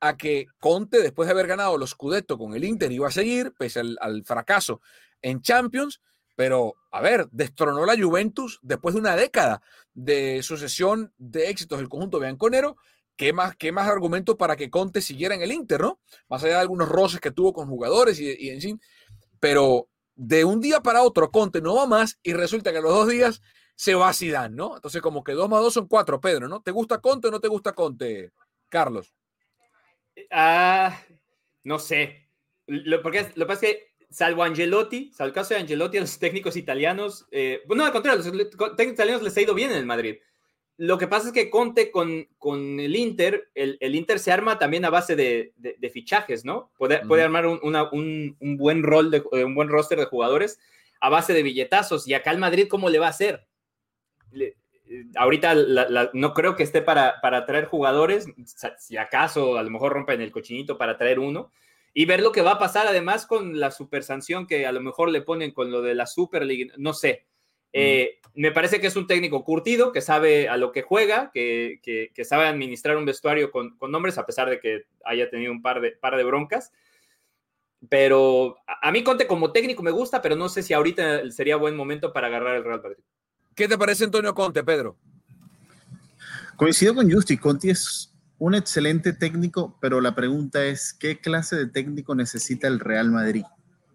a 0.00 0.16
que 0.16 0.46
Conte, 0.58 1.02
después 1.02 1.26
de 1.26 1.32
haber 1.32 1.46
ganado 1.46 1.76
los 1.76 1.90
Scudetto 1.90 2.38
con 2.38 2.54
el 2.54 2.64
Inter, 2.64 2.90
iba 2.90 3.08
a 3.08 3.12
seguir, 3.12 3.52
pese 3.58 3.80
al, 3.80 4.24
fracaso 4.24 4.80
en 5.22 5.42
Champions, 5.42 6.00
pero 6.40 6.74
a 6.90 7.02
ver, 7.02 7.28
destronó 7.32 7.84
la 7.84 8.02
Juventus 8.02 8.60
después 8.62 8.94
de 8.94 9.00
una 9.02 9.14
década 9.14 9.60
de 9.92 10.42
sucesión 10.42 11.12
de 11.18 11.50
éxitos 11.50 11.78
del 11.78 11.90
conjunto 11.90 12.18
bianconero. 12.18 12.78
¿Qué 13.14 13.34
más, 13.34 13.56
qué 13.56 13.72
más 13.72 13.86
argumento 13.86 14.38
para 14.38 14.56
que 14.56 14.70
Conte 14.70 15.02
siguiera 15.02 15.34
en 15.34 15.42
el 15.42 15.52
Inter, 15.52 15.82
no? 15.82 16.00
Más 16.30 16.42
allá 16.42 16.54
de 16.54 16.60
algunos 16.60 16.88
roces 16.88 17.20
que 17.20 17.30
tuvo 17.30 17.52
con 17.52 17.68
jugadores 17.68 18.18
y, 18.20 18.48
en 18.48 18.58
fin. 18.58 18.80
Pero 19.38 19.90
de 20.14 20.46
un 20.46 20.62
día 20.62 20.80
para 20.80 21.02
otro, 21.02 21.30
Conte 21.30 21.60
no 21.60 21.74
va 21.74 21.86
más 21.86 22.18
y 22.22 22.32
resulta 22.32 22.72
que 22.72 22.78
a 22.78 22.80
los 22.80 22.94
dos 22.94 23.08
días 23.08 23.42
se 23.74 23.94
va 23.94 24.10
¿no? 24.50 24.76
Entonces, 24.76 25.02
como 25.02 25.22
que 25.22 25.32
dos 25.32 25.50
más 25.50 25.60
dos 25.60 25.74
son 25.74 25.88
cuatro, 25.88 26.22
Pedro, 26.22 26.48
¿no? 26.48 26.62
¿Te 26.62 26.70
gusta 26.70 27.02
Conte 27.02 27.28
o 27.28 27.30
no 27.30 27.40
te 27.40 27.48
gusta 27.48 27.74
Conte, 27.74 28.32
Carlos? 28.70 29.14
Ah, 30.30 30.98
no 31.64 31.78
sé. 31.78 32.30
Lo, 32.66 33.02
porque, 33.02 33.30
lo 33.34 33.44
que 33.44 33.46
pasa 33.46 33.66
es 33.66 33.74
que, 33.74 33.89
salvo 34.10 34.42
Angelotti, 34.42 35.10
salvo 35.14 35.28
el 35.28 35.34
caso 35.34 35.54
de 35.54 35.60
Angelotti, 35.60 35.98
a 35.98 36.00
los 36.00 36.18
técnicos 36.18 36.56
italianos, 36.56 37.26
eh, 37.30 37.62
no, 37.68 37.84
al 37.84 37.92
contrario, 37.92 38.20
a 38.20 38.24
los 38.24 38.50
técnicos 38.76 38.92
italianos 38.92 39.22
les 39.22 39.36
ha 39.36 39.40
ido 39.40 39.54
bien 39.54 39.70
en 39.70 39.78
el 39.78 39.86
Madrid. 39.86 40.16
Lo 40.76 40.96
que 40.96 41.06
pasa 41.06 41.28
es 41.28 41.34
que 41.34 41.50
Conte 41.50 41.90
con, 41.90 42.26
con 42.38 42.80
el 42.80 42.96
Inter, 42.96 43.50
el, 43.54 43.76
el, 43.80 43.94
Inter 43.94 44.18
se 44.18 44.32
arma 44.32 44.58
también 44.58 44.86
a 44.86 44.90
base 44.90 45.14
de, 45.14 45.52
de, 45.56 45.90
fichajes, 45.90 46.44
¿no? 46.44 46.72
Puede, 46.78 47.04
puede 47.06 47.22
armar 47.22 47.46
un, 47.46 47.60
un, 47.62 48.36
un, 48.40 48.56
buen 48.56 48.82
rol, 48.82 49.10
de, 49.10 49.22
un 49.44 49.54
buen 49.54 49.68
roster 49.68 49.98
de 49.98 50.06
jugadores 50.06 50.58
a 50.98 51.10
base 51.10 51.34
de 51.34 51.42
billetazos. 51.42 52.08
Y 52.08 52.14
acá 52.14 52.30
el 52.30 52.38
Madrid, 52.38 52.66
¿cómo 52.66 52.88
le 52.88 52.98
va 52.98 53.08
a 53.08 53.10
hacer? 53.10 53.46
Le, 54.32 54.56
ahorita 55.16 55.54
no 56.14 56.34
creo 56.34 56.56
que 56.56 56.62
esté 56.62 56.80
para, 56.82 57.20
para 57.20 57.44
traer 57.44 57.66
jugadores, 57.66 58.26
si 58.78 58.96
acaso 58.96 59.58
a 59.58 59.62
lo 59.62 59.70
mejor 59.70 59.92
rompen 59.92 60.22
el 60.22 60.32
cochinito 60.32 60.78
para 60.78 60.96
traer 60.96 61.18
uno, 61.18 61.52
y 61.92 62.04
ver 62.04 62.20
lo 62.20 62.32
que 62.32 62.42
va 62.42 62.52
a 62.52 62.58
pasar 62.58 62.86
además 62.86 63.26
con 63.26 63.58
la 63.58 63.70
super 63.70 64.04
sanción 64.04 64.46
que 64.46 64.66
a 64.66 64.72
lo 64.72 64.80
mejor 64.80 65.10
le 65.10 65.22
ponen 65.22 65.50
con 65.50 65.70
lo 65.70 65.82
de 65.82 65.94
la 65.94 66.06
Super 66.06 66.44
League, 66.44 66.70
no 66.76 66.94
sé. 66.94 67.26
Eh, 67.72 68.18
me 68.34 68.52
parece 68.52 68.80
que 68.80 68.88
es 68.88 68.96
un 68.96 69.06
técnico 69.06 69.44
curtido, 69.44 69.92
que 69.92 70.00
sabe 70.00 70.48
a 70.48 70.56
lo 70.56 70.72
que 70.72 70.82
juega, 70.82 71.30
que, 71.32 71.80
que, 71.82 72.24
sabe 72.24 72.46
administrar 72.46 72.96
un 72.96 73.04
vestuario 73.04 73.50
con, 73.50 73.76
con, 73.76 73.90
nombres, 73.90 74.18
a 74.18 74.26
pesar 74.26 74.50
de 74.50 74.60
que 74.60 74.84
haya 75.04 75.30
tenido 75.30 75.52
un 75.52 75.62
par 75.62 75.80
de, 75.80 75.92
par 75.92 76.16
de 76.16 76.24
broncas. 76.24 76.72
Pero 77.88 78.56
a, 78.66 78.88
a 78.88 78.92
mí 78.92 79.02
Conte 79.02 79.26
como 79.26 79.52
técnico 79.52 79.82
me 79.82 79.90
gusta, 79.90 80.20
pero 80.20 80.36
no 80.36 80.48
sé 80.48 80.62
si 80.62 80.74
ahorita 80.74 81.30
sería 81.30 81.56
buen 81.56 81.76
momento 81.76 82.12
para 82.12 82.26
agarrar 82.26 82.56
el 82.56 82.64
Real 82.64 82.82
Madrid. 82.82 83.02
¿Qué 83.54 83.68
te 83.68 83.78
parece 83.78 84.04
Antonio 84.04 84.34
Conte, 84.34 84.62
Pedro? 84.62 84.96
Coincido 86.56 86.94
con 86.94 87.10
Justi, 87.10 87.38
Conte 87.38 87.70
es 87.70 88.09
un 88.40 88.54
excelente 88.54 89.12
técnico, 89.12 89.76
pero 89.82 90.00
la 90.00 90.14
pregunta 90.14 90.64
es, 90.64 90.94
¿qué 90.94 91.20
clase 91.20 91.56
de 91.56 91.66
técnico 91.66 92.14
necesita 92.14 92.68
el 92.68 92.80
Real 92.80 93.10
Madrid? 93.10 93.44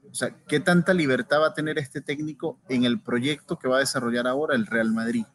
O 0.10 0.14
sea, 0.14 0.36
¿qué 0.48 0.60
tanta 0.60 0.94
libertad 0.94 1.42
va 1.42 1.48
a 1.48 1.54
tener 1.56 1.80
este 1.80 2.00
técnico 2.00 2.60
en 2.70 2.86
el 2.86 3.02
proyecto 3.02 3.58
que 3.58 3.68
va 3.68 3.78
a 3.78 3.80
desarrollar 3.80 4.28
ahora 4.28 4.56
el 4.56 4.68
Real 4.68 4.94
Madrid? 4.94 5.26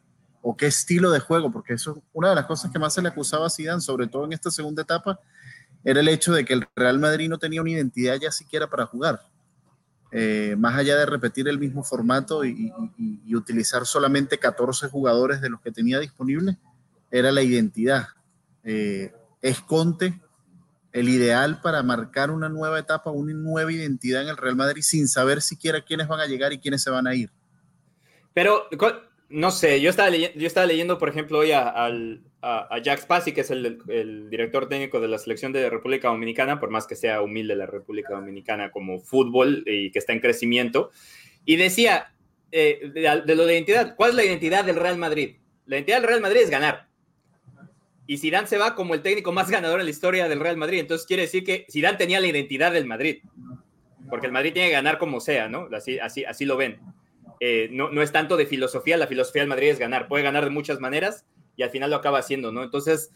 ¿O 0.41 0.55
qué 0.55 0.67
estilo 0.67 1.11
de 1.11 1.19
juego? 1.19 1.51
Porque 1.51 1.73
eso 1.73 1.91
es 1.91 2.03
una 2.13 2.29
de 2.29 2.35
las 2.35 2.45
cosas 2.45 2.71
que 2.71 2.79
más 2.79 2.93
se 2.93 3.01
le 3.01 3.09
acusaba 3.09 3.47
a 3.47 3.49
Zidane, 3.49 3.81
sobre 3.81 4.07
todo 4.07 4.23
en 4.23 4.31
esta 4.31 4.49
segunda 4.49 4.81
etapa, 4.81 5.19
era 5.83 5.99
el 5.99 6.07
hecho 6.07 6.31
de 6.31 6.45
que 6.45 6.53
el 6.53 6.65
Real 6.73 6.97
Madrid 6.97 7.27
no 7.27 7.37
tenía 7.37 7.61
una 7.61 7.71
identidad 7.71 8.15
ya 8.15 8.31
siquiera 8.31 8.69
para 8.69 8.85
jugar. 8.85 9.19
Eh, 10.13 10.55
más 10.57 10.77
allá 10.77 10.95
de 10.95 11.05
repetir 11.05 11.49
el 11.49 11.59
mismo 11.59 11.83
formato 11.83 12.45
y, 12.45 12.71
utilizar 13.35 13.85
solamente 13.85 14.37
14 14.37 14.87
jugadores 14.87 15.41
de 15.41 15.49
los 15.49 15.59
que 15.59 15.71
tenía 15.71 15.99
disponibles, 15.99 16.55
era 17.11 17.29
la 17.33 17.41
identidad. 17.41 18.07
Eh, 18.63 19.11
es 19.41 19.63
el 20.93 21.09
ideal 21.09 21.61
para 21.61 21.83
marcar 21.83 22.31
una 22.31 22.49
nueva 22.49 22.79
etapa, 22.79 23.11
una 23.11 23.33
nueva 23.33 23.71
identidad 23.71 24.21
en 24.21 24.29
el 24.29 24.37
Real 24.37 24.55
Madrid 24.55 24.81
sin 24.81 25.07
saber 25.07 25.41
siquiera 25.41 25.81
quiénes 25.81 26.07
van 26.07 26.19
a 26.19 26.27
llegar 26.27 26.53
y 26.53 26.59
quiénes 26.59 26.83
se 26.83 26.89
van 26.89 27.07
a 27.07 27.15
ir. 27.15 27.31
Pero 28.33 28.67
no 29.29 29.51
sé, 29.51 29.81
yo 29.81 29.89
estaba, 29.89 30.09
leyendo, 30.09 30.37
yo 30.37 30.47
estaba 30.47 30.65
leyendo, 30.65 30.97
por 30.97 31.09
ejemplo, 31.09 31.39
hoy 31.39 31.51
a, 31.51 31.73
a, 32.41 32.79
Jack 32.79 33.01
Spassi, 33.01 33.31
que 33.31 33.41
es 33.41 33.51
el, 33.51 34.29
director 34.29 34.67
técnico 34.67 34.99
de 34.99 35.07
la 35.07 35.17
selección 35.17 35.53
de 35.53 35.69
República 35.69 36.09
Dominicana, 36.09 36.59
por 36.59 36.69
más 36.69 36.85
que 36.85 36.95
sea 36.95 37.21
humilde 37.21 37.55
la 37.55 37.65
República 37.65 38.13
Dominicana 38.13 38.71
como 38.71 38.99
fútbol 38.99 39.63
y 39.65 39.91
que 39.91 39.99
está 39.99 40.13
en 40.13 40.19
crecimiento, 40.19 40.91
y 41.45 41.55
decía 41.55 42.13
eh, 42.51 42.91
de, 42.93 43.35
lo 43.35 43.45
de 43.45 43.53
identidad, 43.53 43.95
¿cuál 43.95 44.11
es 44.11 44.15
la 44.17 44.25
identidad 44.25 44.65
del 44.65 44.75
Real 44.75 44.97
Madrid? 44.97 45.37
La 45.65 45.77
identidad 45.77 45.99
del 45.99 46.07
Real 46.07 46.21
Madrid 46.21 46.41
es 46.41 46.49
ganar. 46.49 46.87
Y 48.11 48.17
Zidane 48.17 48.45
se 48.45 48.57
va 48.57 48.75
como 48.75 48.93
el 48.93 49.01
técnico 49.01 49.31
más 49.31 49.49
ganador 49.49 49.79
en 49.79 49.85
la 49.85 49.89
historia 49.89 50.27
del 50.27 50.41
Real 50.41 50.57
Madrid. 50.57 50.79
Entonces 50.79 51.07
quiere 51.07 51.21
decir 51.21 51.45
que 51.45 51.65
Zidane 51.71 51.97
tenía 51.97 52.19
la 52.19 52.27
identidad 52.27 52.73
del 52.73 52.85
Madrid, 52.85 53.19
porque 54.09 54.25
el 54.25 54.33
Madrid 54.33 54.51
tiene 54.51 54.67
que 54.67 54.73
ganar 54.73 54.97
como 54.97 55.21
sea, 55.21 55.47
¿no? 55.47 55.69
Así, 55.71 55.97
así, 55.97 56.25
así 56.25 56.43
lo 56.43 56.57
ven. 56.57 56.81
Eh, 57.39 57.69
no, 57.71 57.89
no 57.89 58.01
es 58.01 58.11
tanto 58.11 58.35
de 58.35 58.45
filosofía, 58.45 58.97
la 58.97 59.07
filosofía 59.07 59.43
del 59.43 59.47
Madrid 59.47 59.69
es 59.69 59.79
ganar, 59.79 60.09
puede 60.09 60.25
ganar 60.25 60.43
de 60.43 60.49
muchas 60.49 60.81
maneras 60.81 61.25
y 61.55 61.63
al 61.63 61.69
final 61.69 61.89
lo 61.89 61.95
acaba 61.95 62.19
haciendo, 62.19 62.51
¿no? 62.51 62.63
Entonces, 62.63 63.11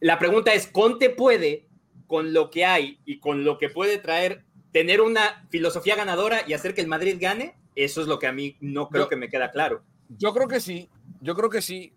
la 0.00 0.18
pregunta 0.18 0.54
es, 0.54 0.66
¿Conte 0.66 1.10
puede, 1.10 1.66
con 2.06 2.32
lo 2.32 2.48
que 2.48 2.64
hay 2.64 3.00
y 3.04 3.18
con 3.18 3.44
lo 3.44 3.58
que 3.58 3.68
puede 3.68 3.98
traer, 3.98 4.46
tener 4.72 5.02
una 5.02 5.46
filosofía 5.50 5.94
ganadora 5.94 6.40
y 6.46 6.54
hacer 6.54 6.72
que 6.72 6.80
el 6.80 6.88
Madrid 6.88 7.18
gane? 7.20 7.54
Eso 7.74 8.00
es 8.00 8.06
lo 8.06 8.18
que 8.18 8.28
a 8.28 8.32
mí 8.32 8.56
no 8.60 8.88
creo 8.88 9.10
que 9.10 9.16
me 9.16 9.28
queda 9.28 9.50
claro. 9.50 9.82
Yo 10.08 10.32
creo 10.32 10.48
que 10.48 10.60
sí, 10.60 10.88
yo 11.20 11.34
creo 11.34 11.50
que 11.50 11.60
sí. 11.60 11.92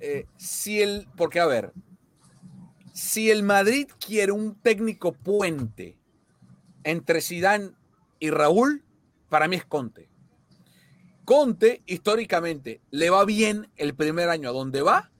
Eh, 0.00 0.26
si 0.36 0.80
el, 0.80 1.08
porque 1.16 1.40
a 1.40 1.46
ver, 1.46 1.72
si 2.92 3.30
el 3.30 3.42
Madrid 3.42 3.88
quiere 4.04 4.32
un 4.32 4.54
técnico 4.54 5.12
puente 5.12 5.96
entre 6.84 7.20
Zidane 7.20 7.70
y 8.18 8.30
Raúl, 8.30 8.84
para 9.28 9.48
mí 9.48 9.56
es 9.56 9.64
Conte. 9.64 10.08
Conte, 11.24 11.82
históricamente, 11.86 12.80
le 12.90 13.10
va 13.10 13.24
bien 13.24 13.68
el 13.76 13.94
primer 13.94 14.30
año 14.30 14.48
a 14.48 14.52
donde 14.52 14.82
va 14.82 15.10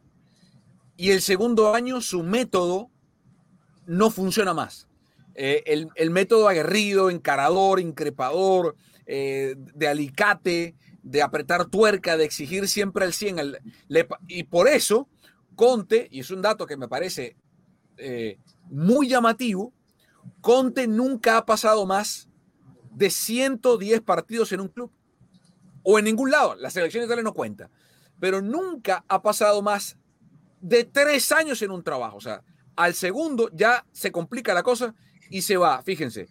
y 0.97 1.11
el 1.11 1.23
segundo 1.23 1.75
año 1.75 2.01
su 2.01 2.23
método 2.23 2.91
no 3.87 4.11
funciona 4.11 4.53
más. 4.53 4.89
Eh, 5.35 5.63
el, 5.95 6.11
método 6.11 6.49
aguerrido, 6.49 7.11
encarador, 7.11 7.79
increpador, 7.79 8.75
eh, 9.07 9.55
de 9.57 9.87
alicate, 9.87 10.75
de 11.09 11.23
apretar 11.23 11.65
tuerca, 11.67 12.17
de 12.17 12.25
exigir 12.25 12.69
siempre 12.69 13.07
el 13.07 13.13
100. 13.15 13.59
y 14.27 14.43
por 14.45 14.69
eso, 14.69 15.09
Conte, 15.57 16.07
y 16.11 16.21
es 16.21 16.31
un 16.31 16.43
dato 16.43 16.67
que 16.67 16.77
me 16.77 16.87
parece 16.87 17.37
eh, 17.97 18.39
muy 18.71 19.09
llamativo, 19.09 19.73
Conte 20.43 20.87
nunca 20.87 21.39
ha 21.39 21.47
pasado 21.47 21.87
más 21.87 22.29
de 22.93 23.09
110 23.09 24.03
partidos 24.03 24.53
en 24.53 24.61
un 24.61 24.69
club 24.69 24.93
o 25.83 25.99
en 25.99 26.05
ningún 26.05 26.31
lado. 26.31 26.55
La 26.57 26.69
selección 26.69 27.05
italiana 27.05 27.31
no 27.31 27.35
cuenta, 27.35 27.71
pero 28.21 28.43
nunca 28.43 29.05
ha 29.09 29.23
pasado 29.23 29.63
más 29.63 29.97
de 30.61 30.85
tres 30.85 31.33
años 31.33 31.63
en 31.63 31.71
un 31.71 31.83
trabajo. 31.83 32.19
O 32.19 32.21
sea, 32.21 32.43
al 32.77 32.93
segundo 32.93 33.49
ya 33.55 33.87
se 33.93 34.13
complica 34.13 34.53
la 34.53 34.63
cosa 34.63 34.95
y 35.31 35.41
se 35.41 35.57
va. 35.57 35.83
Fíjense, 35.83 36.29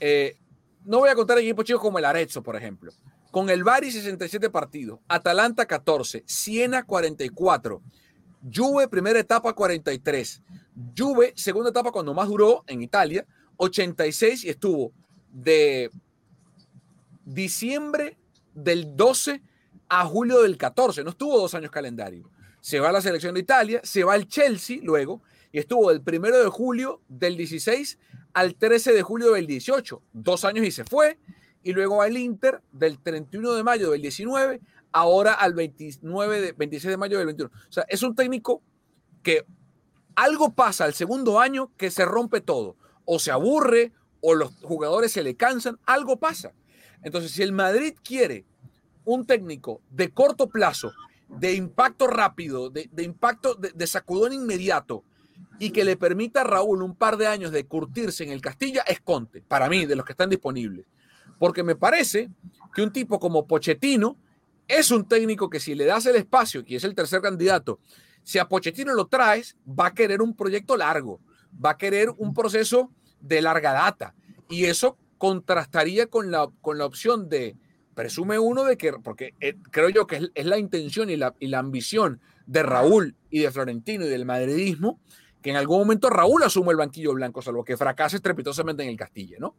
eh, 0.00 0.36
no 0.84 0.98
voy 0.98 1.10
a 1.10 1.14
contar 1.14 1.38
equipos 1.38 1.64
chicos 1.64 1.82
como 1.82 1.98
el 1.98 2.04
Arezzo, 2.04 2.42
por 2.42 2.56
ejemplo. 2.56 2.90
Con 3.30 3.50
el 3.50 3.62
Bari 3.62 3.90
67 3.90 4.48
partidos, 4.48 5.00
Atalanta 5.06 5.66
14, 5.66 6.24
Siena 6.26 6.84
44, 6.84 7.82
Juve 8.54 8.88
primera 8.88 9.18
etapa 9.18 9.52
43, 9.52 10.42
Juve 10.96 11.34
segunda 11.36 11.70
etapa 11.70 11.92
cuando 11.92 12.14
más 12.14 12.28
duró 12.28 12.64
en 12.66 12.82
Italia 12.82 13.26
86 13.58 14.44
y 14.44 14.48
estuvo 14.48 14.92
de 15.30 15.90
diciembre 17.24 18.16
del 18.54 18.96
12 18.96 19.42
a 19.90 20.04
julio 20.06 20.42
del 20.42 20.56
14, 20.56 21.04
no 21.04 21.10
estuvo 21.10 21.38
dos 21.38 21.54
años 21.54 21.70
calendario. 21.70 22.30
Se 22.60 22.80
va 22.80 22.88
a 22.88 22.92
la 22.92 23.00
selección 23.00 23.34
de 23.34 23.40
Italia, 23.40 23.80
se 23.84 24.04
va 24.04 24.14
al 24.14 24.26
Chelsea 24.26 24.78
luego 24.82 25.22
y 25.52 25.58
estuvo 25.58 25.90
del 25.90 26.02
primero 26.02 26.38
de 26.42 26.48
julio 26.48 27.02
del 27.08 27.36
16 27.36 27.98
al 28.32 28.54
13 28.54 28.92
de 28.92 29.02
julio 29.02 29.32
del 29.32 29.46
18, 29.46 30.02
dos 30.12 30.44
años 30.44 30.64
y 30.64 30.70
se 30.70 30.84
fue 30.84 31.18
y 31.68 31.74
luego 31.74 32.00
al 32.00 32.16
Inter 32.16 32.62
del 32.72 32.98
31 32.98 33.52
de 33.52 33.62
mayo 33.62 33.90
del 33.90 34.00
19, 34.00 34.62
ahora 34.90 35.34
al 35.34 35.52
29 35.52 36.40
de, 36.40 36.52
26 36.52 36.92
de 36.92 36.96
mayo 36.96 37.18
del 37.18 37.26
21. 37.26 37.50
O 37.54 37.70
sea, 37.70 37.84
es 37.90 38.02
un 38.02 38.14
técnico 38.14 38.62
que 39.22 39.44
algo 40.14 40.54
pasa 40.54 40.86
al 40.86 40.94
segundo 40.94 41.38
año 41.38 41.70
que 41.76 41.90
se 41.90 42.06
rompe 42.06 42.40
todo. 42.40 42.76
O 43.04 43.18
se 43.18 43.32
aburre, 43.32 43.92
o 44.22 44.34
los 44.34 44.54
jugadores 44.62 45.12
se 45.12 45.22
le 45.22 45.36
cansan, 45.36 45.78
algo 45.84 46.18
pasa. 46.18 46.54
Entonces, 47.02 47.32
si 47.32 47.42
el 47.42 47.52
Madrid 47.52 47.92
quiere 48.02 48.46
un 49.04 49.26
técnico 49.26 49.82
de 49.90 50.08
corto 50.08 50.48
plazo, 50.48 50.94
de 51.28 51.52
impacto 51.52 52.06
rápido, 52.06 52.70
de, 52.70 52.88
impacto 52.96 53.56
de, 53.56 53.72
de, 53.72 53.86
sacudón 53.86 54.32
inmediato, 54.32 55.04
y 55.58 55.68
que 55.68 55.84
le 55.84 55.98
permita 55.98 56.40
a 56.40 56.44
Raúl 56.44 56.82
un 56.82 56.94
par 56.94 57.18
de 57.18 57.26
años 57.26 57.52
de 57.52 57.66
curtirse 57.66 58.24
en 58.24 58.30
el 58.30 58.40
Castilla, 58.40 58.84
es 58.88 59.02
Conte, 59.02 59.42
para 59.42 59.68
mí, 59.68 59.84
de 59.84 59.96
los 59.96 60.06
que 60.06 60.12
están 60.12 60.30
disponibles. 60.30 60.86
Porque 61.38 61.62
me 61.62 61.76
parece 61.76 62.30
que 62.74 62.82
un 62.82 62.92
tipo 62.92 63.18
como 63.18 63.46
Pochettino 63.46 64.16
es 64.66 64.90
un 64.90 65.06
técnico 65.08 65.48
que 65.48 65.60
si 65.60 65.74
le 65.74 65.84
das 65.84 66.06
el 66.06 66.16
espacio, 66.16 66.64
que 66.64 66.76
es 66.76 66.84
el 66.84 66.94
tercer 66.94 67.22
candidato, 67.22 67.80
si 68.22 68.38
a 68.38 68.48
Pochettino 68.48 68.94
lo 68.94 69.06
traes, 69.06 69.56
va 69.66 69.86
a 69.86 69.94
querer 69.94 70.20
un 70.20 70.36
proyecto 70.36 70.76
largo, 70.76 71.20
va 71.64 71.70
a 71.70 71.78
querer 71.78 72.10
un 72.18 72.34
proceso 72.34 72.92
de 73.20 73.40
larga 73.40 73.72
data. 73.72 74.14
Y 74.50 74.66
eso 74.66 74.98
contrastaría 75.16 76.06
con 76.06 76.30
la, 76.30 76.48
con 76.60 76.78
la 76.78 76.84
opción 76.86 77.28
de, 77.28 77.56
presume 77.94 78.38
uno 78.38 78.64
de 78.64 78.76
que, 78.76 78.92
porque 78.92 79.34
eh, 79.40 79.56
creo 79.70 79.88
yo 79.88 80.06
que 80.06 80.30
es, 80.34 80.46
la 80.46 80.58
intención 80.58 81.10
y 81.10 81.16
la, 81.16 81.34
y 81.40 81.48
la 81.48 81.58
ambición 81.58 82.20
de 82.46 82.62
Raúl 82.62 83.16
y 83.30 83.40
de 83.40 83.50
Florentino 83.50 84.04
y 84.04 84.08
del 84.08 84.24
madridismo, 84.24 85.00
que 85.42 85.50
en 85.50 85.56
algún 85.56 85.78
momento 85.78 86.10
Raúl 86.10 86.42
asume 86.42 86.70
el 86.70 86.76
banquillo 86.76 87.12
blanco, 87.14 87.42
salvo 87.42 87.64
que 87.64 87.76
fracase 87.76 88.16
estrepitosamente 88.16 88.82
en 88.82 88.90
el 88.90 88.96
Castilla, 88.96 89.38
¿no? 89.40 89.56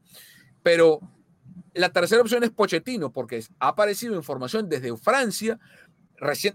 Pero 0.64 1.00
la 1.74 1.90
tercera 1.90 2.22
opción 2.22 2.44
es 2.44 2.52
Pochettino, 2.52 3.12
porque 3.12 3.44
ha 3.60 3.70
aparecido 3.70 4.16
información 4.16 4.70
desde 4.70 4.96
Francia 4.98 5.60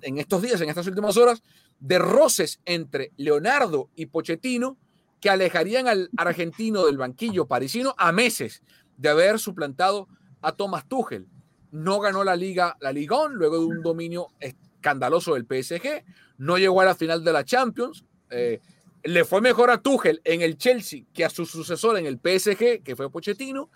en 0.02 0.18
estos 0.18 0.42
días, 0.42 0.60
en 0.60 0.68
estas 0.68 0.86
últimas 0.86 1.16
horas, 1.16 1.42
de 1.80 1.98
roces 1.98 2.60
entre 2.64 3.12
Leonardo 3.16 3.90
y 3.94 4.06
Pochettino 4.06 4.78
que 5.20 5.30
alejarían 5.30 5.88
al 5.88 6.10
argentino 6.16 6.84
del 6.84 6.98
banquillo 6.98 7.46
parisino 7.46 7.94
a 7.96 8.12
meses 8.12 8.62
de 8.98 9.08
haber 9.08 9.38
suplantado 9.38 10.08
a 10.42 10.52
Thomas 10.52 10.86
Tuchel. 10.86 11.26
No 11.70 11.98
ganó 11.98 12.24
la 12.24 12.36
liga, 12.36 12.76
la 12.80 12.92
Ligón, 12.92 13.34
luego 13.34 13.58
de 13.58 13.64
un 13.64 13.82
dominio 13.82 14.28
escandaloso 14.38 15.34
del 15.34 15.46
PSG, 15.46 16.04
no 16.36 16.58
llegó 16.58 16.80
a 16.82 16.84
la 16.84 16.94
final 16.94 17.24
de 17.24 17.32
la 17.32 17.44
Champions. 17.44 18.04
Eh, 18.30 18.60
le 19.02 19.24
fue 19.24 19.40
mejor 19.40 19.70
a 19.70 19.80
Tuchel 19.80 20.20
en 20.24 20.42
el 20.42 20.58
Chelsea 20.58 21.04
que 21.12 21.24
a 21.24 21.30
su 21.30 21.46
sucesor 21.46 21.96
en 21.98 22.06
el 22.06 22.16
PSG, 22.16 22.82
que 22.82 22.94
fue 22.94 23.10
Pochettino. 23.10 23.70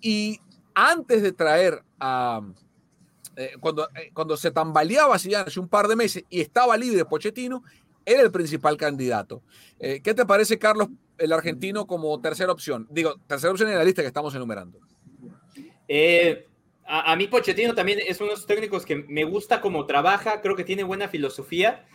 Y 0.00 0.40
antes 0.74 1.22
de 1.22 1.32
traer 1.32 1.82
a, 1.98 2.42
eh, 3.36 3.52
cuando, 3.60 3.88
eh, 3.96 4.10
cuando 4.12 4.36
se 4.36 4.50
tambaleaba 4.50 5.14
hace 5.14 5.60
un 5.60 5.68
par 5.68 5.88
de 5.88 5.96
meses 5.96 6.24
y 6.28 6.40
estaba 6.40 6.76
libre 6.76 7.04
Pochettino, 7.04 7.62
era 8.04 8.22
el 8.22 8.30
principal 8.30 8.76
candidato. 8.76 9.42
Eh, 9.78 10.00
¿Qué 10.02 10.12
te 10.12 10.26
parece, 10.26 10.58
Carlos, 10.58 10.88
el 11.18 11.32
argentino 11.32 11.86
como 11.86 12.20
tercera 12.20 12.52
opción? 12.52 12.86
Digo, 12.90 13.16
tercera 13.26 13.52
opción 13.52 13.70
en 13.70 13.78
la 13.78 13.84
lista 13.84 14.02
que 14.02 14.08
estamos 14.08 14.34
enumerando. 14.34 14.80
a, 16.84 17.16
mí 17.16 17.26
Pochettino 17.28 17.74
también 17.74 18.00
es 18.06 18.20
uno 18.20 18.30
de 18.30 18.36
los 18.36 18.46
técnicos 18.46 18.84
que 18.84 18.96
me 18.96 19.24
gusta 19.24 19.60
cómo 19.60 19.86
trabaja, 19.86 20.42
creo 20.42 20.56
que 20.56 20.64
tiene 20.64 20.82
buena 20.82 21.08
filosofía, 21.08 21.86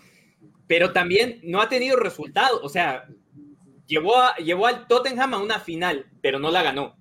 pero 0.65 0.91
también 0.91 1.39
no 1.43 1.61
ha 1.61 1.69
tenido 1.69 1.97
resultados. 1.97 2.61
O 2.63 2.69
sea, 2.69 3.07
llevó, 3.85 4.15
llevó 4.43 4.65
al 4.65 4.87
Tottenham 4.87 5.35
a 5.35 5.37
una 5.37 5.59
final, 5.59 6.07
pero 6.21 6.39
no 6.39 6.49
la 6.49 6.63
ganó. 6.63 6.95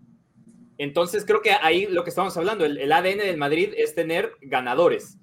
Entonces 0.79 1.25
creo 1.25 1.41
que 1.41 1.53
ahí 1.53 1.87
lo 1.87 2.05
que 2.05 2.11
estamos 2.11 2.37
hablando, 2.37 2.65
el, 2.65 2.93
ADN 2.93 3.19
del 3.19 3.37
Madrid 3.37 3.73
es 3.77 3.95
tener 3.95 4.33
ganadores. 4.41 5.19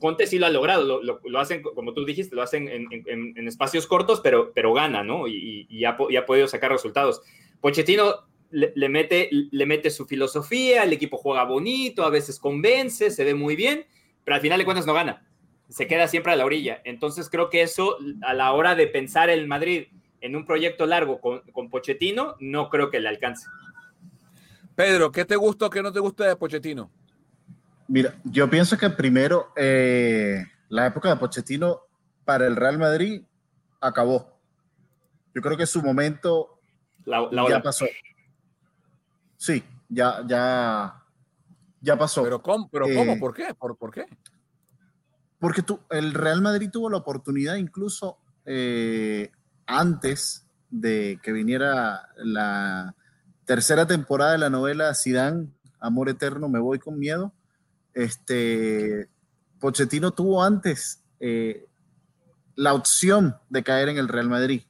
Conte 0.00 0.26
sí 0.26 0.38
lo 0.38 0.46
ha 0.46 0.50
logrado, 0.50 1.02
lo, 1.02 1.40
hacen, 1.40 1.62
como 1.62 1.94
tú 1.94 2.04
dijiste, 2.04 2.36
lo 2.36 2.42
hacen 2.42 2.68
en, 2.68 3.48
espacios 3.48 3.86
cortos, 3.86 4.20
pero, 4.20 4.52
pero 4.52 4.74
gana, 4.74 5.02
¿no? 5.02 5.26
Y, 5.26 5.84
ha, 5.84 5.96
podido 5.96 6.46
sacar 6.46 6.70
resultados. 6.70 7.22
Pochettino 7.60 8.26
le, 8.50 8.88
mete, 8.88 9.28
le 9.30 9.66
mete 9.66 9.90
su 9.90 10.06
filosofía, 10.06 10.84
el 10.84 10.92
equipo 10.92 11.16
juega 11.16 11.44
bonito, 11.44 12.04
a 12.04 12.10
veces 12.10 12.38
convence, 12.38 13.10
se 13.10 13.24
ve 13.24 13.34
muy 13.34 13.56
bien, 13.56 13.86
pero 14.24 14.34
al 14.34 14.40
final 14.40 14.58
de 14.58 14.64
cuentas 14.64 14.86
no 14.86 14.94
gana. 14.94 15.26
Se 15.68 15.86
queda 15.86 16.06
siempre 16.08 16.32
a 16.32 16.36
la 16.36 16.44
orilla. 16.44 16.80
Entonces 16.84 17.28
creo 17.30 17.50
que 17.50 17.62
eso, 17.62 17.96
a 18.22 18.34
la 18.34 18.52
hora 18.52 18.74
de 18.74 18.86
pensar 18.86 19.30
el 19.30 19.46
Madrid 19.46 19.86
en 20.20 20.36
un 20.36 20.44
proyecto 20.44 20.86
largo 20.86 21.20
con, 21.20 21.40
con 21.52 21.70
Pochettino, 21.70 22.36
no 22.40 22.68
creo 22.68 22.90
que 22.90 23.00
le 23.00 23.08
alcance. 23.08 23.46
Pedro, 24.78 25.10
¿qué 25.10 25.24
te 25.24 25.34
gusta 25.34 25.66
o 25.66 25.70
qué 25.70 25.82
no 25.82 25.90
te 25.90 25.98
gusta 25.98 26.24
de 26.24 26.36
Pochettino? 26.36 26.88
Mira, 27.88 28.14
yo 28.22 28.48
pienso 28.48 28.78
que 28.78 28.88
primero 28.88 29.52
eh, 29.56 30.44
la 30.68 30.86
época 30.86 31.08
de 31.08 31.16
Pochettino 31.16 31.80
para 32.24 32.46
el 32.46 32.54
Real 32.54 32.78
Madrid 32.78 33.24
acabó. 33.80 34.38
Yo 35.34 35.42
creo 35.42 35.56
que 35.56 35.66
su 35.66 35.82
momento 35.82 36.60
ya 37.04 37.60
pasó. 37.60 37.86
Sí, 39.36 39.64
ya, 39.88 40.24
ya, 40.28 41.02
ya 41.80 41.98
pasó. 41.98 42.22
Pero 42.22 42.40
cómo, 42.40 42.70
pero 42.70 42.84
cómo, 42.84 43.14
eh, 43.14 43.18
¿por 43.18 43.34
qué? 43.34 43.52
¿Por, 43.54 43.92
qué? 43.92 44.06
Porque 45.40 45.62
tú, 45.62 45.80
el 45.90 46.14
Real 46.14 46.40
Madrid 46.40 46.70
tuvo 46.70 46.88
la 46.88 46.98
oportunidad 46.98 47.56
incluso 47.56 48.18
eh, 48.46 49.32
antes 49.66 50.46
de 50.70 51.18
que 51.20 51.32
viniera 51.32 52.10
la, 52.18 52.94
tercera 53.48 53.86
temporada 53.86 54.32
de 54.32 54.38
la 54.38 54.50
novela 54.50 54.92
Sidán, 54.92 55.54
Amor 55.80 56.10
Eterno, 56.10 56.50
Me 56.50 56.58
Voy 56.58 56.78
con 56.78 56.98
Miedo. 56.98 57.32
Este, 57.94 59.08
Pochettino 59.58 60.10
tuvo 60.10 60.44
antes 60.44 61.02
eh, 61.18 61.66
la 62.56 62.74
opción 62.74 63.36
de 63.48 63.62
caer 63.62 63.88
en 63.88 63.96
el 63.96 64.08
Real 64.08 64.28
Madrid. 64.28 64.64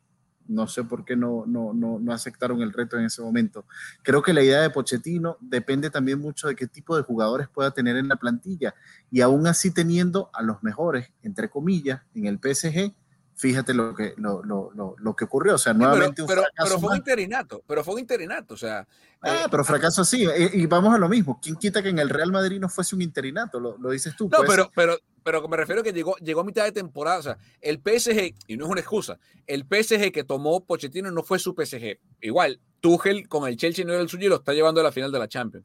No 0.47 0.69
sé 0.69 0.85
por 0.85 1.05
qué 1.05 1.17
no, 1.17 1.43
no, 1.45 1.75
no, 1.75 1.99
no, 1.99 2.13
aceptaron 2.13 2.63
el 2.63 2.73
reto 2.73 2.97
en 2.97 3.07
ese 3.07 3.21
momento. 3.21 3.65
Creo 4.05 4.23
que 4.23 4.33
la 4.33 4.45
idea 4.45 4.63
de 4.63 4.71
Pochettino 4.71 5.39
depende 5.41 5.91
también 5.91 6.21
mucho 6.21 6.47
de 6.47 6.55
qué 6.55 6.69
tipo 6.69 6.97
de 6.97 7.03
jugadores 7.03 7.49
pueda 7.49 7.73
tener 7.73 7.97
en 7.97 8.07
la 8.07 8.15
plantilla. 8.15 8.77
Y 9.11 9.23
aún 9.23 9.49
así 9.49 9.73
teniendo 9.73 10.31
a 10.33 10.41
los 10.45 10.63
mejores, 10.63 11.11
entre 11.25 11.51
comillas, 11.51 12.03
en 12.15 12.27
el 12.27 12.39
PSG, 12.39 12.95
fíjate 13.39 13.73
lo 13.73 13.95
que, 13.95 14.15
lo, 14.17 14.43
lo, 14.43 14.73
lo, 14.99 15.17
que 15.17 15.25
ocurrió. 15.25 15.55
O 15.55 15.59
sea, 15.59 15.73
nuevamente 15.73 16.25
pero, 16.27 16.43
pero, 16.57 16.79
fue 16.81 16.91
un 16.91 16.97
interinato, 16.97 17.63
pero 17.67 17.85
fue 17.85 17.95
un 17.95 18.01
interinato. 18.01 18.55
O 18.55 18.57
sea, 18.57 18.87
ah, 19.23 19.45
eh, 19.45 19.49
pero 19.49 19.65
fracaso 19.65 20.03
así. 20.03 20.27
Y, 20.53 20.67
vamos 20.67 20.93
a 20.93 20.99
lo 20.99 21.09
mismo. 21.09 21.39
¿Quién 21.41 21.55
quita 21.55 21.81
que 21.81 21.89
en 21.89 22.01
el 22.01 22.09
Real 22.09 22.33
Madrid 22.33 22.59
no 22.59 22.69
fuese 22.69 22.97
un 22.97 23.03
interinato? 23.03 23.61
Lo, 23.61 23.91
dices 23.91 24.17
tú. 24.17 24.29
No, 24.29 24.39
pero, 24.45 24.71
pero, 24.75 24.99
pero 25.23 25.47
me 25.49 25.57
refiero 25.57 25.83
a 25.83 25.85
que 25.85 25.93
llegó, 25.93 26.17
llegó 26.17 26.41
a 26.41 26.45
mitad 26.45 26.65
de 26.65 26.73
temporada. 26.73 27.19
O 27.19 27.23
sea, 27.23 27.39
el 27.61 27.77
PSG, 27.79 28.35
y 28.49 28.57
no 28.57 28.65
es 28.65 28.71
una 28.73 28.81
excusa, 28.81 29.19
el 29.47 29.65
PSG 29.65 30.11
que 30.11 30.25
tomó 30.25 30.65
Pochettino 30.65 31.11
no 31.13 31.23
fue 31.23 31.39
su 31.39 31.55
PSG. 31.55 32.01
Igual, 32.21 32.61
Tuchel 32.81 33.29
con 33.29 33.49
el 33.49 33.57
Chelsea 33.57 33.85
no 33.85 33.93
era 33.93 34.03
el 34.03 34.09
suyo 34.09 34.27
y 34.27 34.31
lo 34.31 34.37
está 34.37 34.53
llevando 34.53 34.81
a 34.81 34.85
la 34.85 34.93
final 34.93 35.13
de 35.13 35.19
la 35.19 35.29
Champions. 35.29 35.65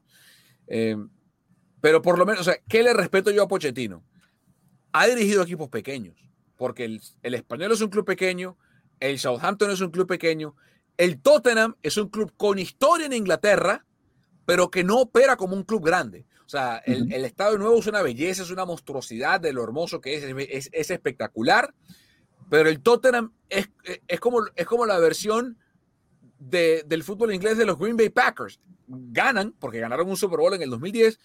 Eh, 0.68 0.96
pero 1.82 2.04
por 2.04 2.20
lo 2.20 2.26
menos, 2.26 2.42
o 2.42 2.44
sea, 2.44 2.58
¿qué 2.70 2.84
le 2.84 2.94
respeto 2.94 3.32
yo 3.32 3.44
a 3.44 3.48
Pochettino? 3.48 4.04
Ha 4.92 5.08
dirigido 5.08 5.42
equipos 5.42 5.70
pequeños 5.70 6.24
porque 6.58 6.86
el, 6.86 7.02
Español 7.34 7.72
es 7.72 7.82
un 7.82 7.90
club 7.90 8.06
pequeño, 8.06 8.58
el 9.00 9.20
Southampton 9.20 9.72
es 9.72 9.82
un 9.82 9.92
club 9.92 10.08
pequeño, 10.08 10.56
el 10.98 11.22
Tottenham 11.22 11.76
es 11.82 11.98
un 11.98 12.10
club 12.10 12.34
con 12.38 12.60
historia 12.60 13.06
en 13.06 13.14
Inglaterra, 13.14 13.86
pero 14.46 14.70
que 14.70 14.84
no 14.84 15.00
opera 15.00 15.36
como 15.36 15.56
un 15.56 15.64
club 15.64 15.86
grande. 15.86 16.26
O 16.46 16.50
sea, 16.50 16.78
el, 16.86 17.12
Estado 17.26 17.58
Nuevo 17.58 17.80
es 17.80 17.88
una 17.88 18.02
belleza, 18.02 18.44
es 18.44 18.52
una 18.52 18.66
monstruosidad 18.66 19.40
de 19.40 19.54
lo 19.54 19.64
hermoso 19.64 20.02
que 20.02 20.16
es, 20.16 20.70
es, 20.72 20.92
espectacular, 20.92 21.74
pero 22.50 22.70
el 22.70 22.82
Tottenham 22.82 23.34
es, 23.50 23.70
es, 24.08 24.20
como, 24.20 24.44
es 24.56 24.68
como 24.68 24.86
la 24.86 25.00
versión 25.00 25.58
del 26.38 27.04
fútbol 27.04 27.34
inglés 27.34 27.58
de 27.58 27.66
los 27.66 27.80
Green 27.80 27.98
Bay 27.98 28.10
Packers. 28.10 28.60
Ganan, 28.88 29.54
porque 29.60 29.80
ganaron 29.80 30.10
un 30.10 30.18
Super 30.18 30.40
Bowl 30.40 30.54
en 30.54 30.62
el 30.62 30.70
2010, 30.70 31.20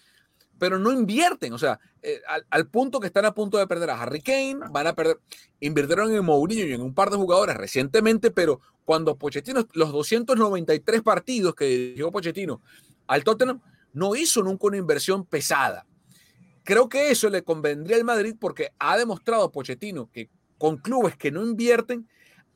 pero 0.59 0.77
no 0.77 0.91
invierten, 0.91 1.53
o 1.53 1.57
sea, 1.57 1.79
eh, 2.01 2.21
al, 2.49 2.67
punto 2.67 2.99
que 2.99 3.07
están 3.07 3.25
a 3.25 3.33
punto 3.33 3.57
de 3.57 3.65
perder 3.65 3.89
a 3.89 4.01
Harry 4.01 4.21
Kane, 4.21 4.59
van 4.69 4.87
a 4.87 4.93
perder, 4.93 5.19
invirtieron 5.59 6.13
en 6.13 6.23
Mourinho 6.23 6.65
y 6.65 6.73
en 6.73 6.81
un 6.81 6.93
par 6.93 7.09
de 7.09 7.17
jugadores 7.17 7.55
recientemente, 7.55 8.29
pero 8.29 8.59
cuando 8.85 9.17
Pochettino, 9.17 9.65
los 9.73 9.91
293 9.91 11.01
partidos 11.01 11.55
que 11.55 11.65
dirigió 11.65 12.11
Pochettino 12.11 12.61
al 13.07 13.23
Tottenham, 13.23 13.61
no 13.93 14.15
hizo 14.15 14.43
nunca 14.43 14.67
una 14.67 14.77
inversión 14.77 15.25
pesada. 15.25 15.85
Creo 16.63 16.89
que 16.89 17.09
eso 17.09 17.29
le 17.29 17.43
convendría 17.43 17.97
al 17.97 18.03
Madrid 18.03 18.35
porque 18.39 18.71
ha 18.77 18.97
demostrado 18.97 19.51
Pochettino 19.51 20.11
que 20.11 20.29
con 20.57 20.77
clubes 20.77 21.15
que 21.15 21.31
no 21.31 21.41
invierten, 21.41 22.07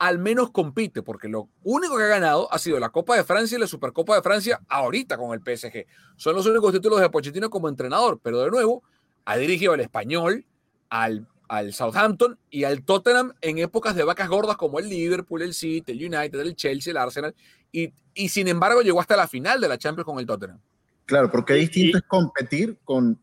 al 0.04 0.20
menos 0.20 0.51
compite, 0.51 1.01
porque 1.01 1.30
lo 1.30 1.47
único 1.64 1.95
que 1.95 2.04
ha 2.04 2.08
ganado 2.08 2.51
ha 2.51 2.60
sido 2.60 2.78
la 2.78 2.89
Copa 2.89 3.16
de 3.16 3.24
Francia 3.24 3.56
y 3.56 3.62
la 3.62 3.68
Supercopa 3.68 4.14
de 4.14 4.22
Francia 4.22 4.60
ahorita 4.68 5.16
con 5.16 5.34
el 5.34 5.39
PSG. 5.39 5.86
Son 6.18 6.36
los 6.36 6.45
únicos 6.45 6.74
títulos 6.74 6.99
de 6.99 7.10
Pochettino 7.10 7.49
como 7.49 7.70
entrenador, 7.70 8.20
pero 8.22 8.41
de 8.41 8.51
nuevo 8.51 8.84
ha 9.24 9.38
dirigido 9.38 9.72
al 9.72 9.80
Español, 9.80 10.45
al, 10.89 11.26
al 11.47 11.72
Southampton 11.72 12.38
y 12.49 12.66
al 12.66 12.84
Tottenham 12.84 13.32
en 13.39 13.60
épocas 13.60 13.95
de 13.95 14.04
vacas 14.04 14.28
gordas 14.28 14.58
como 14.58 14.78
el 14.78 14.89
Liverpool, 14.89 15.41
el 15.41 15.54
City, 15.54 15.93
el 15.93 16.14
United, 16.14 16.38
el 16.38 16.54
Chelsea, 16.58 16.91
el 16.91 16.97
Arsenal, 16.97 17.34
y, 17.72 17.93
y 18.14 18.28
sin 18.28 18.49
embargo 18.49 18.82
llegó 18.82 18.99
hasta 18.99 19.16
la 19.16 19.30
final 19.30 19.62
de 19.62 19.70
la 19.70 19.78
Champions 19.78 20.06
con 20.06 20.20
el 20.20 20.26
Tottenham. 20.26 20.60
Claro, 21.06 21.32
porque 21.32 21.54
distinto 21.54 21.99
es 21.99 22.04
competir 22.04 22.78
con 22.84 23.18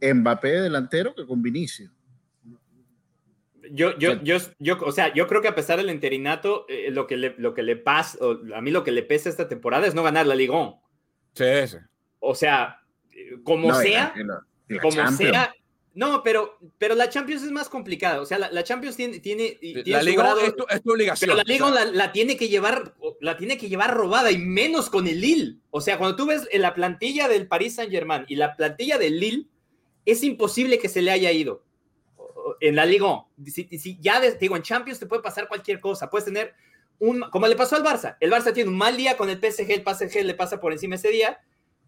Mbappé 0.00 0.62
delantero 0.62 1.14
que 1.14 1.26
con 1.26 1.42
Vinicius 1.42 1.90
yo, 3.70 3.96
yo, 3.98 4.22
yo, 4.22 4.38
yo, 4.58 4.78
o 4.82 4.92
sea, 4.92 5.12
yo 5.14 5.26
creo 5.26 5.40
que 5.40 5.48
a 5.48 5.54
pesar 5.54 5.78
del 5.78 5.90
interinato, 5.90 6.66
eh, 6.68 6.90
lo, 6.90 7.06
que 7.06 7.16
le, 7.16 7.34
lo 7.38 7.54
que 7.54 7.62
le 7.62 7.76
pasa, 7.76 8.18
a 8.54 8.60
mí 8.60 8.70
lo 8.70 8.84
que 8.84 8.92
le 8.92 9.02
pesa 9.02 9.28
esta 9.28 9.48
temporada 9.48 9.86
es 9.86 9.94
no 9.94 10.02
ganar 10.02 10.26
la 10.26 10.34
Ligón. 10.34 10.76
Sí, 11.34 11.44
sí. 11.66 11.76
O 12.18 12.34
sea, 12.34 12.80
como 13.44 13.74
sea, 13.74 14.14
como 14.80 15.10
sea. 15.12 15.54
No, 15.94 16.22
pero, 16.22 16.58
pero 16.78 16.94
la 16.94 17.10
Champions 17.10 17.42
es 17.42 17.50
más 17.50 17.68
complicada. 17.68 18.22
O 18.22 18.24
sea, 18.24 18.38
la, 18.38 18.64
Champions 18.64 18.96
tiene. 18.96 19.20
tiene, 19.20 19.58
la 19.84 20.02
Liga 20.02 20.34
es, 20.42 20.56
tu, 20.82 20.90
obligación. 20.90 21.28
Pero 21.28 21.36
la 21.36 21.42
Liga 21.44 21.84
la, 21.92 22.12
tiene 22.12 22.36
que 22.36 22.48
llevar, 22.48 22.94
la 23.20 23.36
tiene 23.36 23.58
que 23.58 23.68
llevar 23.68 23.94
robada 23.94 24.30
y 24.30 24.38
menos 24.38 24.88
con 24.88 25.06
el 25.06 25.20
Lille. 25.20 25.58
O 25.70 25.82
sea, 25.82 25.98
cuando 25.98 26.16
tú 26.16 26.26
ves 26.26 26.48
la 26.54 26.74
plantilla 26.74 27.28
del 27.28 27.46
Paris 27.46 27.74
Saint-Germain 27.74 28.24
y 28.26 28.36
la 28.36 28.56
plantilla 28.56 28.96
del 28.96 29.20
Lille, 29.20 29.48
es 30.06 30.24
imposible 30.24 30.78
que 30.78 30.88
se 30.88 31.02
le 31.02 31.10
haya 31.10 31.30
ido 31.30 31.62
en 32.60 32.76
la 32.76 32.86
Liga, 32.86 33.24
si, 33.46 33.98
ya 34.00 34.20
digo, 34.20 34.56
en 34.56 34.62
Champions 34.62 34.98
te 34.98 35.06
puede 35.06 35.22
pasar 35.22 35.48
cualquier 35.48 35.80
cosa. 35.80 36.10
Puedes 36.10 36.24
tener 36.24 36.54
un, 36.98 37.20
como 37.30 37.46
le 37.46 37.56
pasó 37.56 37.76
al 37.76 37.84
Barça. 37.84 38.16
El 38.20 38.30
Barça 38.30 38.52
tiene 38.52 38.70
un 38.70 38.76
mal 38.76 38.96
día 38.96 39.16
con 39.16 39.28
el 39.28 39.38
PSG, 39.38 39.70
el 39.70 39.82
PSG 39.82 40.24
le 40.24 40.34
pasa 40.34 40.60
por 40.60 40.72
encima 40.72 40.94
ese 40.94 41.08
día 41.08 41.40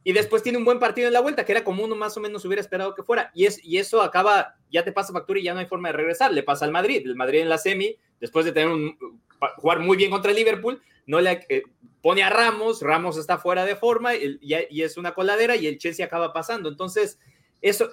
y 0.02 0.12
después 0.12 0.42
tiene 0.42 0.58
un 0.58 0.64
buen 0.64 0.78
partido 0.78 1.06
en 1.06 1.14
la 1.14 1.20
vuelta, 1.20 1.44
que 1.44 1.52
era 1.52 1.64
como 1.64 1.82
uno 1.82 1.96
más 1.96 2.16
o 2.16 2.20
menos 2.20 2.44
hubiera 2.44 2.60
esperado 2.60 2.94
que 2.94 3.02
fuera. 3.02 3.30
Y, 3.34 3.46
es, 3.46 3.64
y 3.64 3.78
eso 3.78 4.02
acaba, 4.02 4.56
ya 4.70 4.84
te 4.84 4.92
pasa 4.92 5.12
factura 5.14 5.40
y 5.40 5.44
ya 5.44 5.54
no 5.54 5.60
hay 5.60 5.66
forma 5.66 5.88
de 5.88 5.94
regresar. 5.94 6.32
Le 6.32 6.42
pasa 6.42 6.66
al 6.66 6.72
Madrid, 6.72 7.02
el 7.04 7.16
Madrid 7.16 7.40
en 7.40 7.48
la 7.48 7.56
semi, 7.56 7.96
después 8.20 8.44
de 8.44 8.52
tener 8.52 8.68
un, 8.68 8.98
jugar 9.56 9.80
muy 9.80 9.96
bien 9.96 10.10
contra 10.10 10.30
el 10.30 10.36
Liverpool, 10.36 10.82
no 11.06 11.20
le 11.20 11.46
eh, 11.48 11.62
pone 12.02 12.22
a 12.22 12.28
Ramos, 12.28 12.82
Ramos 12.82 13.16
está 13.16 13.38
fuera 13.38 13.64
de 13.64 13.76
forma 13.76 14.14
y, 14.14 14.38
y, 14.42 14.82
es 14.82 14.98
una 14.98 15.14
coladera 15.14 15.56
y 15.56 15.66
el 15.66 15.78
Chelsea 15.78 16.04
acaba 16.04 16.34
pasando. 16.34 16.68
Entonces, 16.68 17.18
eso 17.60 17.90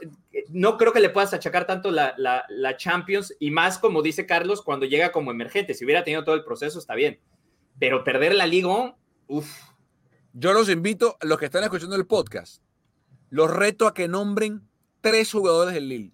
no 0.50 0.78
creo 0.78 0.92
que 0.92 1.00
le 1.00 1.10
puedas 1.10 1.34
achacar 1.34 1.66
tanto 1.66 1.92
la, 1.92 2.14
la, 2.18 2.78
Champions 2.78 3.34
y 3.40 3.52
más 3.52 3.78
como 3.78 4.02
dice 4.02 4.26
Carlos 4.26 4.62
cuando 4.62 4.86
llega 4.86 5.12
como 5.12 5.32
emergente. 5.32 5.74
Si 5.74 5.86
hubiera 5.86 6.04
tenido 6.04 6.24
todo 6.24 6.36
el 6.36 6.44
proceso, 6.44 6.80
está 6.80 6.96
bien. 6.96 7.20
Pero 7.80 8.04
perder 8.04 8.36
la 8.36 8.48
Liga, 8.48 8.96
uff. 9.28 9.50
Yo 10.34 10.54
los 10.54 10.70
invito, 10.70 11.18
los 11.22 11.38
que 11.38 11.46
están 11.46 11.64
escuchando 11.64 11.96
el 11.96 12.06
podcast, 12.06 12.62
los 13.30 13.50
reto 13.50 13.88
a 13.88 13.94
que 13.94 14.08
nombren 14.08 14.62
tres 15.02 15.32
jugadores 15.32 15.74
del 15.74 15.90
Lille. 15.90 16.14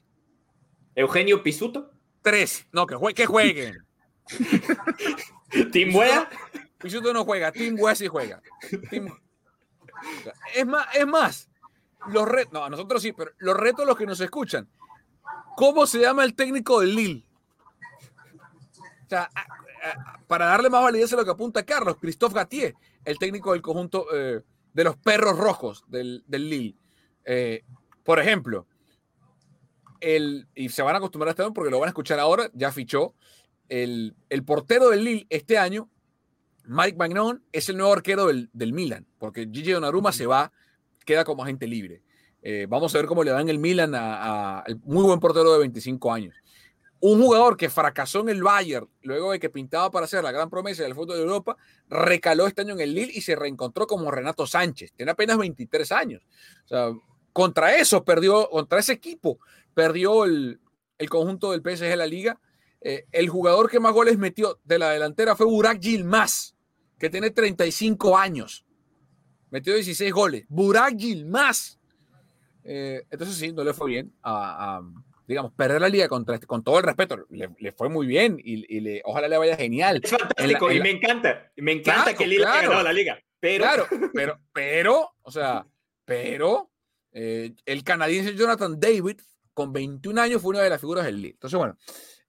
Eugenio 0.95 1.43
Pisuto. 1.43 1.91
Tres. 2.21 2.67
No, 2.71 2.87
que, 2.87 2.95
que 3.13 3.25
jueguen. 3.25 3.85
¿Tim 5.71 5.93
Pisuto 6.79 7.13
no 7.13 7.25
juega, 7.25 7.51
Tim 7.51 7.75
Wea 7.79 7.95
sí 7.95 8.07
juega. 8.07 8.41
Es 10.53 10.65
más, 10.65 10.87
es 10.95 11.07
más, 11.07 11.49
los 12.11 12.27
retos, 12.27 12.53
no, 12.53 12.63
a 12.63 12.69
nosotros 12.69 13.01
sí, 13.01 13.13
pero 13.13 13.31
los 13.37 13.55
retos 13.55 13.85
los 13.85 13.97
que 13.97 14.05
nos 14.05 14.19
escuchan. 14.19 14.67
¿Cómo 15.55 15.87
se 15.87 15.99
llama 15.99 16.23
el 16.23 16.35
técnico 16.35 16.81
del 16.81 16.95
Lille? 16.95 17.25
O 19.05 19.09
sea, 19.09 19.29
para 20.27 20.45
darle 20.45 20.69
más 20.69 20.83
validez 20.83 21.11
a 21.13 21.15
lo 21.15 21.25
que 21.25 21.31
apunta 21.31 21.65
Carlos, 21.65 21.97
Christophe 21.99 22.35
Gatier, 22.35 22.75
el 23.05 23.17
técnico 23.17 23.53
del 23.53 23.61
conjunto 23.61 24.05
eh, 24.13 24.41
de 24.73 24.83
los 24.83 24.97
perros 24.97 25.37
rojos 25.37 25.83
del, 25.87 26.23
del 26.27 26.49
Lille. 26.49 26.75
Eh, 27.25 27.63
por 28.03 28.19
ejemplo, 28.19 28.67
el, 29.99 30.47
y 30.53 30.69
se 30.69 30.81
van 30.81 30.95
a 30.95 30.97
acostumbrar 30.99 31.29
a 31.29 31.31
este 31.31 31.51
porque 31.51 31.71
lo 31.71 31.79
van 31.79 31.87
a 31.87 31.89
escuchar 31.89 32.19
ahora, 32.19 32.49
ya 32.53 32.71
fichó, 32.71 33.15
el, 33.69 34.15
el 34.29 34.43
portero 34.43 34.89
del 34.89 35.03
Lille 35.03 35.27
este 35.29 35.57
año, 35.57 35.89
Mike 36.65 36.97
Magnon, 36.97 37.43
es 37.51 37.69
el 37.69 37.77
nuevo 37.77 37.93
arquero 37.93 38.27
del, 38.27 38.49
del 38.53 38.73
Milan, 38.73 39.07
porque 39.17 39.49
Gigi 39.51 39.71
Donnarumma 39.71 40.11
se 40.11 40.25
va 40.25 40.51
queda 41.07 41.23
como 41.23 41.41
agente 41.41 41.65
libre. 41.65 42.03
Eh, 42.43 42.67
vamos 42.69 42.93
a 42.93 42.99
ver 42.99 43.07
cómo 43.07 43.23
le 43.23 43.31
dan 43.31 43.49
el 43.49 43.57
Milan 43.57 43.95
al 43.95 44.79
muy 44.83 45.03
buen 45.03 45.19
portero 45.19 45.53
de 45.53 45.59
25 45.59 46.13
años. 46.13 46.35
Un 46.99 47.21
jugador 47.21 47.57
que 47.57 47.69
fracasó 47.69 48.21
en 48.21 48.29
el 48.29 48.43
Bayern 48.43 48.87
luego 49.01 49.31
de 49.31 49.39
que 49.39 49.49
pintaba 49.49 49.89
para 49.89 50.05
ser 50.05 50.23
la 50.23 50.31
gran 50.31 50.49
promesa 50.49 50.83
del 50.83 50.95
fútbol 50.95 51.17
de 51.17 51.23
Europa, 51.23 51.55
recaló 51.89 52.45
este 52.45 52.61
año 52.61 52.73
en 52.73 52.81
el 52.81 52.93
Lille 52.93 53.13
y 53.13 53.21
se 53.21 53.35
reencontró 53.35 53.87
como 53.87 54.11
Renato 54.11 54.45
Sánchez. 54.45 54.93
Tiene 54.93 55.11
apenas 55.11 55.37
23 55.37 55.91
años. 55.91 56.27
Contra 57.33 57.75
eso 57.75 58.03
perdió, 58.03 58.49
contra 58.49 58.79
ese 58.79 58.93
equipo, 58.93 59.39
perdió 59.73 60.25
el, 60.25 60.59
conjunto 61.09 61.51
del 61.51 61.61
PSG 61.61 61.83
de 61.83 61.97
la 61.97 62.07
liga. 62.07 62.39
Eh, 62.81 63.05
el 63.11 63.29
jugador 63.29 63.69
que 63.69 63.79
más 63.79 63.93
goles 63.93 64.17
metió 64.17 64.59
de 64.63 64.79
la 64.79 64.89
delantera 64.89 65.35
fue 65.35 65.45
Burak 65.45 65.79
Yilmaz, 65.79 66.55
que 66.97 67.09
tiene 67.09 67.29
35 67.29 68.17
años 68.17 68.66
metió 69.49 69.73
16 69.73 70.11
goles. 70.11 70.45
Burak 70.49 70.95
Yilmaz. 70.95 71.77
Eh, 72.63 73.05
entonces 73.09 73.35
sí, 73.37 73.53
no 73.53 73.63
le 73.63 73.73
fue 73.73 73.89
bien 73.89 74.13
a, 74.21 74.81
digamos, 75.27 75.53
perder 75.53 75.81
la 75.81 75.89
liga 75.89 76.07
contra 76.07 76.35
este, 76.35 76.47
con 76.47 76.63
todo 76.63 76.79
el 76.79 76.83
respeto. 76.83 77.25
Le, 77.29 77.71
fue 77.71 77.89
muy 77.89 78.07
bien 78.07 78.37
y, 78.43 78.79
le, 78.79 79.01
ojalá 79.05 79.27
le 79.27 79.37
vaya 79.37 79.55
genial. 79.55 80.01
Es 80.03 80.11
fantástico 80.11 80.71
y 80.71 80.81
me 80.81 80.91
encanta. 80.91 81.51
Me 81.55 81.71
encanta 81.73 82.13
que 82.13 82.27
Lille 82.27 82.45
haya 82.45 82.63
ganado 82.63 82.83
la 82.83 82.93
liga. 82.93 83.19
Pero... 83.39 83.63
Claro, 83.63 83.87
pero, 84.13 84.39
pero, 84.53 85.11
o 85.21 85.31
sea, 85.31 85.65
pero 86.05 86.71
eh, 87.11 87.53
el 87.65 87.83
canadiense 87.83 88.35
Jonathan 88.35 88.79
David, 88.79 89.19
con 89.53 89.73
21 89.73 90.21
años, 90.21 90.41
fue 90.41 90.51
una 90.51 90.61
de 90.61 90.69
las 90.69 90.79
figuras 90.79 91.05
del 91.05 91.17
Lille. 91.17 91.33
Entonces, 91.33 91.57
bueno, 91.57 91.77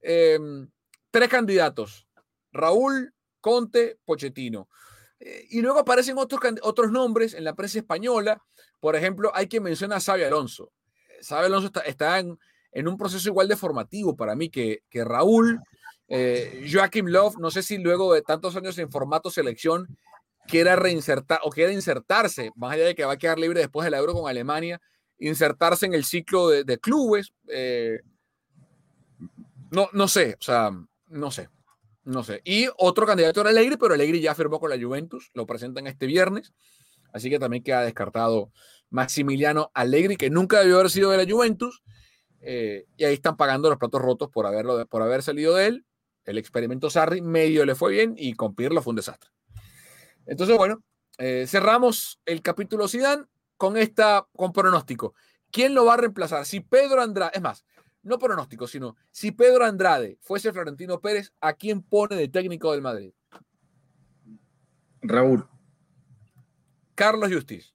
em, 0.00 0.68
tres 1.10 1.28
candidatos. 1.28 2.08
Raúl, 2.52 3.12
Conte, 3.40 3.98
Pochettino. 4.04 4.68
Eh, 5.20 5.46
y 5.50 5.60
luego 5.60 5.80
aparecen 5.80 6.18
otros, 6.18 6.40
otros 6.62 6.90
nombres 6.90 7.34
en 7.34 7.44
la 7.44 7.54
prensa 7.54 7.78
española. 7.78 8.42
Por 8.80 8.96
ejemplo, 8.96 9.30
hay 9.34 9.48
quien 9.48 9.62
menciona 9.62 9.96
a 9.96 10.00
Xavi 10.00 10.22
Alonso. 10.22 10.72
Xavi 11.26 11.46
Alonso 11.46 11.70
está, 11.84 12.18
en, 12.18 12.38
un 12.88 12.96
proceso 12.96 13.28
igual 13.28 13.48
de 13.48 13.56
formativo 13.56 14.16
para 14.16 14.34
mí 14.34 14.50
que, 14.50 14.82
que 14.88 15.04
Raúl 15.04 15.60
Eh, 16.10 16.66
Joachim 16.72 17.06
Love, 17.06 17.36
no 17.38 17.50
sé 17.50 17.62
si 17.62 17.76
luego 17.76 18.14
de 18.14 18.22
tantos 18.22 18.56
años 18.56 18.78
en 18.78 18.90
formato 18.90 19.30
selección 19.30 19.86
quiera 20.46 20.74
reinsertar 20.74 21.40
o 21.44 21.50
quiera 21.50 21.70
insertarse, 21.70 22.50
más 22.56 22.72
allá 22.72 22.86
de 22.86 22.94
que 22.94 23.04
va 23.04 23.12
a 23.12 23.18
quedar 23.18 23.38
libre 23.38 23.60
después 23.60 23.84
del 23.84 23.94
Euro 23.94 24.14
con 24.14 24.28
Alemania, 24.28 24.80
insertarse 25.18 25.84
en 25.84 25.92
el 25.94 26.04
ciclo 26.04 26.48
de, 26.48 26.78
clubes. 26.78 27.32
Eh, 27.48 28.00
no, 29.70 29.90
no 29.92 30.08
sé, 30.08 30.36
o 30.40 30.42
sea, 30.42 30.70
no 31.08 31.30
sé. 31.30 31.50
No 32.08 32.24
sé. 32.24 32.40
Y 32.42 32.68
otro 32.78 33.06
candidato 33.06 33.42
era 33.42 33.50
Alegri, 33.50 33.76
pero 33.76 33.92
Alegri 33.92 34.22
ya 34.22 34.34
firmó 34.34 34.58
con 34.58 34.70
la 34.70 34.80
Juventus, 34.80 35.30
lo 35.34 35.44
presentan 35.44 35.86
este 35.86 36.06
viernes, 36.06 36.54
así 37.12 37.28
que 37.28 37.38
también 37.38 37.62
queda 37.62 37.82
descartado 37.82 38.50
Maximiliano 38.88 39.70
Allegri, 39.74 40.16
que 40.16 40.30
nunca 40.30 40.60
debió 40.60 40.76
haber 40.76 40.88
sido 40.88 41.10
de 41.10 41.22
la 41.22 41.30
Juventus, 41.30 41.82
eh, 42.40 42.86
y 42.96 43.04
ahí 43.04 43.12
están 43.12 43.36
pagando 43.36 43.68
los 43.68 43.76
platos 43.76 44.00
rotos 44.00 44.30
por, 44.30 44.46
haberlo, 44.46 44.86
por 44.86 45.02
haber 45.02 45.22
salido 45.22 45.54
de 45.54 45.66
él. 45.66 45.86
El 46.24 46.38
experimento 46.38 46.88
Sarri 46.88 47.20
medio 47.20 47.66
le 47.66 47.74
fue 47.74 47.92
bien 47.92 48.14
y 48.16 48.32
con 48.32 48.54
fue 48.54 48.70
un 48.86 48.96
desastre. 48.96 49.28
Entonces, 50.24 50.56
bueno, 50.56 50.82
eh, 51.18 51.44
cerramos 51.46 52.22
el 52.24 52.40
capítulo 52.40 52.88
Zidane 52.88 53.24
con 53.58 53.76
esta 53.76 54.26
con 54.34 54.54
pronóstico. 54.54 55.14
¿Quién 55.50 55.74
lo 55.74 55.84
va 55.84 55.92
a 55.92 55.98
reemplazar? 55.98 56.46
Si 56.46 56.60
Pedro 56.60 57.02
Andrade, 57.02 57.32
es 57.34 57.42
más, 57.42 57.66
no 58.08 58.18
pronóstico, 58.18 58.66
sino 58.66 58.96
si 59.10 59.32
Pedro 59.32 59.64
Andrade 59.64 60.18
fuese 60.20 60.52
Florentino 60.52 61.00
Pérez, 61.00 61.32
¿a 61.40 61.52
quién 61.52 61.82
pone 61.82 62.16
de 62.16 62.28
técnico 62.28 62.72
del 62.72 62.82
Madrid? 62.82 63.12
Raúl. 65.02 65.46
Carlos 66.94 67.32
Justiz. 67.32 67.74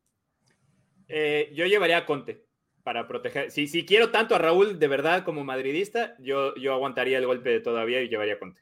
Eh, 1.08 1.52
yo 1.56 1.66
llevaría 1.66 1.98
a 1.98 2.06
Conte 2.06 2.46
para 2.84 3.08
proteger. 3.08 3.52
Si, 3.52 3.68
si 3.68 3.86
quiero 3.86 4.12
tanto 4.12 4.36
a 4.36 4.40
Raúl 4.40 4.80
de 4.80 4.88
verdad 4.88 5.24
como 5.24 5.44
madridista, 5.44 6.16
yo, 6.20 6.54
yo 6.56 6.74
aguantaría 6.74 7.18
el 7.18 7.26
golpe 7.26 7.60
todavía 7.62 8.02
y 8.02 8.10
llevaría 8.10 8.34
a 8.34 8.40
Conte. 8.40 8.62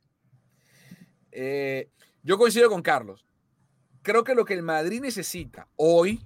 Eh, 1.31 1.89
yo 2.23 2.37
coincido 2.37 2.69
con 2.69 2.81
Carlos. 2.81 3.25
Creo 4.03 4.23
que 4.23 4.35
lo 4.35 4.45
que 4.45 4.53
el 4.53 4.63
Madrid 4.63 5.01
necesita 5.01 5.67
hoy 5.75 6.19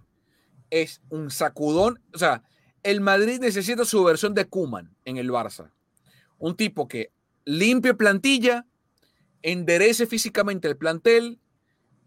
es 0.69 1.01
un 1.09 1.31
sacudón. 1.31 2.01
O 2.13 2.17
sea, 2.17 2.43
el 2.86 3.01
Madrid 3.01 3.39
necesita 3.39 3.83
su 3.83 4.03
versión 4.03 4.36
de 4.36 4.45
Kuman 4.45 4.95
en 5.05 5.17
el 5.17 5.31
Barça. 5.31 5.71
Un 6.38 6.55
tipo 6.55 6.88
que 6.88 7.11
limpie 7.43 7.95
plantilla, 7.95 8.67
enderece 9.41 10.05
físicamente 10.05 10.67
el 10.67 10.77
plantel, 10.77 11.39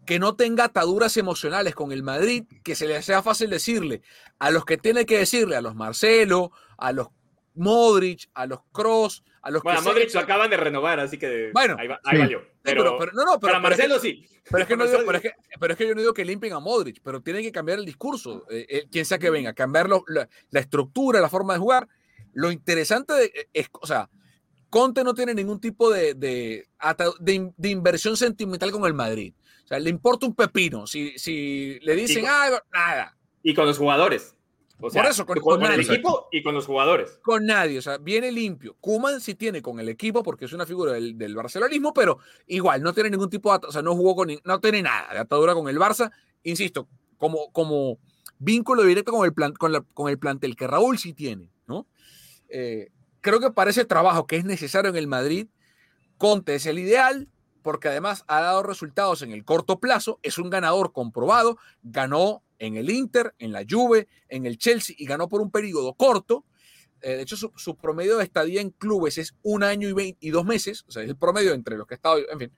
que 0.05 0.19
no 0.19 0.37
tenga 0.37 0.63
ataduras 0.63 1.17
emocionales 1.17 1.75
con 1.75 1.91
el 1.91 2.01
Madrid, 2.01 2.45
que 2.63 2.75
se 2.75 2.87
le 2.87 3.01
sea 3.01 3.21
fácil 3.21 3.49
decirle 3.49 4.01
a 4.39 4.51
los 4.51 4.63
que 4.63 4.77
tiene 4.77 5.05
que 5.05 5.17
decirle, 5.17 5.57
a 5.57 5.61
los 5.61 5.75
Marcelo, 5.75 6.53
a 6.77 6.93
los 6.93 7.09
Modric, 7.55 8.29
a 8.33 8.45
los 8.45 8.61
Cross, 8.71 9.25
a 9.41 9.51
los 9.51 9.61
bueno, 9.61 9.81
Modric 9.81 10.13
lo 10.13 10.21
acaban 10.21 10.49
de 10.49 10.55
renovar, 10.55 11.01
así 11.01 11.17
que 11.17 11.51
bueno, 11.53 11.75
ahí, 11.77 11.89
valió. 12.17 12.41
Pero, 12.61 12.83
no, 12.83 13.25
no, 13.25 13.39
pero, 13.39 13.39
para 13.39 13.59
Marcelo 13.59 13.99
sí. 13.99 14.25
Pero 14.49 14.63
es, 14.63 14.67
que 14.67 14.75
no 14.75 14.85
digo, 14.85 14.99
pero, 15.05 15.17
es 15.73 15.77
que, 15.77 15.87
yo 15.87 15.95
no 15.95 16.01
digo 16.01 16.13
que 16.13 16.25
limpien 16.25 16.53
a 16.53 16.59
Modric, 16.59 16.99
pero 17.03 17.21
tienen 17.21 17.43
que 17.43 17.51
cambiar 17.51 17.79
el 17.79 17.85
discurso, 17.85 18.45
eh, 18.49 18.65
eh, 18.67 18.87
quien 18.91 19.05
sea 19.05 19.19
que 19.19 19.29
venga, 19.29 19.53
cambiar 19.53 19.87
la, 19.89 20.27
estructura, 20.59 21.21
la 21.21 21.29
forma 21.29 21.53
de 21.53 21.59
jugar. 21.59 21.87
Lo 22.33 22.51
interesante 22.51 23.13
de, 23.13 23.25
eh, 23.25 23.49
es, 23.53 23.69
o 23.71 23.87
sea, 23.87 24.09
Conte 24.69 25.03
no 25.03 25.13
tiene 25.13 25.33
ningún 25.33 25.59
tipo 25.59 25.89
de, 25.89 26.13
de, 26.13 26.67
de, 27.19 27.69
inversión 27.69 28.17
sentimental 28.17 28.71
con 28.71 28.85
el 28.85 28.93
Madrid. 28.93 29.33
O 29.65 29.67
sea, 29.67 29.79
le 29.79 29.89
importa 29.89 30.25
un 30.25 30.35
pepino. 30.35 30.87
Si, 30.87 31.17
si 31.17 31.79
le 31.81 31.95
dicen 31.95 32.25
algo, 32.27 32.59
nada. 32.73 33.15
Y 33.41 33.53
con 33.53 33.65
los 33.65 33.77
jugadores. 33.77 34.35
Por 34.79 35.05
eso, 35.05 35.25
con, 35.25 35.63
el 35.65 35.81
equipo 35.81 36.29
y 36.31 36.41
con 36.41 36.55
los 36.55 36.65
jugadores. 36.65 37.19
Con 37.21 37.45
nadie, 37.45 37.79
o 37.79 37.81
sea, 37.81 37.97
viene 37.97 38.31
limpio. 38.31 38.77
Kuman 38.79 39.19
sí 39.19 39.35
tiene 39.35 39.61
con 39.61 39.77
el 39.79 39.89
equipo 39.89 40.23
porque 40.23 40.45
es 40.45 40.53
una 40.53 40.65
figura 40.65 40.93
del, 40.93 41.17
del 41.17 41.35
barcelonismo, 41.35 41.93
pero 41.93 42.19
igual, 42.47 42.81
no 42.81 42.93
tiene 42.93 43.09
ningún 43.09 43.29
tipo 43.29 43.51
de, 43.51 43.67
o 43.67 43.71
sea, 43.73 43.81
no 43.81 43.93
jugó 43.93 44.15
con, 44.15 44.29
no 44.41 44.59
tiene 44.61 44.81
nada 44.81 45.13
de 45.13 45.19
atadura 45.19 45.53
con 45.53 45.67
el 45.67 45.77
Barça. 45.77 46.11
Insisto, 46.43 46.87
como, 47.17 47.51
como 47.51 47.99
vínculo 48.37 48.83
directo 48.83 49.11
con 49.11 49.25
el, 49.25 49.33
plan, 49.33 49.51
con, 49.53 49.73
la, 49.73 49.81
con 49.81 50.09
el 50.09 50.17
plantel 50.17 50.55
que 50.55 50.65
Raúl 50.65 50.97
sí 50.97 51.13
tiene, 51.13 51.51
¿no? 51.67 51.85
Eh, 52.47 52.89
creo 53.19 53.41
que 53.41 53.51
para 53.51 53.71
ese 53.71 53.83
trabajo 53.83 54.27
que 54.27 54.37
es 54.37 54.45
necesario 54.45 54.89
en 54.89 54.95
el 54.95 55.07
Madrid, 55.07 55.47
Conte 56.17 56.55
es 56.55 56.65
el 56.65 56.79
ideal, 56.79 57.27
porque 57.61 57.89
además 57.89 58.23
ha 58.27 58.39
dado 58.39 58.63
resultados 58.63 59.21
en 59.21 59.31
el 59.31 59.43
corto 59.43 59.79
plazo, 59.79 60.19
es 60.23 60.37
un 60.37 60.49
ganador 60.49 60.93
comprobado, 60.93 61.57
ganó 61.83 62.41
en 62.59 62.75
el 62.77 62.89
Inter, 62.89 63.33
en 63.39 63.51
la 63.51 63.65
Juve, 63.67 64.07
en 64.27 64.45
el 64.45 64.57
Chelsea 64.57 64.95
y 64.97 65.05
ganó 65.05 65.27
por 65.27 65.41
un 65.41 65.49
periodo 65.49 65.93
corto. 65.95 66.45
Eh, 67.01 67.15
de 67.15 67.21
hecho, 67.21 67.37
su, 67.37 67.77
promedio 67.77 68.17
de 68.17 68.23
estadía 68.25 68.61
en 68.61 68.71
clubes 68.71 69.17
es 69.17 69.33
un 69.41 69.63
año 69.63 69.89
y, 69.89 70.29
dos 70.29 70.45
meses, 70.45 70.83
o 70.87 70.91
sea, 70.91 71.03
es 71.03 71.09
el 71.09 71.15
promedio 71.15 71.53
entre 71.53 71.77
los 71.77 71.87
que 71.87 71.95
ha 71.95 71.97
estado, 71.97 72.19
en 72.29 72.39
fin. 72.39 72.51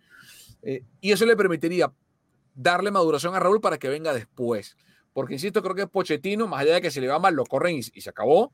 Eh, 0.63 0.83
y 0.99 1.11
eso 1.11 1.25
le 1.25 1.37
permitiría 1.37 1.93
darle 2.55 2.91
maduración 2.91 3.35
a 3.35 3.39
Raúl 3.39 3.61
para 3.61 3.77
que 3.77 3.87
venga 3.87 4.13
después. 4.13 4.75
Porque, 5.13 5.35
insisto, 5.35 5.61
creo 5.61 5.75
que 5.75 5.87
Pochettino, 5.87 6.47
más 6.47 6.61
allá 6.61 6.75
de 6.75 6.81
que 6.81 6.91
se 6.91 7.01
le 7.01 7.07
va 7.07 7.19
mal, 7.19 7.35
lo 7.35 7.45
corren 7.45 7.77
y, 7.77 7.83
se 7.83 8.09
acabó. 8.09 8.51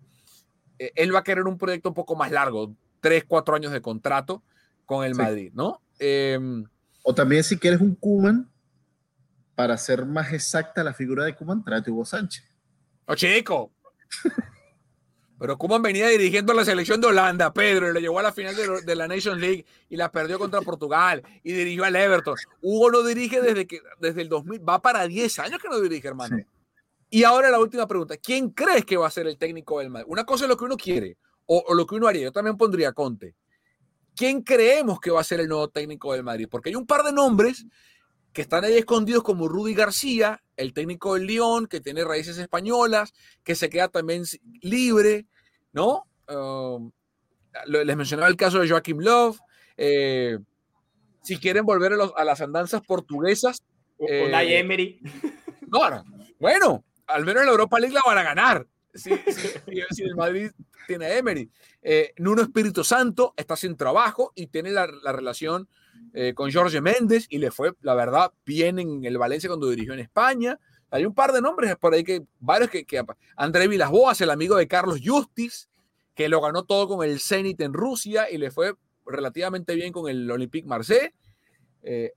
Eh, 0.80 0.92
él 0.96 1.14
va 1.14 1.20
a 1.20 1.24
querer 1.24 1.46
un 1.46 1.58
proyecto 1.58 1.90
un 1.90 1.96
poco 1.96 2.16
más 2.16 2.32
largo, 2.32 2.76
tres, 3.00 3.24
cuatro 3.26 3.56
años 3.56 3.72
de 3.72 3.82
contrato 3.82 4.44
con 4.86 5.06
el 5.06 5.16
Madrid, 5.16 5.52
¿no? 5.54 5.82
Em, 6.00 6.66
o 7.04 7.14
también 7.14 7.44
si 7.44 7.58
quieres 7.58 7.82
un 7.82 7.96
Kuman, 7.96 8.50
para 9.58 9.74
hacer 9.74 10.06
más 10.06 10.32
exacta 10.34 10.84
la 10.84 10.94
figura 10.94 11.26
de 11.26 11.34
Kuman, 11.34 11.64
tráete 11.64 11.90
Hugo 11.90 12.06
Sánchez. 12.06 12.44
¡Oh, 13.08 13.16
chico! 13.16 13.72
Pero 15.40 15.58
Kuman 15.58 15.82
venía 15.82 16.08
dirigiendo 16.10 16.54
la 16.54 16.64
selección 16.64 17.02
de 17.02 17.08
Holanda, 17.08 17.52
Pedro, 17.52 17.90
y 17.90 17.94
le 17.94 18.02
llevó 18.02 18.20
a 18.20 18.24
la 18.24 18.32
final 18.32 18.56
de, 18.56 18.96
la 18.96 19.08
Nations 19.08 19.42
League 19.42 19.66
y 19.90 19.96
la 19.96 20.12
perdió 20.12 20.38
contra 20.38 20.62
Portugal 20.62 21.24
y 21.42 21.54
dirigió 21.54 21.86
al 21.86 21.96
Everton. 21.96 22.36
Hugo 22.62 22.92
no 22.92 23.02
dirige 23.02 23.42
desde, 23.42 23.66
que, 23.66 23.82
desde 24.00 24.22
el 24.22 24.30
2000, 24.30 24.70
va 24.70 24.80
para 24.80 25.08
10 25.08 25.40
años 25.40 25.60
que 25.60 25.70
no 25.70 25.80
dirige, 25.82 26.08
hermano. 26.08 26.38
Y 27.10 27.24
ahora 27.24 27.50
la 27.50 27.60
última 27.60 27.88
pregunta, 27.88 28.16
¿quién 28.18 28.52
crees 28.52 28.86
que 28.86 28.96
va 28.96 29.08
a 29.08 29.12
ser 29.12 29.26
el 29.26 29.40
técnico 29.40 29.80
del 29.80 29.90
Madrid? 29.90 30.08
Una 30.08 30.24
cosa 30.24 30.46
es 30.46 30.50
lo 30.50 30.58
que 30.58 30.66
uno 30.66 30.78
quiere 30.78 31.18
o, 31.48 31.64
o 31.68 31.74
lo 31.74 31.88
que 31.88 31.96
uno 31.96 32.08
haría, 32.08 32.26
yo 32.26 32.32
también 32.32 32.58
pondría 32.58 32.94
Conte. 32.94 33.34
¿Quién 34.16 34.44
creemos 34.44 35.00
que 35.00 35.10
va 35.10 35.22
a 35.22 35.24
ser 35.24 35.40
el 35.40 35.48
nuevo 35.48 35.68
técnico 35.68 36.14
del 36.14 36.22
Madrid? 36.22 36.48
Porque 36.48 36.70
hay 36.70 36.76
un 36.76 36.86
par 36.86 37.02
de 37.02 37.12
nombres 37.12 37.66
que 38.38 38.44
están 38.44 38.64
ahí 38.66 38.76
escondidos 38.78 39.24
como 39.24 39.48
Rudy 39.48 39.74
García, 39.74 40.44
el 40.58 40.72
técnico 40.72 41.16
del 41.16 41.26
León, 41.26 41.66
que 41.66 41.82
tiene 41.82 42.04
raíces 42.04 42.38
españolas, 42.38 43.12
que 43.44 43.56
se 43.56 43.68
queda 43.68 43.88
también 43.88 44.26
libre, 44.62 45.26
¿no? 45.74 46.04
Um, 46.30 46.92
les 47.66 47.98
mencionaba 47.98 48.30
el 48.30 48.36
caso 48.36 48.60
de 48.60 48.70
Joachim 48.70 49.00
Love. 49.00 49.40
Eh, 49.76 50.38
si 51.24 51.40
quieren 51.40 51.66
volver 51.66 51.94
a, 52.16 52.24
las 52.24 52.40
andanzas 52.40 52.82
portuguesas. 52.86 53.64
Eh, 53.98 54.60
Emery. 54.60 55.02
No, 55.70 55.80
bueno, 56.40 56.86
al 57.08 57.26
menos 57.26 57.42
en 57.42 57.48
la 57.48 57.52
Europa 57.54 57.80
League 57.80 57.96
la 57.96 58.04
van 58.06 58.20
a 58.20 58.24
ganar. 58.24 58.68
Si, 58.94 59.10
el 60.04 60.16
Madrid 60.16 60.52
tiene 60.86 61.08
a 61.08 61.18
Emery. 61.18 61.50
Eh, 61.82 62.14
Nuno 62.18 62.44
Espíritu 62.44 62.84
Santo 62.84 63.34
está 63.36 63.56
sin 63.56 63.76
trabajo 63.76 64.32
y 64.36 64.46
tiene 64.46 64.70
la, 64.70 64.86
la 64.86 65.12
relación 65.12 65.68
eh, 66.14 66.34
con 66.34 66.52
Jorge 66.52 66.82
Méndez 66.82 67.28
y 67.30 67.38
le 67.38 67.52
fue, 67.52 67.74
la 67.82 67.96
verdad, 67.96 68.32
bien 68.46 68.80
en 68.80 69.06
el 69.06 69.18
Valencia 69.18 69.50
cuando 69.50 69.70
dirigió 69.70 69.94
en 69.94 70.00
España. 70.00 70.60
Hay 70.90 71.06
un 71.06 71.14
par 71.14 71.34
de 71.34 71.42
nombres 71.42 71.76
por 71.76 71.94
ahí 71.94 72.04
que, 72.04 72.24
varios 72.40 72.70
que, 72.70 72.86
que 72.86 73.04
André 73.36 73.68
Vilas-Boas, 73.68 74.22
el 74.22 74.30
amigo 74.30 74.56
de 74.56 74.68
Carlos 74.68 75.00
Justis, 75.04 75.70
que 76.16 76.30
lo 76.30 76.42
ganó 76.42 76.64
todo 76.64 76.88
con 76.88 77.08
el 77.08 77.20
Zenit 77.20 77.62
en 77.62 77.74
Rusia 77.74 78.30
y 78.32 78.38
le 78.38 78.52
fue 78.52 78.74
relativamente 79.06 79.76
bien 79.76 79.92
con 79.92 80.10
el 80.10 80.30
Olympique 80.30 80.68
Marseille. 80.68 81.14
Eh, 81.84 82.14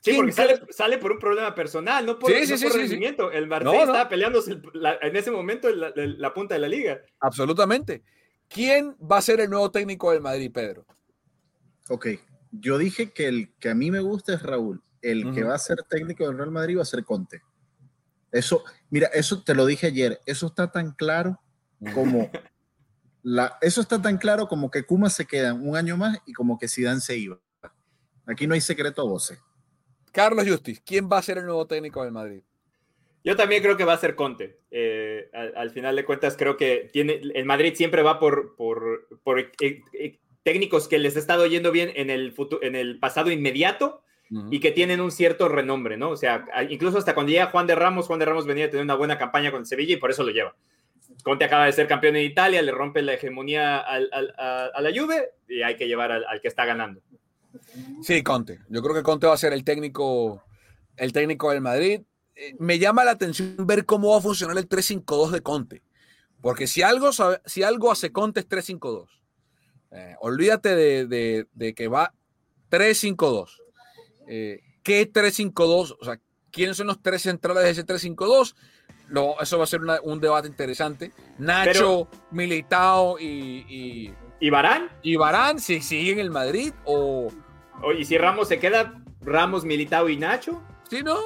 sí, 0.00 0.14
porque 0.16 0.32
sale, 0.32 0.98
por 0.98 1.12
un 1.12 1.18
problema 1.18 1.54
personal, 1.54 2.04
no 2.04 2.18
por, 2.18 2.30
rendimiento. 2.30 3.30
El 3.30 3.46
Marseille 3.46 3.80
estaba 3.80 4.08
peleándose 4.08 4.52
en 4.52 5.16
ese 5.16 5.30
momento 5.30 5.70
la, 5.70 5.92
la, 5.94 6.34
punta 6.34 6.54
de 6.54 6.60
la 6.60 6.68
liga. 6.68 7.00
Absolutamente. 7.20 8.02
¿Quién 8.48 8.96
va 9.00 9.18
a 9.18 9.22
ser 9.22 9.40
el 9.40 9.50
nuevo 9.50 9.70
técnico 9.70 10.10
del 10.10 10.20
Madrid, 10.20 10.50
Pedro? 10.52 10.86
Ok, 11.88 12.06
yo 12.60 12.78
dije 12.78 13.12
que 13.12 13.28
el 13.28 13.54
que 13.58 13.70
a 13.70 13.74
mí 13.74 13.90
me 13.90 14.00
gusta 14.00 14.34
es 14.34 14.42
Raúl. 14.42 14.82
El 15.02 15.34
que 15.34 15.44
va 15.44 15.54
a 15.54 15.58
ser 15.58 15.82
técnico 15.88 16.26
del 16.26 16.38
Real 16.38 16.50
Madrid 16.50 16.78
va 16.78 16.82
a 16.82 16.86
ser 16.86 17.04
Conte. 17.04 17.42
Eso, 18.32 18.64
mira, 18.88 19.08
eso 19.08 19.42
te 19.42 19.54
lo 19.54 19.66
dije 19.66 19.88
ayer. 19.88 20.20
Eso 20.24 20.46
está 20.46 20.72
tan 20.72 20.92
claro 20.92 21.38
como 21.92 22.30
la, 23.22 23.58
eso 23.60 23.80
está 23.80 24.00
tan 24.00 24.16
claro 24.16 24.48
como 24.48 24.70
que 24.70 24.84
Kuma 24.84 25.10
se 25.10 25.26
queda 25.26 25.52
un 25.52 25.76
año 25.76 25.96
más 25.96 26.18
y 26.26 26.32
como 26.32 26.58
que 26.58 26.68
Zidane 26.68 27.00
se 27.00 27.18
iba. 27.18 27.38
Aquí 28.26 28.46
no 28.46 28.54
hay 28.54 28.60
secreto 28.60 29.02
a 29.02 29.04
voces. 29.04 29.38
Carlos 30.10 30.48
Justis, 30.48 30.80
¿quién 30.80 31.08
va 31.10 31.18
a 31.18 31.22
ser 31.22 31.38
el 31.38 31.44
nuevo 31.44 31.66
técnico 31.66 32.02
del 32.02 32.12
Madrid? 32.12 32.42
Yo 33.24 33.36
también 33.36 33.62
creo 33.62 33.76
que 33.76 33.84
va 33.84 33.94
a 33.94 33.98
ser 33.98 34.14
Conte. 34.14 34.60
Eh, 34.70 35.30
al, 35.32 35.70
final 35.70 35.96
de 35.96 36.04
cuentas, 36.04 36.36
creo 36.36 36.58
que 36.58 36.90
tiene, 36.92 37.20
el 37.34 37.46
Madrid 37.46 37.74
siempre 37.74 38.02
va 38.02 38.20
por, 38.20 38.54
por, 38.54 39.08
por 39.22 39.40
eh, 39.40 39.50
eh, 39.94 40.20
técnicos 40.44 40.86
que 40.86 40.98
les 40.98 41.16
ha 41.16 41.18
estado 41.18 41.46
yendo 41.46 41.72
bien 41.72 41.90
en 41.96 42.10
el, 42.10 42.30
futuro, 42.32 42.62
en 42.62 42.76
el 42.76 43.00
pasado 43.00 43.32
inmediato 43.32 44.02
y 44.50 44.58
que 44.58 44.72
tienen 44.72 45.00
un 45.00 45.12
cierto 45.12 45.48
renombre, 45.48 45.96
¿no? 45.96 46.10
O 46.10 46.16
sea, 46.16 46.44
incluso 46.68 46.98
hasta 46.98 47.14
cuando 47.14 47.30
llega 47.30 47.50
Juan 47.50 47.66
de 47.66 47.74
Ramos, 47.74 48.06
Juan 48.06 48.18
de 48.18 48.24
Ramos 48.24 48.46
venía 48.46 48.64
a 48.66 48.70
tener 48.70 48.82
una 48.82 48.96
buena 48.96 49.16
campaña 49.16 49.52
con 49.52 49.64
Sevilla 49.64 49.94
y 49.94 49.96
por 49.98 50.10
eso 50.10 50.24
lo 50.24 50.32
lleva. 50.32 50.56
Conte 51.22 51.44
acaba 51.44 51.66
de 51.66 51.72
ser 51.72 51.86
campeón 51.86 52.16
en 52.16 52.24
Italia, 52.24 52.60
le 52.60 52.72
rompe 52.72 53.02
la 53.02 53.14
hegemonía 53.14 53.78
a, 53.78 54.00
la 54.00 54.90
Juve 54.94 55.30
y 55.48 55.62
hay 55.62 55.76
que 55.76 55.86
llevar 55.86 56.10
al, 56.10 56.40
que 56.40 56.48
está 56.48 56.64
ganando. 56.64 57.00
Sí, 58.02 58.22
Conte. 58.22 58.60
Yo 58.68 58.82
creo 58.82 58.94
que 58.94 59.02
Conte 59.02 59.26
va 59.26 59.34
a 59.34 59.38
ser 59.38 59.52
el 59.52 59.62
técnico, 59.62 60.42
el 60.96 61.12
técnico 61.12 61.50
del 61.50 61.60
Madrid. 61.60 62.00
Eh, 62.34 62.54
me 62.58 62.78
llama 62.78 63.04
la 63.04 63.12
atención 63.12 63.56
ver 63.58 63.86
cómo 63.86 64.10
va 64.10 64.18
a 64.18 64.22
funcionar 64.22 64.58
el 64.58 64.68
3-5-2 64.68 65.30
de 65.30 65.40
Conte. 65.42 65.82
Porque 66.40 66.66
si 66.66 66.82
algo, 66.82 67.10
si 67.44 67.62
algo 67.62 67.92
hace 67.92 68.10
Conte 68.10 68.40
es 68.40 68.48
3-5-2. 68.48 69.06
Eh, 69.94 70.16
olvídate 70.20 70.74
de, 70.74 71.74
que 71.74 71.88
va 71.88 72.12
3-5-2. 72.70 73.60
Eh, 74.28 74.60
¿Qué 74.82 75.10
3-5-2? 75.10 75.96
O 76.00 76.04
sea, 76.04 76.20
¿quiénes 76.50 76.76
son 76.76 76.88
los 76.88 77.00
tres 77.00 77.22
centrales 77.22 77.62
de 77.62 77.70
ese 77.70 77.86
3-5-2? 77.86 78.54
eso 79.40 79.58
va 79.58 79.64
a 79.64 79.66
ser 79.66 79.80
un 80.02 80.20
debate 80.20 80.48
interesante. 80.48 81.12
Nacho, 81.38 82.08
Militao 82.32 83.18
y, 83.20 84.12
y. 84.40 84.50
Barán? 84.50 84.90
¿Y 85.02 85.16
Barán 85.16 85.58
si 85.60 85.80
sigue 85.80 86.12
en 86.12 86.18
el 86.18 86.30
Madrid 86.30 86.72
o.? 86.84 87.30
¿Y 87.96 88.04
si 88.04 88.18
Ramos 88.18 88.48
se 88.48 88.58
queda? 88.58 89.00
¿Ramos, 89.20 89.64
Militao 89.64 90.08
y 90.08 90.16
Nacho? 90.16 90.60
Sí, 90.90 91.02
no. 91.02 91.18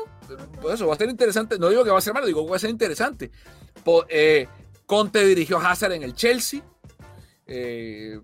Pues 0.60 0.74
eso 0.74 0.86
va 0.86 0.94
a 0.94 0.98
ser 0.98 1.08
interesante. 1.08 1.58
No 1.58 1.68
digo 1.68 1.84
que 1.84 1.90
va 1.90 1.98
a 1.98 2.02
ser 2.02 2.12
malo, 2.12 2.26
digo 2.26 2.44
que 2.44 2.50
va 2.50 2.56
a 2.56 2.60
ser 2.60 2.70
interesante. 2.70 3.30
Eh, 4.08 4.46
Conte 4.86 5.24
dirigió 5.24 5.58
a 5.58 5.70
Hazard 5.70 5.92
en 5.92 6.02
el 6.02 6.14
Chelsea. 6.14 6.62
Eh, 7.46 8.20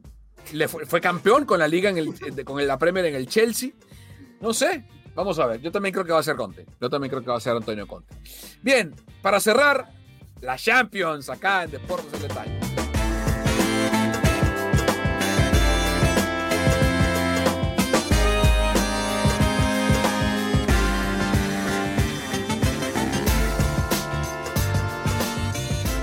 fue, 0.69 1.01
campeón 1.01 1.45
con 1.45 1.59
la 1.59 1.69
liga 1.69 1.91
en 1.91 1.99
el, 1.99 2.45
con 2.45 2.67
la 2.67 2.79
Premier 2.79 3.07
en 3.07 3.15
el 3.15 3.27
Chelsea. 3.27 3.71
No 4.41 4.53
sé, 4.53 4.85
vamos 5.15 5.39
a 5.39 5.47
ver. 5.47 5.61
Yo 5.61 5.73
también 5.73 5.93
creo 5.93 6.05
que 6.05 6.13
va 6.13 6.21
a 6.21 6.23
ser 6.23 6.37
Conte. 6.37 6.67
Yo 6.81 6.91
también 6.91 7.11
creo 7.11 7.23
que 7.23 7.31
va 7.31 7.37
a 7.37 7.41
ser 7.41 7.57
Antonio 7.57 7.87
Conte. 7.87 8.15
Bien, 8.63 8.95
para 9.23 9.41
cerrar, 9.41 9.89
la 10.41 10.57
Champions 10.57 11.29
acá 11.31 11.65
en 11.65 11.71
Deportes 11.71 12.13
en 12.15 12.29
Detalle. 12.29 12.75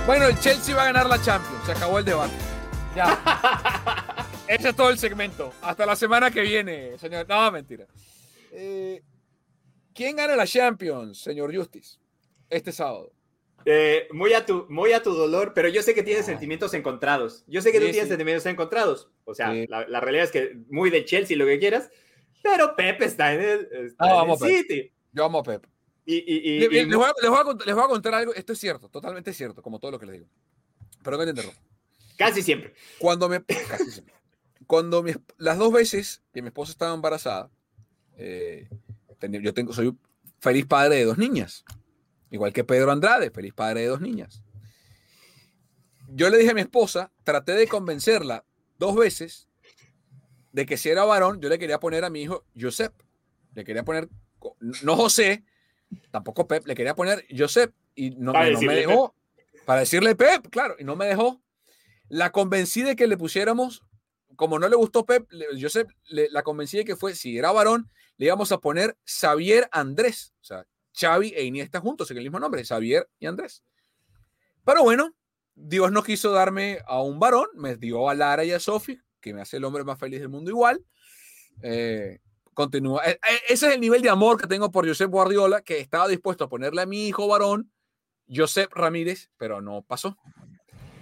Bueno, 0.06 0.26
el 0.26 0.38
Chelsea 0.40 0.76
va 0.76 0.82
a 0.82 0.86
ganar 0.86 1.08
la 1.08 1.22
Champions. 1.22 1.64
Se 1.66 1.72
acabó 1.72 2.00
el 2.00 2.04
debate. 2.04 2.34
Ya. 2.96 3.98
Ese 4.52 4.68
es 4.68 4.76
todo 4.76 4.90
el 4.90 4.98
segmento. 4.98 5.54
Hasta 5.62 5.86
la 5.86 5.96
semana 5.96 6.30
que 6.30 6.42
viene, 6.42 6.98
señor. 6.98 7.26
No, 7.26 7.50
mentira. 7.54 7.88
Eh, 8.52 9.02
¿Quién 9.96 10.18
gana 10.18 10.36
la 10.36 10.46
Champions, 10.46 11.22
señor 11.22 11.56
Justice, 11.56 12.00
este 12.50 12.74
sábado? 12.74 13.14
Eh, 13.64 14.10
muy, 14.12 14.34
a 14.34 14.46
tu, 14.46 14.66
muy 14.68 14.92
a 14.92 15.02
tu 15.02 15.14
dolor, 15.14 15.54
pero 15.56 15.70
yo 15.70 15.82
sé 15.82 15.94
que 15.94 16.04
tienes 16.04 16.26
sentimientos 16.26 16.74
encontrados. 16.74 17.46
Yo 17.48 17.62
sé 17.62 17.72
que 17.72 17.80
tú 17.80 17.86
tienes 17.92 18.10
sentimientos 18.10 18.46
encontrados. 18.46 19.10
O 19.24 19.34
sea, 19.34 19.54
la, 19.70 20.02
realidad 20.02 20.26
es 20.26 20.32
que 20.32 20.58
muy 20.70 20.90
de 20.90 21.06
Chelsea, 21.06 21.38
lo 21.38 21.46
que 21.46 21.58
quieras, 21.58 21.90
pero 22.44 22.76
Pepe 22.76 23.06
está 23.06 23.34
en 23.34 23.42
el, 23.42 23.96
City. 24.38 24.92
Yo 25.14 25.24
amo 25.24 25.40
a 25.40 25.44
Pep. 25.44 25.66
Y, 26.06 26.60
les, 26.60 26.90
voy 26.90 27.06
a, 27.06 27.88
contar 27.88 28.16
algo. 28.16 28.34
Esto 28.34 28.52
es 28.52 28.60
cierto, 28.60 28.90
totalmente 28.90 29.32
cierto, 29.32 29.62
como 29.62 29.80
todo 29.80 29.92
lo 29.92 30.00
que 30.00 30.08
les 30.08 30.16
digo. 30.16 30.28
Pero 31.02 31.16
no 31.16 31.34
te 31.34 31.42
Casi 32.18 32.42
siempre. 32.42 32.74
Cuando 33.00 33.30
me. 33.30 33.42
Casi 33.46 33.92
siempre 33.92 34.21
cuando 34.72 35.04
las 35.38 35.58
dos 35.58 35.74
veces 35.74 36.24
que 36.34 36.42
mi 36.42 36.48
esposa 36.48 36.72
estaba 36.72 36.94
embarazada, 36.94 37.52
eh, 38.16 38.70
yo 39.20 39.54
tengo, 39.54 39.74
soy 39.74 39.94
feliz 40.40 40.66
padre 40.66 40.96
de 40.96 41.04
dos 41.04 41.18
niñas, 41.18 41.66
igual 42.30 42.54
que 42.54 42.64
Pedro 42.64 42.90
Andrade, 42.90 43.32
feliz 43.32 43.54
padre 43.54 43.82
de 43.82 43.88
dos 43.88 44.00
niñas. 44.00 44.42
Yo 46.08 46.30
le 46.30 46.38
dije 46.38 46.52
a 46.52 46.54
mi 46.54 46.62
esposa, 46.62 47.12
traté 47.26 47.52
de 47.52 47.68
convencerla 47.68 48.46
dos 48.80 48.96
veces 48.96 49.50
de 50.54 50.66
que 50.66 50.78
si 50.78 50.88
era 50.88 51.04
varón, 51.04 51.42
yo 51.42 51.50
le 51.50 51.60
quería 51.60 51.82
poner 51.82 52.06
a 52.06 52.10
mi 52.10 52.22
hijo 52.22 52.46
Josep. 52.58 52.94
Le 53.54 53.66
quería 53.66 53.84
poner, 53.84 54.08
no 54.84 54.96
José, 54.96 55.44
tampoco 56.12 56.48
Pep, 56.48 56.66
le 56.66 56.76
quería 56.76 56.96
poner 56.96 57.26
Josep 57.38 57.74
y 57.94 58.12
no, 58.12 58.32
no 58.32 58.62
me 58.62 58.74
dejó. 58.74 59.14
Para 59.66 59.82
decirle 59.82 60.16
Pep, 60.16 60.48
claro, 60.50 60.78
y 60.80 60.86
no 60.86 60.96
me 60.96 61.08
dejó. 61.08 61.42
La 62.08 62.32
convencí 62.32 62.84
de 62.84 62.96
que 62.96 63.08
le 63.08 63.18
pusiéramos 63.18 63.84
como 64.36 64.60
no 64.60 64.68
le 64.68 64.76
gustó 64.76 65.06
Pep, 65.06 65.28
Josep 65.60 65.90
la 66.10 66.44
convencí 66.44 66.78
de 66.78 66.86
que 66.86 66.96
fue, 66.96 67.16
si 67.16 67.38
era 67.38 67.52
varón, 67.52 67.90
le 68.18 68.28
íbamos 68.28 68.52
a 68.52 68.60
poner 68.60 68.98
Xavier 69.06 69.68
Andrés. 69.72 70.34
O 70.42 70.44
sea, 70.44 70.66
Xavi 70.94 71.34
e 71.36 71.44
Iniesta 71.44 71.80
juntos 71.80 72.10
en 72.12 72.18
el 72.18 72.24
mismo 72.24 72.40
nombre, 72.40 72.64
Xavier 72.64 73.10
y 73.20 73.26
Andrés. 73.26 73.64
Pero 74.64 74.84
bueno, 74.84 75.16
Dios 75.56 75.92
no 75.92 76.04
quiso 76.04 76.32
darme 76.32 76.80
a 76.86 77.02
un 77.02 77.20
varón, 77.20 77.48
me 77.56 77.76
dio 77.78 78.10
a 78.10 78.16
Lara 78.16 78.44
y 78.44 78.52
a 78.52 78.60
Sofi, 78.60 79.00
que 79.20 79.34
me 79.34 79.42
hace 79.42 79.58
el 79.58 79.64
hombre 79.64 79.84
más 79.84 80.00
feliz 80.00 80.20
del 80.20 80.30
mundo 80.30 80.52
igual. 80.52 80.84
Eh, 81.62 82.20
continúa. 82.54 83.04
E, 83.06 83.12
e, 83.12 83.54
ese 83.54 83.68
es 83.68 83.74
el 83.74 83.82
nivel 83.82 84.02
de 84.02 84.10
amor 84.10 84.40
que 84.40 84.48
tengo 84.48 84.72
por 84.72 84.88
Josep 84.88 85.10
Guardiola, 85.10 85.62
que 85.62 85.80
estaba 85.80 86.08
dispuesto 86.08 86.44
a 86.44 86.50
ponerle 86.50 86.82
a 86.82 86.86
mi 86.86 87.08
hijo 87.08 87.28
varón, 87.28 87.72
Josep 88.30 88.72
Ramírez, 88.74 89.30
pero 89.38 89.62
no 89.62 89.82
pasó. 89.82 90.18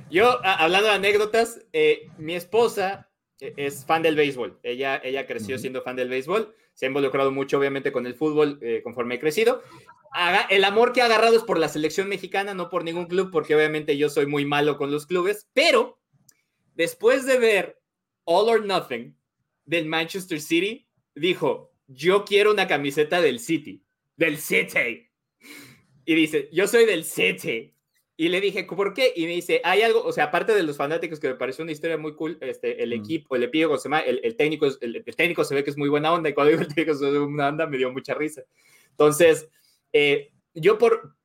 Yo, 0.09 0.39
hablando 0.43 0.87
de 0.87 0.95
anécdotas, 0.95 1.59
eh, 1.71 2.09
mi 2.17 2.33
esposa 2.33 3.08
es 3.39 3.85
fan 3.85 4.01
del 4.01 4.15
béisbol. 4.15 4.59
Ella, 4.63 5.01
ella 5.03 5.25
creció 5.25 5.57
siendo 5.57 5.81
fan 5.81 5.95
del 5.95 6.09
béisbol. 6.09 6.53
Se 6.73 6.85
ha 6.85 6.87
involucrado 6.87 7.31
mucho, 7.31 7.57
obviamente, 7.57 7.91
con 7.91 8.05
el 8.05 8.15
fútbol 8.15 8.59
eh, 8.61 8.81
conforme 8.83 9.15
ha 9.15 9.19
crecido. 9.19 9.61
el 10.49 10.63
amor 10.63 10.91
que 10.91 11.01
ha 11.01 11.05
agarrado 11.05 11.37
es 11.37 11.43
por 11.43 11.57
la 11.57 11.69
selección 11.69 12.09
mexicana, 12.09 12.53
no 12.53 12.69
por 12.69 12.83
ningún 12.83 13.07
club, 13.07 13.31
porque 13.31 13.55
obviamente 13.55 13.97
yo 13.97 14.09
soy 14.09 14.25
muy 14.25 14.45
malo 14.45 14.77
con 14.77 14.91
los 14.91 15.05
clubes. 15.05 15.49
Pero 15.53 15.99
después 16.75 17.25
de 17.25 17.39
ver 17.39 17.81
All 18.25 18.49
or 18.49 18.65
Nothing 18.65 19.15
del 19.65 19.85
Manchester 19.85 20.41
City, 20.41 20.87
dijo: 21.15 21.73
Yo 21.87 22.25
quiero 22.25 22.51
una 22.51 22.67
camiseta 22.67 23.21
del 23.21 23.39
City. 23.39 23.83
Del 24.17 24.37
City. 24.37 25.09
Y 26.05 26.15
dice: 26.15 26.49
Yo 26.51 26.67
soy 26.67 26.85
del 26.85 27.05
City. 27.05 27.73
Y 28.19 28.27
le 28.27 28.41
dije, 28.41 28.65
¿por 28.65 28.93
qué? 28.93 29.13
Y 29.15 29.27
me 29.27 29.31
dice, 29.31 29.61
hay 29.63 29.81
algo, 29.81 30.03
o 30.03 30.11
sea, 30.11 30.25
aparte 30.25 30.53
de 30.53 30.63
los 30.63 30.75
fanáticos 30.75 31.21
que 31.21 31.29
me 31.29 31.35
pareció 31.35 31.63
una 31.63 31.71
historia 31.71 31.97
muy 31.97 32.15
cool, 32.15 32.37
este, 32.41 32.83
el 32.83 32.91
equipo, 32.91 33.37
el 33.37 33.43
epílogo, 33.43 33.77
se 33.77 33.85
llama, 33.85 34.01
el, 34.01 34.35
técnico, 34.35 34.67
el, 34.81 35.05
técnico 35.15 35.45
se 35.45 35.55
ve 35.55 35.63
que 35.63 35.69
es 35.69 35.77
muy 35.77 35.87
buena 35.87 36.11
onda, 36.11 36.27
y 36.27 36.33
cuando 36.33 36.51
digo 36.51 36.61
el 36.61 36.67
técnico 36.67 36.95
se 36.95 37.09
ve 37.09 37.17
buena 37.17 37.47
onda, 37.47 37.65
me 37.65 37.77
dio 37.77 37.93
mucha 37.93 38.13
risa. 38.13 38.43
Entonces, 38.89 39.47
eh, 39.93 40.33
yo 40.53 40.77
por, 40.77 41.15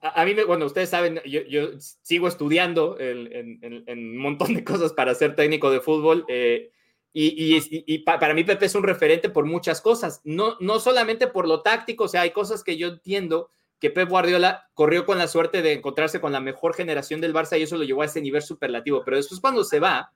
a, 0.00 0.24
mí, 0.24 0.34
me, 0.34 0.44
bueno, 0.44 0.64
ustedes 0.64 0.88
saben, 0.88 1.20
yo, 1.26 1.42
yo 1.42 1.78
sigo 1.78 2.28
estudiando 2.28 2.96
en, 2.98 3.60
un 3.86 4.16
montón 4.16 4.54
de 4.54 4.64
cosas 4.64 4.94
para 4.94 5.14
ser 5.14 5.36
técnico 5.36 5.70
de 5.70 5.82
fútbol, 5.82 6.24
eh, 6.28 6.70
y, 7.12 7.56
y, 7.58 7.84
y, 7.86 7.98
para 7.98 8.32
mí 8.32 8.42
Pepe 8.42 8.64
es 8.64 8.74
un 8.74 8.84
referente 8.84 9.28
por 9.28 9.44
muchas 9.44 9.82
cosas, 9.82 10.22
no, 10.24 10.56
no 10.60 10.80
solamente 10.80 11.26
por 11.26 11.46
lo 11.46 11.60
táctico, 11.60 12.04
o 12.04 12.08
sea, 12.08 12.22
hay 12.22 12.30
cosas 12.30 12.64
que 12.64 12.78
yo 12.78 12.88
entiendo, 12.88 13.50
que 13.82 13.90
Pep 13.90 14.08
Guardiola 14.08 14.70
corrió 14.74 15.04
con 15.04 15.18
la 15.18 15.26
suerte 15.26 15.60
de 15.60 15.72
encontrarse 15.72 16.20
con 16.20 16.30
la 16.30 16.38
mejor 16.40 16.72
generación 16.72 17.20
del 17.20 17.34
Barça 17.34 17.58
y 17.58 17.62
eso 17.62 17.76
lo 17.76 17.82
llevó 17.82 18.02
a 18.02 18.04
ese 18.04 18.20
nivel 18.20 18.40
superlativo. 18.40 19.02
Pero 19.04 19.16
después 19.16 19.40
cuando 19.40 19.64
se 19.64 19.80
va 19.80 20.12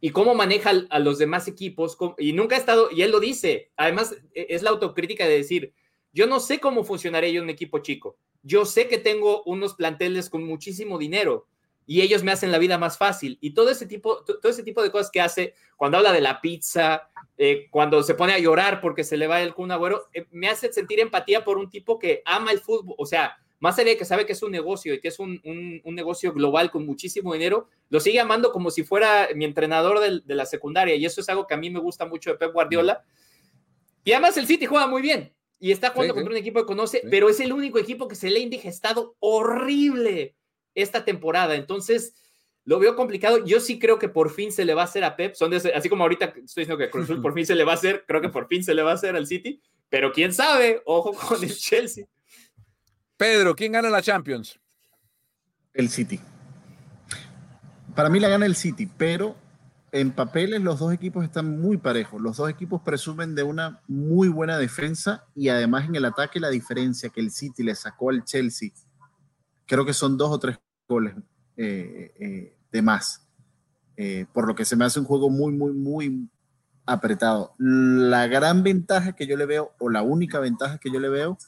y 0.00 0.10
cómo 0.10 0.34
maneja 0.34 0.72
a 0.90 0.98
los 0.98 1.18
demás 1.18 1.46
equipos, 1.46 1.96
y 2.18 2.32
nunca 2.32 2.56
ha 2.56 2.58
estado, 2.58 2.88
y 2.90 3.02
él 3.02 3.12
lo 3.12 3.20
dice, 3.20 3.70
además 3.76 4.16
e, 4.34 4.48
es 4.50 4.64
la 4.64 4.70
autocrítica 4.70 5.28
de 5.28 5.36
decir, 5.36 5.72
yo 6.12 6.26
no 6.26 6.40
sé 6.40 6.58
cómo 6.58 6.82
funcionaría 6.82 7.30
yo 7.30 7.38
en 7.38 7.44
un 7.44 7.50
equipo 7.50 7.78
chico. 7.78 8.18
Yo 8.42 8.64
sé 8.64 8.88
que 8.88 8.98
tengo 8.98 9.44
unos 9.44 9.74
planteles 9.74 10.28
con 10.28 10.42
muchísimo 10.42 10.98
dinero 10.98 11.46
y 11.86 12.00
ellos 12.00 12.22
me 12.22 12.32
hacen 12.32 12.52
la 12.52 12.58
vida 12.58 12.78
más 12.78 12.98
fácil. 12.98 13.38
Y 13.40 13.54
todo 13.54 13.70
ese 13.70 13.86
tipo, 13.86 14.24
todo 14.24 14.50
ese 14.50 14.62
tipo 14.62 14.82
de 14.82 14.90
cosas 14.90 15.10
que 15.10 15.20
hace 15.20 15.54
cuando 15.76 15.98
habla 15.98 16.12
de 16.12 16.20
la 16.20 16.40
pizza, 16.40 17.10
eh, 17.36 17.68
cuando 17.70 18.02
se 18.02 18.14
pone 18.14 18.32
a 18.32 18.38
llorar 18.38 18.80
porque 18.80 19.04
se 19.04 19.16
le 19.16 19.26
va 19.26 19.42
el 19.42 19.54
Kun 19.54 19.70
Agüero, 19.70 20.08
eh, 20.12 20.26
me 20.30 20.48
hace 20.48 20.72
sentir 20.72 21.00
empatía 21.00 21.44
por 21.44 21.58
un 21.58 21.68
tipo 21.68 21.98
que 21.98 22.22
ama 22.24 22.52
el 22.52 22.60
fútbol, 22.60 22.94
o 22.98 23.06
sea, 23.06 23.36
más 23.60 23.78
allá 23.78 23.90
de 23.90 23.96
que 23.96 24.04
sabe 24.04 24.26
que 24.26 24.34
es 24.34 24.42
un 24.42 24.50
negocio 24.50 24.92
y 24.92 25.00
que 25.00 25.08
es 25.08 25.18
un, 25.18 25.40
negocio 25.84 26.34
global 26.34 26.70
con 26.70 26.84
muchísimo 26.84 27.32
dinero, 27.32 27.68
lo 27.88 27.98
sigue 27.98 28.20
amando 28.20 28.52
como 28.52 28.70
si 28.70 28.82
fuera 28.82 29.28
mi 29.34 29.46
entrenador 29.46 30.00
de, 30.00 30.34
la 30.34 30.44
secundaria. 30.44 30.96
Y 30.96 31.06
eso 31.06 31.22
es 31.22 31.28
algo 31.30 31.46
que 31.46 31.54
a 31.54 31.56
mí 31.56 31.70
me 31.70 31.80
gusta 31.80 32.04
mucho 32.04 32.30
de 32.30 32.36
Pep 32.36 32.52
Guardiola. 32.52 33.04
Y 34.04 34.12
además 34.12 34.36
el 34.36 34.46
City 34.46 34.66
juega 34.66 34.86
muy 34.86 35.00
bien 35.00 35.32
y 35.58 35.72
está 35.72 35.90
jugando 35.90 36.12
contra 36.12 36.32
un 36.32 36.36
equipo 36.36 36.60
que 36.60 36.66
conoce, 36.66 37.00
pero 37.10 37.30
es 37.30 37.40
el 37.40 37.54
único 37.54 37.78
equipo 37.78 38.06
que 38.06 38.16
se 38.16 38.28
le 38.28 38.40
ha 38.40 38.42
indigestado 38.42 39.16
horrible 39.18 40.34
esta 40.74 41.04
temporada. 41.04 41.54
Entonces, 41.54 42.14
lo 42.64 42.78
veo 42.78 42.96
complicado. 42.96 43.44
Yo 43.44 43.60
sí 43.60 43.78
creo 43.78 43.98
que 43.98 44.08
por 44.08 44.30
fin 44.30 44.50
se 44.50 44.64
le 44.64 44.74
va 44.74 44.82
a 44.82 44.86
hacer 44.86 45.04
a 45.04 45.16
Pep. 45.16 45.34
Son 45.34 45.52
así 45.52 45.88
como 45.88 46.04
ahorita 46.04 46.26
estoy 46.26 46.64
diciendo 46.64 46.78
que 46.78 46.90
Cruz 46.90 47.08
por 47.22 47.34
fin 47.34 47.46
se 47.46 47.54
le 47.54 47.64
va 47.64 47.72
a 47.72 47.76
hacer, 47.76 48.04
creo 48.06 48.20
que 48.20 48.28
por 48.28 48.48
fin 48.48 48.64
se 48.64 48.74
le 48.74 48.82
va 48.82 48.92
a 48.92 48.94
hacer 48.94 49.16
al 49.16 49.26
City. 49.26 49.60
Pero 49.88 50.12
quién 50.12 50.32
sabe, 50.32 50.82
ojo 50.86 51.12
con 51.12 51.42
el 51.42 51.54
Chelsea. 51.54 52.06
Pedro, 53.16 53.54
¿quién 53.54 53.72
gana 53.72 53.90
la 53.90 54.02
Champions? 54.02 54.58
El 55.72 55.88
City. 55.88 56.20
Para 57.94 58.08
mí 58.08 58.18
la 58.18 58.28
gana 58.28 58.46
el 58.46 58.56
City, 58.56 58.88
pero 58.96 59.36
en 59.92 60.10
papeles 60.10 60.60
los 60.60 60.80
dos 60.80 60.92
equipos 60.92 61.22
están 61.22 61.60
muy 61.60 61.76
parejos. 61.76 62.20
Los 62.20 62.38
dos 62.38 62.50
equipos 62.50 62.82
presumen 62.82 63.36
de 63.36 63.44
una 63.44 63.80
muy 63.86 64.26
buena 64.28 64.58
defensa 64.58 65.26
y 65.36 65.48
además 65.48 65.88
en 65.88 65.94
el 65.94 66.04
ataque 66.04 66.40
la 66.40 66.50
diferencia 66.50 67.10
que 67.10 67.20
el 67.20 67.30
City 67.30 67.62
le 67.62 67.76
sacó 67.76 68.10
al 68.10 68.24
Chelsea, 68.24 68.70
creo 69.66 69.84
que 69.84 69.92
son 69.92 70.16
dos 70.16 70.30
o 70.32 70.38
tres 70.40 70.58
goles 70.88 71.14
eh, 71.56 72.12
eh, 72.18 72.56
de 72.72 72.82
más. 72.82 73.22
Eh, 73.96 74.26
por 74.32 74.48
lo 74.48 74.54
que 74.54 74.64
se 74.64 74.76
me 74.76 74.84
hace 74.84 74.98
un 74.98 75.06
juego 75.06 75.30
muy, 75.30 75.52
muy, 75.52 75.72
muy 75.72 76.28
apretado. 76.86 77.54
La 77.58 78.26
gran 78.26 78.62
ventaja 78.62 79.14
que 79.14 79.26
yo 79.26 79.36
le 79.36 79.46
veo, 79.46 79.72
o 79.78 79.88
la 79.88 80.02
única 80.02 80.40
ventaja 80.40 80.78
que 80.78 80.90
yo 80.90 81.00
le 81.00 81.08
veo 81.08 81.38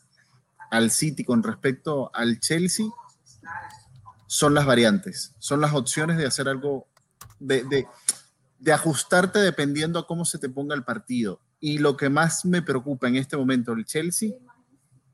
al 0.70 0.90
City 0.90 1.24
con 1.24 1.42
respecto 1.42 2.10
al 2.14 2.40
Chelsea, 2.40 2.86
son 4.26 4.54
las 4.54 4.66
variantes, 4.66 5.34
son 5.38 5.60
las 5.60 5.72
opciones 5.72 6.16
de 6.16 6.26
hacer 6.26 6.48
algo, 6.48 6.88
de, 7.38 7.86
de, 8.58 8.72
ajustarte 8.72 9.38
dependiendo 9.38 10.00
a 10.00 10.06
cómo 10.06 10.24
se 10.24 10.38
te 10.38 10.48
ponga 10.48 10.74
el 10.74 10.84
partido. 10.84 11.40
Y 11.60 11.78
lo 11.78 11.96
que 11.96 12.08
más 12.08 12.44
me 12.44 12.62
preocupa 12.62 13.08
en 13.08 13.16
este 13.16 13.36
momento 13.36 13.74
del 13.74 13.84
Chelsea 13.84 14.32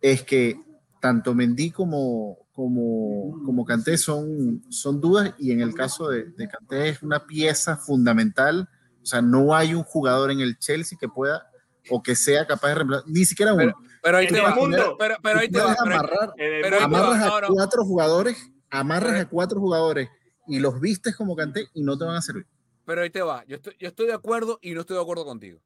es 0.01 0.23
que 0.23 0.61
tanto 1.03 1.35
Mendy 1.35 1.73
como, 1.73 2.47
como, 2.53 3.43
como 3.45 3.65
Kanté 3.65 3.99
son, 3.99 4.63
son 4.71 5.01
dudas 5.01 5.35
y 5.37 5.51
en 5.51 5.61
el 5.61 5.75
caso 5.75 6.09
de, 6.09 6.27
de 6.27 6.47
Kanté 6.47 6.91
es 6.91 7.03
una 7.03 7.27
pieza 7.27 7.77
fundamental. 7.77 8.69
O 9.03 9.05
sea, 9.05 9.21
no 9.21 9.53
hay 9.53 9.75
un 9.75 9.83
jugador 9.83 10.31
en 10.31 10.41
el 10.41 10.57
Chelsea 10.61 10.97
que 10.99 11.09
pueda 11.09 11.51
o 11.91 12.01
que 12.01 12.15
sea 12.15 12.47
capaz 12.47 12.69
de 12.69 12.75
reemplazar, 12.77 13.09
ni 13.09 13.25
siquiera 13.25 13.53
uno. 13.53 13.75
Pero, 14.01 14.17
ahí 14.17 14.29
te 14.29 14.41
va, 14.41 14.55
pero, 14.97 15.17
pero, 15.21 15.41
ahí 15.41 15.49
te 15.51 15.59
va, 15.59 15.75
amarrar, 15.77 16.35
amarras 16.81 17.23
a 17.25 17.49
cuatro 17.49 17.85
jugadores, 17.85 18.53
amarras 18.71 19.21
a 19.21 19.29
cuatro 19.29 19.59
jugadores 19.59 20.09
y 20.47 20.61
los 20.61 20.81
vistes 20.81 21.17
como 21.17 21.35
Kanté 21.35 21.67
y 21.75 21.83
no 21.83 21.99
te 21.99 22.05
van 22.05 22.15
a 22.15 22.23
servir. 22.23 22.47
Pero 22.85 23.03
ahí 23.03 23.11
te 23.11 23.23
va, 23.23 23.45
yo 23.47 23.57
estoy, 23.57 23.75
yo 23.81 23.89
estoy 23.89 24.07
de 24.07 24.15
acuerdo 24.15 24.61
y 24.63 24.73
no 24.75 24.83
estoy 24.83 24.97
de 24.97 25.03
acuerdo 25.03 25.25
contigo. 25.25 25.61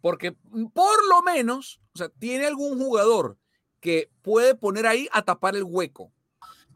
Porque 0.00 0.36
por 0.72 1.08
lo 1.08 1.20
menos, 1.22 1.80
o 1.96 1.98
sea, 1.98 2.08
tiene 2.10 2.46
algún 2.46 2.78
jugador 2.78 3.38
que 3.82 4.08
puede 4.22 4.54
poner 4.54 4.86
ahí 4.86 5.08
a 5.12 5.22
tapar 5.22 5.56
el 5.56 5.64
hueco. 5.64 6.10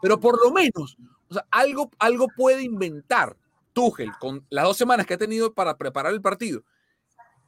Pero 0.03 0.21
por 0.21 0.39
lo 0.45 0.53
menos, 0.53 0.99
o 1.29 1.35
sea, 1.35 1.47
algo, 1.51 1.91
algo 1.99 2.27
puede 2.37 2.63
inventar 2.63 3.37
Tuchel 3.73 4.13
con 4.19 4.45
las 4.51 4.65
dos 4.65 4.77
semanas 4.77 5.07
que 5.07 5.15
ha 5.15 5.19
tenido 5.19 5.55
para 5.55 5.79
preparar 5.79 6.13
el 6.13 6.21
partido. 6.21 6.65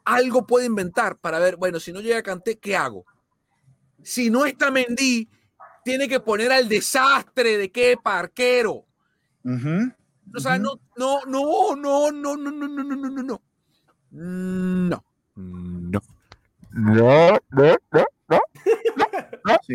Algo 0.05 0.47
puede 0.47 0.67
inventar 0.67 1.19
para 1.19 1.39
ver, 1.41 1.57
bueno, 1.57 1.81
si 1.81 1.93
no 1.93 2.01
llega 2.01 2.23
Canté, 2.23 2.59
¿qué 2.59 2.77
hago? 2.77 3.05
Si 4.03 4.31
no 4.31 4.47
está 4.47 4.71
Mendy, 4.71 5.29
tiene 5.85 6.09
que 6.09 6.21
poner 6.21 6.53
al 6.53 6.69
desastre 6.69 7.59
de 7.59 7.71
qué 7.71 7.97
parquero. 8.03 8.87
O 10.35 10.41
sea, 10.41 10.59
no, 10.59 10.79
no, 10.97 11.21
no, 11.27 11.75
no, 11.77 12.13
no, 12.13 12.13
no, 12.13 12.37
no, 12.37 12.51
no, 12.53 12.69
no, 12.69 12.85
no, 12.85 13.11
no, 13.11 13.23
no. 13.23 13.43
No. 14.11 15.05
No. 15.35 16.01
No, 16.71 17.39
no, 17.51 18.05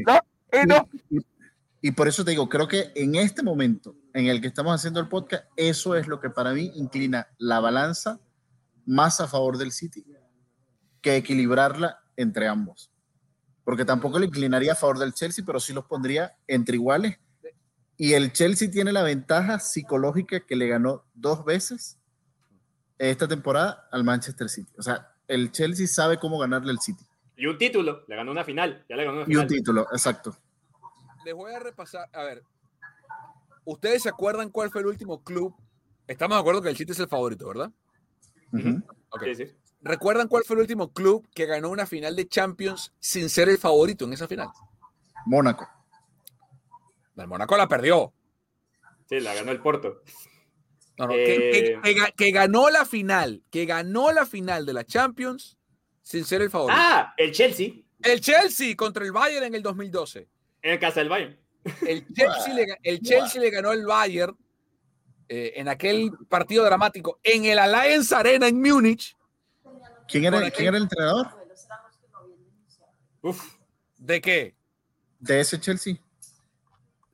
no, 0.05 0.19
no. 0.67 0.89
Y, 1.81 1.91
por 1.91 2.07
eso 2.07 2.23
te 2.23 2.31
digo, 2.31 2.47
creo 2.47 2.67
que 2.67 2.91
en 2.95 3.15
este 3.15 3.43
momento 3.43 3.95
en 4.13 4.27
el 4.27 4.39
que 4.39 4.47
estamos 4.47 4.73
haciendo 4.73 4.99
el 4.99 5.09
podcast, 5.09 5.45
eso 5.57 5.95
es 5.95 6.07
lo 6.07 6.19
que 6.19 6.29
para 6.29 6.53
mí 6.53 6.71
inclina 6.75 7.27
la 7.37 7.59
balanza 7.59 8.19
más 8.85 9.19
a 9.19 9.27
favor 9.27 9.57
del 9.57 9.71
City 9.71 10.05
que 11.01 11.17
equilibrarla 11.17 11.99
entre 12.15 12.47
ambos. 12.47 12.91
Porque 13.63 13.85
tampoco 13.85 14.19
le 14.19 14.27
inclinaría 14.27 14.73
a 14.73 14.75
favor 14.75 14.99
del 14.99 15.13
Chelsea, 15.13 15.43
pero 15.45 15.59
sí 15.59 15.73
los 15.73 15.85
pondría 15.85 16.35
entre 16.47 16.75
iguales. 16.75 17.19
Y 17.97 18.13
el 18.13 18.33
Chelsea 18.33 18.71
tiene 18.71 18.91
la 18.91 19.03
ventaja 19.03 19.59
psicológica 19.59 20.39
que 20.41 20.55
le 20.55 20.67
ganó 20.67 21.05
dos 21.13 21.45
veces 21.45 21.99
esta 22.97 23.27
temporada 23.27 23.87
al 23.91 24.03
Manchester 24.03 24.49
City. 24.49 24.71
O 24.77 24.81
sea, 24.81 25.13
el 25.27 25.51
Chelsea 25.51 25.87
sabe 25.87 26.17
cómo 26.17 26.39
ganarle 26.39 26.71
al 26.71 26.79
City. 26.79 27.05
Y 27.35 27.45
un 27.47 27.57
título, 27.57 28.03
le 28.07 28.15
ganó 28.15 28.31
una 28.31 28.43
final, 28.43 28.85
ya 28.87 28.95
le 28.95 29.05
ganó 29.05 29.17
una 29.17 29.25
final. 29.25 29.41
Y 29.41 29.43
un 29.43 29.47
título, 29.47 29.87
exacto. 29.91 30.37
Les 31.25 31.33
voy 31.33 31.53
a 31.53 31.59
repasar, 31.59 32.09
a 32.13 32.23
ver, 32.23 32.43
¿ustedes 33.65 34.03
se 34.03 34.09
acuerdan 34.09 34.49
cuál 34.49 34.69
fue 34.69 34.81
el 34.81 34.87
último 34.87 35.23
club? 35.23 35.55
Estamos 36.07 36.37
de 36.37 36.41
acuerdo 36.41 36.61
que 36.61 36.69
el 36.69 36.77
City 36.77 36.91
es 36.91 36.99
el 36.99 37.07
favorito, 37.07 37.47
¿verdad? 37.47 37.71
sí, 38.51 39.35
sí. 39.35 39.45
¿Recuerdan 39.81 40.29
cuál 40.29 40.45
fue 40.45 40.55
el 40.55 40.61
último 40.61 40.93
club 40.93 41.27
que 41.35 41.45
ganó 41.45 41.69
una 41.69 41.85
final 41.85 42.15
de 42.15 42.27
Champions 42.27 42.93
sin 42.99 43.29
ser 43.29 43.49
el 43.49 43.57
favorito 43.57 44.05
en 44.05 44.13
esa 44.13 44.29
final? 44.29 44.47
Mónaco. 45.25 45.67
El 47.17 47.27
Mónaco 47.27 47.57
la 47.57 47.67
perdió. 47.67 48.13
Sí, 49.09 49.19
la 49.19 49.33
ganó 49.33 49.51
el 49.51 49.61
Porto. 49.61 50.01
que, 51.09 51.79
que, 52.15 52.31
ganó 52.31 52.69
la 52.69 52.85
final, 52.85 53.43
que 53.51 53.65
ganó 53.65 54.11
la 54.13 54.25
final 54.25 54.65
de 54.65 54.73
la 54.73 54.85
Champions 54.85 55.57
sin 56.03 56.23
ser 56.25 56.41
el 56.41 56.49
favorito. 56.51 56.79
Ah, 56.79 57.13
el 57.17 57.31
Chelsea. 57.31 57.73
El 58.03 58.21
Chelsea 58.21 58.75
contra 58.75 59.03
el 59.03 59.11
Bayern 59.11 59.45
en 59.45 59.55
el 59.55 59.63
2012. 59.63 60.27
En 60.61 60.73
el 60.73 60.79
casa 60.79 60.99
del 60.99 61.09
Bayern. 61.09 61.39
El 61.87 62.05
Chelsea, 62.13 62.53
le, 62.53 62.77
el 62.83 62.99
Chelsea 62.99 63.41
le 63.41 63.49
ganó 63.49 63.69
al 63.69 63.85
Bayern 63.85 64.37
eh, 65.29 65.53
en 65.55 65.69
aquel 65.69 66.11
partido 66.29 66.65
dramático 66.65 67.19
en 67.23 67.45
el 67.45 67.57
Allianz 67.57 68.11
Arena 68.11 68.47
en 68.47 68.61
Múnich. 68.61 69.15
¿Quién 70.07 70.25
era, 70.25 70.51
¿quién 70.51 70.67
era 70.67 70.77
el 70.77 70.83
entrenador? 70.83 71.27
Uf, 73.21 73.55
¿De 73.97 74.19
qué? 74.19 74.55
De 75.19 75.39
ese 75.39 75.59
Chelsea. 75.61 75.95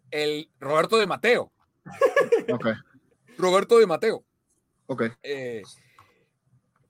El 0.09 0.49
Roberto 0.59 0.97
de 0.97 1.05
Mateo. 1.05 1.51
ok. 2.51 2.67
Roberto 3.37 3.77
de 3.77 3.85
Mateo. 3.85 4.25
Ok. 4.87 5.03
Eh, 5.21 5.61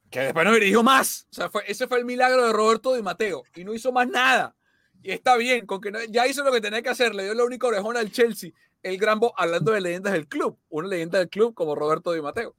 que 0.10 0.20
después 0.22 0.45
no 0.45 0.53
dirigió 0.53 0.84
más. 0.84 1.28
O 1.32 1.34
sea, 1.34 1.49
fue, 1.49 1.64
ese 1.68 1.88
fue 1.88 1.99
el 1.99 2.05
milagro 2.05 2.45
de 2.45 2.53
Roberto 2.53 2.93
Di 2.95 3.01
Mateo 3.01 3.43
y 3.55 3.64
no 3.64 3.74
hizo 3.74 3.91
más 3.91 4.07
nada. 4.07 4.55
Y 5.01 5.12
está 5.12 5.38
bien, 5.38 5.66
con 5.66 5.80
que 5.80 5.91
ya 6.10 6.28
hizo 6.28 6.43
lo 6.43 6.51
que 6.51 6.62
tenía 6.62 6.82
que 6.82 6.89
hacer, 6.89 7.16
le 7.16 7.24
dio 7.24 7.34
la 7.34 7.45
única 7.45 7.68
orejona 7.68 7.99
al 7.99 8.12
Chelsea, 8.12 8.51
el 8.84 8.97
Grambo, 8.97 9.34
hablando 9.38 9.72
de 9.72 9.82
leyendas 9.82 10.14
del 10.14 10.28
club, 10.28 10.57
una 10.70 10.88
leyenda 10.88 11.20
del 11.20 11.30
club 11.30 11.53
como 11.53 11.76
Roberto 11.76 12.12
Di 12.12 12.22
Mateo. 12.22 12.55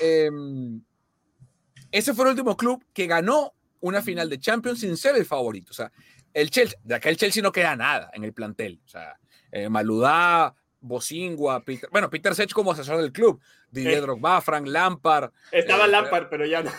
Em, 0.00 0.82
ese 1.90 2.12
fue 2.14 2.24
el 2.24 2.30
último 2.30 2.56
club 2.56 2.84
que 2.92 3.06
ganó 3.06 3.54
una 3.80 4.02
final 4.02 4.28
de 4.28 4.40
Champions 4.40 4.80
sin 4.80 4.96
ser 4.96 5.16
el 5.16 5.24
favorito. 5.24 5.70
O 5.70 5.74
sea, 5.74 5.92
el 6.32 6.50
Chelsea, 6.50 6.78
de 6.82 6.94
aquel 6.96 7.16
Chelsea 7.16 7.42
no 7.42 7.52
queda 7.52 7.76
nada 7.76 8.10
en 8.14 8.24
el 8.24 8.32
plantel. 8.32 8.80
O 8.84 8.88
sea, 8.88 9.18
eh, 9.52 9.68
Maludá, 9.68 10.54
Bosingua, 10.84 11.64
Peter, 11.64 11.88
bueno, 11.90 12.10
Peter 12.10 12.34
Sech 12.34 12.52
como 12.52 12.72
asesor 12.72 13.00
del 13.00 13.10
club, 13.10 13.40
Didier 13.70 13.94
eh, 13.94 14.00
Drogba, 14.02 14.42
Frank 14.42 14.66
Lampard. 14.66 15.30
Estaba 15.50 15.86
eh, 15.86 15.88
Lampard, 15.88 16.28
pero 16.28 16.44
ya 16.44 16.62
no. 16.62 16.70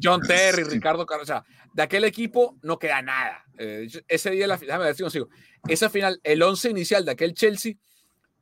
John 0.00 0.20
Terry, 0.20 0.62
Ricardo 0.62 1.04
Carlos, 1.04 1.24
o 1.24 1.32
sea, 1.32 1.44
de 1.72 1.82
aquel 1.82 2.04
equipo 2.04 2.56
no 2.62 2.78
queda 2.78 3.02
nada. 3.02 3.44
Eh, 3.58 3.88
ese 4.06 4.30
día, 4.30 4.46
la, 4.46 4.56
déjame 4.56 4.84
ver 4.84 4.94
si 4.94 5.02
consigo. 5.02 5.28
Esa 5.66 5.90
final, 5.90 6.20
el 6.22 6.42
11 6.42 6.70
inicial 6.70 7.04
de 7.04 7.10
aquel 7.10 7.34
Chelsea, 7.34 7.74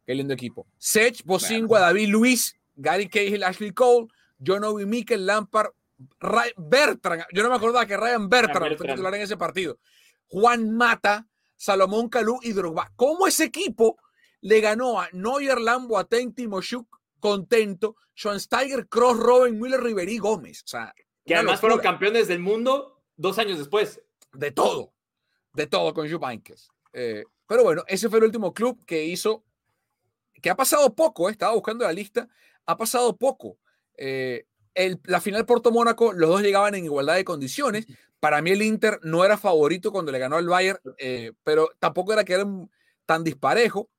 qué 0.05 0.15
lindo 0.15 0.35
equipo. 0.35 0.67
Sech, 0.77 1.25
Bosingua, 1.25 1.81
David 1.81 2.11
Luis, 2.11 2.55
Gary 2.77 3.09
Cahill, 3.09 3.45
Ashley 3.45 3.73
Cole, 3.73 4.09
John 4.47 4.63
Obi 4.63 4.85
Mikel, 4.85 5.25
Lampard, 5.25 5.71
Bertrand. 6.59 7.25
Yo 7.33 7.43
no 7.43 7.49
me 7.49 7.57
acordaba 7.57 7.87
que 7.87 7.97
Ryan 7.97 8.29
Bertrand, 8.29 8.77
fue 8.77 8.89
titular 8.89 9.15
en 9.15 9.23
ese 9.23 9.39
partido. 9.39 9.79
Juan 10.29 10.71
Mata, 10.71 11.27
Salomón 11.57 12.11
Calú 12.11 12.41
y 12.43 12.53
Drogba. 12.53 12.93
¿Cómo 12.95 13.27
ese 13.27 13.45
equipo 13.45 13.97
le 14.43 14.61
ganó 14.61 15.01
a 15.01 15.09
Neuer, 15.13 15.61
Lambo, 15.61 15.99
Aten, 15.99 16.35
Timoshuk, 16.35 17.01
Contento, 17.21 17.97
Schwansteiger, 18.15 18.89
Cross, 18.89 19.19
Robin, 19.19 19.59
Müller, 19.59 19.81
Riverí, 19.81 20.19
Gómez. 20.19 20.63
O 20.65 20.69
sea, 20.69 20.95
que 21.25 21.35
además 21.35 21.61
fueron 21.61 21.79
campeones 21.79 22.29
del 22.29 22.41
mundo 22.41 23.01
dos 23.17 23.39
años 23.39 23.59
después. 23.59 24.03
De 24.33 24.51
todo, 24.51 24.93
de 25.53 25.67
todo 25.67 25.95
con 25.95 26.11
Jupp 26.11 26.25
eh, 26.95 27.25
pero 27.47 27.65
bueno, 27.65 27.85
ese 27.87 28.09
fue 28.09 28.19
el 28.19 28.25
último 28.27 28.53
club 28.53 28.85
que 28.85 29.05
hizo, 29.05 29.45
que 30.41 30.51
ha 30.51 30.57
pasado 30.57 30.95
poco, 30.95 31.29
eh, 31.29 31.33
estaba 31.33 31.53
buscando 31.53 31.85
la 31.85 31.93
lista, 31.93 32.29
ha 32.67 32.77
pasado 32.77 33.17
poco. 33.17 33.59
Eh, 33.97 34.47
el, 34.75 35.01
la 35.05 35.21
final 35.21 35.47
Porto-Mónaco, 35.47 36.13
los 36.13 36.31
dos 36.31 36.43
llegaban 36.43 36.75
en 36.75 36.87
igualdad 36.87 37.15
de 37.15 37.25
condiciones. 37.25 37.87
Para 38.21 38.41
mí 38.41 38.51
el 38.51 38.63
Inter 38.63 38.99
no 39.03 39.25
era 39.25 39.37
favorito 39.37 39.93
cuando 39.93 40.13
le 40.13 40.19
ganó 40.19 40.37
al 40.37 40.49
Bayern, 40.49 40.81
pero 41.45 41.71
tampoco 41.79 42.13
era 42.13 42.25
que 42.25 42.35
era 42.35 42.47
tan 43.05 43.23
disparejo. 43.23 43.91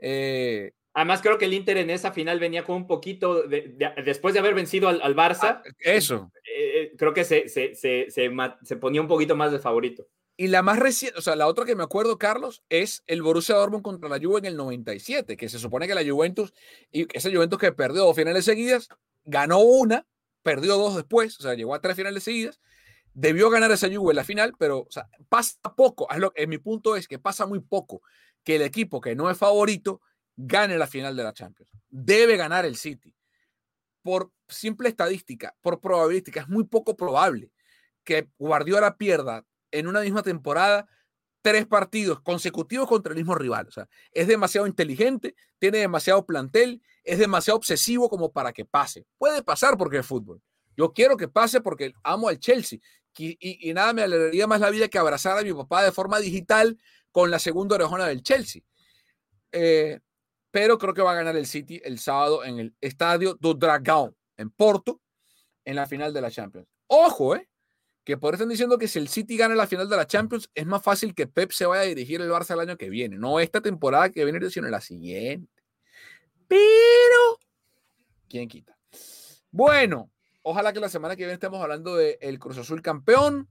Eh, 0.00 0.72
Además, 0.92 1.22
creo 1.22 1.38
que 1.38 1.44
el 1.44 1.54
Inter 1.54 1.76
en 1.76 1.90
esa 1.90 2.10
final 2.10 2.40
venía 2.40 2.64
con 2.64 2.76
un 2.76 2.86
poquito, 2.86 3.44
de, 3.44 3.76
después 4.04 4.34
de 4.34 4.40
haber 4.40 4.54
vencido 4.54 4.88
al, 4.88 5.14
Barça. 5.14 5.62
Ah, 5.62 5.62
eso. 5.78 6.32
Eh, 6.44 6.82
eh, 6.82 6.92
creo 6.96 7.14
que 7.14 7.24
se, 7.24 7.48
se, 7.48 7.74
se, 7.76 8.08
se, 8.10 8.76
ponía 8.76 9.00
un 9.00 9.06
poquito 9.06 9.36
más 9.36 9.52
de 9.52 9.60
favorito. 9.60 10.08
Y 10.36 10.48
la 10.48 10.62
más 10.62 10.78
reciente, 10.78 11.18
o 11.18 11.22
sea, 11.22 11.36
la 11.36 11.46
otra 11.46 11.64
que 11.64 11.76
me 11.76 11.84
acuerdo, 11.84 12.18
Carlos, 12.18 12.64
es 12.70 13.04
el 13.06 13.22
Borussia 13.22 13.54
Dortmund 13.54 13.84
contra 13.84 14.08
la 14.08 14.18
Juve 14.18 14.40
en 14.40 14.46
el 14.46 14.56
97, 14.56 15.36
que 15.36 15.48
se 15.48 15.58
supone 15.58 15.86
que 15.86 15.94
la 15.94 16.04
Juventus, 16.04 16.52
y 16.90 17.06
esa 17.16 17.30
Juventus 17.30 17.58
que 17.58 17.72
perdió 17.72 18.04
dos 18.04 18.16
finales 18.16 18.44
seguidas, 18.44 18.88
ganó 19.24 19.60
una, 19.60 20.06
perdió 20.42 20.76
dos 20.76 20.96
después, 20.96 21.38
o 21.38 21.42
sea, 21.42 21.54
llegó 21.54 21.74
a 21.74 21.80
tres 21.80 21.94
finales 21.94 22.24
seguidas, 22.24 22.60
debió 23.12 23.50
ganar 23.50 23.70
esa 23.70 23.88
Juve 23.94 24.12
en 24.12 24.16
la 24.16 24.24
final, 24.24 24.54
pero 24.58 24.80
o 24.80 24.90
sea, 24.90 25.08
pasa 25.28 25.58
poco, 25.76 26.08
es 26.10 26.18
lo, 26.18 26.32
en 26.34 26.48
mi 26.48 26.58
punto 26.58 26.96
es 26.96 27.06
que 27.06 27.18
pasa 27.18 27.46
muy 27.46 27.60
poco 27.60 28.02
que 28.44 28.56
el 28.56 28.62
equipo 28.62 29.00
que 29.00 29.14
no 29.14 29.30
es 29.30 29.38
favorito 29.38 30.00
gane 30.36 30.78
la 30.78 30.86
final 30.86 31.16
de 31.16 31.24
la 31.24 31.32
Champions. 31.32 31.70
Debe 31.88 32.36
ganar 32.36 32.64
el 32.64 32.76
City. 32.76 33.14
Por 34.02 34.32
simple 34.48 34.88
estadística, 34.88 35.54
por 35.60 35.80
probabilística, 35.80 36.40
es 36.40 36.48
muy 36.48 36.64
poco 36.64 36.96
probable 36.96 37.52
que 38.04 38.28
Guardiola 38.38 38.96
pierda 38.96 39.44
en 39.70 39.86
una 39.86 40.00
misma 40.00 40.22
temporada 40.22 40.88
tres 41.42 41.66
partidos 41.66 42.20
consecutivos 42.20 42.88
contra 42.88 43.12
el 43.12 43.18
mismo 43.18 43.34
rival. 43.34 43.66
O 43.68 43.70
sea, 43.70 43.88
es 44.12 44.26
demasiado 44.26 44.66
inteligente, 44.66 45.34
tiene 45.58 45.78
demasiado 45.78 46.24
plantel, 46.26 46.82
es 47.04 47.18
demasiado 47.18 47.56
obsesivo 47.56 48.08
como 48.08 48.32
para 48.32 48.52
que 48.52 48.64
pase. 48.64 49.06
Puede 49.18 49.42
pasar 49.42 49.76
porque 49.76 49.98
es 49.98 50.06
fútbol, 50.06 50.40
Yo 50.76 50.92
quiero 50.92 51.16
que 51.16 51.28
pase 51.28 51.60
porque 51.60 51.92
amo 52.02 52.28
al 52.28 52.38
Chelsea. 52.38 52.78
Y, 53.16 53.72
nada 53.74 53.92
me 53.92 54.02
alegraría 54.02 54.46
más 54.46 54.60
la 54.60 54.70
vida 54.70 54.88
que 54.88 54.98
abrazar 54.98 55.36
a 55.36 55.42
mi 55.42 55.52
papá 55.52 55.82
de 55.82 55.92
forma 55.92 56.20
digital 56.20 56.78
con 57.10 57.30
la 57.30 57.38
segunda 57.38 57.76
orejona 57.76 58.06
del 58.06 58.22
Chelsea. 58.22 58.62
Eh, 59.52 60.00
pero 60.50 60.78
creo 60.78 60.94
que 60.94 61.02
va 61.02 61.12
a 61.12 61.16
ganar 61.16 61.36
el 61.36 61.46
City 61.46 61.80
el 61.84 61.98
sábado 61.98 62.44
en 62.44 62.58
el 62.58 62.74
Estadio 62.80 63.34
do 63.34 63.54
Dragão, 63.54 64.14
en 64.36 64.50
Porto, 64.50 65.00
en 65.64 65.76
la 65.76 65.86
final 65.86 66.12
de 66.12 66.20
la 66.20 66.30
Champions. 66.30 66.68
Ojo, 66.86 67.36
¿eh? 67.36 67.48
Que 68.04 68.16
por 68.16 68.34
eso 68.34 68.42
están 68.42 68.48
diciendo 68.48 68.78
que 68.78 68.88
si 68.88 68.98
el 68.98 69.08
City 69.08 69.36
gana 69.36 69.54
la 69.54 69.66
final 69.66 69.88
de 69.88 69.96
la 69.96 70.06
Champions, 70.06 70.50
es 70.54 70.66
más 70.66 70.82
fácil 70.82 71.14
que 71.14 71.26
Pep 71.26 71.52
se 71.52 71.66
vaya 71.66 71.82
a 71.82 71.84
dirigir 71.84 72.20
el 72.20 72.30
Barça 72.30 72.54
el 72.54 72.60
año 72.60 72.76
que 72.76 72.88
viene. 72.88 73.16
No 73.16 73.38
esta 73.38 73.60
temporada 73.60 74.10
que 74.10 74.24
viene, 74.24 74.50
sino 74.50 74.68
la 74.68 74.80
siguiente. 74.80 75.62
Pero, 76.48 77.38
¿quién 78.28 78.48
quita? 78.48 78.76
Bueno, 79.52 80.10
ojalá 80.42 80.72
que 80.72 80.80
la 80.80 80.88
semana 80.88 81.14
que 81.14 81.22
viene 81.22 81.34
estemos 81.34 81.62
hablando 81.62 81.94
del 81.94 82.16
el 82.20 82.38
Cruz 82.40 82.58
Azul 82.58 82.82
campeón, 82.82 83.48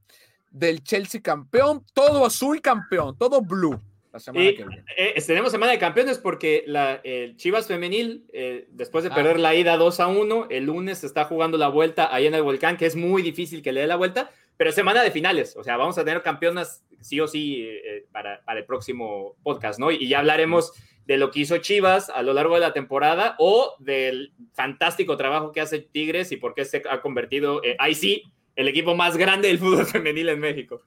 del 0.52 0.84
Chelsea 0.84 1.22
campeón, 1.22 1.86
todo 1.94 2.26
azul 2.26 2.62
campeón, 2.62 3.18
todo 3.18 3.42
blue. 3.42 3.80
La 4.12 4.20
semana 4.20 4.50
que 4.50 4.66
viene. 4.66 4.84
Eh, 4.98 5.22
tenemos 5.26 5.52
semana 5.52 5.72
de 5.72 5.78
campeones 5.78 6.18
porque 6.18 6.64
la, 6.66 7.00
el 7.04 7.38
Chivas 7.38 7.68
femenil, 7.68 8.26
eh, 8.34 8.68
después 8.72 9.04
de 9.04 9.12
ah. 9.12 9.16
perder 9.16 9.40
la 9.40 9.54
ida 9.54 9.78
2 9.78 10.00
a 10.00 10.08
1, 10.08 10.48
el 10.50 10.66
lunes 10.66 11.04
está 11.04 11.26
jugando 11.26 11.58
la 11.58 11.68
vuelta 11.68 12.14
ahí 12.14 12.26
en 12.26 12.34
el 12.34 12.42
volcán, 12.42 12.78
que 12.78 12.88
es 12.88 12.96
muy 12.96 13.22
difícil 13.22 13.62
que 13.62 13.72
le 13.72 13.82
dé 13.82 13.88
la 13.88 13.98
vuelta, 13.98 14.32
pero 14.58 14.72
semana 14.72 15.04
de 15.04 15.12
finales, 15.12 15.56
o 15.56 15.64
sea, 15.64 15.78
vamos 15.78 15.98
a 15.98 16.04
tener 16.04 16.24
campeonas 16.24 16.84
sí 17.02 17.20
o 17.20 17.28
sí 17.28 17.62
eh, 17.62 18.06
para, 18.12 18.42
para, 18.44 18.60
el 18.60 18.66
próximo 18.66 19.36
podcast, 19.44 19.80
¿no? 19.80 19.92
Y 19.92 20.08
ya 20.08 20.20
hablaremos 20.20 20.74
de 21.06 21.18
lo 21.18 21.32
que 21.32 21.42
hizo 21.42 21.58
Chivas 21.60 22.10
a 22.10 22.24
lo 22.24 22.34
largo 22.34 22.56
de 22.56 22.62
la 22.62 22.74
temporada 22.74 23.36
o 23.38 23.76
del 23.80 24.34
fantástico 24.54 25.18
trabajo 25.18 25.52
que 25.52 25.62
hace 25.62 25.80
Tigres 25.80 26.32
y 26.32 26.38
por 26.38 26.56
qué 26.56 26.66
se 26.66 26.84
ha 26.90 27.02
convertido, 27.02 27.62
ahí 27.78 27.96
sí, 27.96 28.24
el 28.60 28.68
equipo 28.68 28.94
más 28.94 29.16
grande 29.16 29.48
del 29.48 29.58
fútbol 29.58 29.86
femenil 29.86 30.28
en 30.28 30.40
México. 30.40 30.82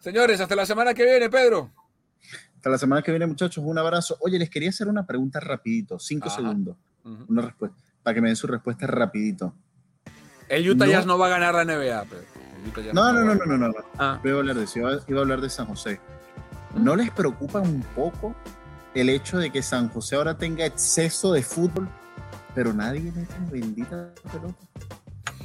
Señores, 0.00 0.40
hasta 0.40 0.56
la 0.56 0.64
semana 0.64 0.94
que 0.94 1.04
viene, 1.04 1.28
Pedro. 1.28 1.70
Hasta 2.56 2.70
la 2.70 2.78
semana 2.78 3.02
que 3.02 3.12
viene, 3.12 3.26
muchachos. 3.26 3.62
Un 3.62 3.76
abrazo. 3.76 4.16
Oye, 4.20 4.38
les 4.38 4.48
quería 4.48 4.70
hacer 4.70 4.88
una 4.88 5.04
pregunta 5.04 5.38
rapidito, 5.38 5.98
cinco 5.98 6.30
segundos. 6.30 6.78
Una 7.28 7.42
respuesta, 7.42 7.76
para 8.02 8.14
que 8.14 8.22
me 8.22 8.28
den 8.28 8.36
su 8.36 8.46
respuesta 8.46 8.86
rapidito. 8.86 9.54
El 10.48 10.70
Utah 10.70 10.86
Jazz 10.86 11.04
no 11.04 11.18
va 11.18 11.26
a 11.26 11.28
ganar 11.28 11.54
la 11.54 11.64
NBA, 11.66 12.04
Pedro. 12.04 12.94
No, 12.94 13.12
no, 13.12 13.20
no, 13.20 13.34
no, 13.34 13.44
no, 13.44 13.58
no, 13.58 13.68
no. 13.68 13.74
Ah. 13.98 14.18
Iba 14.24 14.36
a 14.36 14.38
hablar 14.38 14.56
de 14.56 14.64
eso, 14.64 14.78
iba, 14.78 15.18
a 15.18 15.20
hablar 15.20 15.42
de 15.42 15.50
San 15.50 15.66
José. 15.66 16.00
¿No 16.74 16.96
les 16.96 17.10
preocupa 17.10 17.60
un 17.60 17.82
poco 17.94 18.34
el 18.94 19.10
hecho 19.10 19.36
de 19.36 19.50
que 19.50 19.62
San 19.62 19.90
José 19.90 20.16
ahora 20.16 20.38
tenga 20.38 20.64
exceso 20.64 21.34
de 21.34 21.42
fútbol, 21.42 21.86
pero 22.54 22.72
nadie 22.72 23.12
le 23.12 23.26
como 23.26 23.50
bendita 23.50 24.14
pelota? 24.32 24.54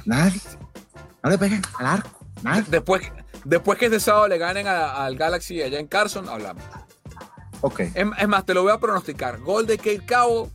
Nadie. 0.06 0.40
No 1.22 1.30
le 1.30 1.38
peguen 1.38 1.62
al 1.78 1.86
arco. 1.86 2.26
Nadie. 2.42 2.64
Después, 2.68 3.02
después 3.44 3.78
que 3.78 3.86
este 3.86 4.00
sábado 4.00 4.28
le 4.28 4.38
ganen 4.38 4.66
al 4.66 5.16
Galaxy 5.16 5.62
allá 5.62 5.78
en 5.78 5.86
Carson, 5.86 6.28
hablamos. 6.28 6.62
Ok. 7.60 7.80
Es, 7.80 8.28
más, 8.28 8.46
te 8.46 8.54
lo 8.54 8.62
voy 8.62 8.72
a 8.72 8.78
pronosticar. 8.78 9.38
Gol 9.40 9.66
de 9.66 9.76
Kate 9.76 10.04
Cabo, 10.06 10.50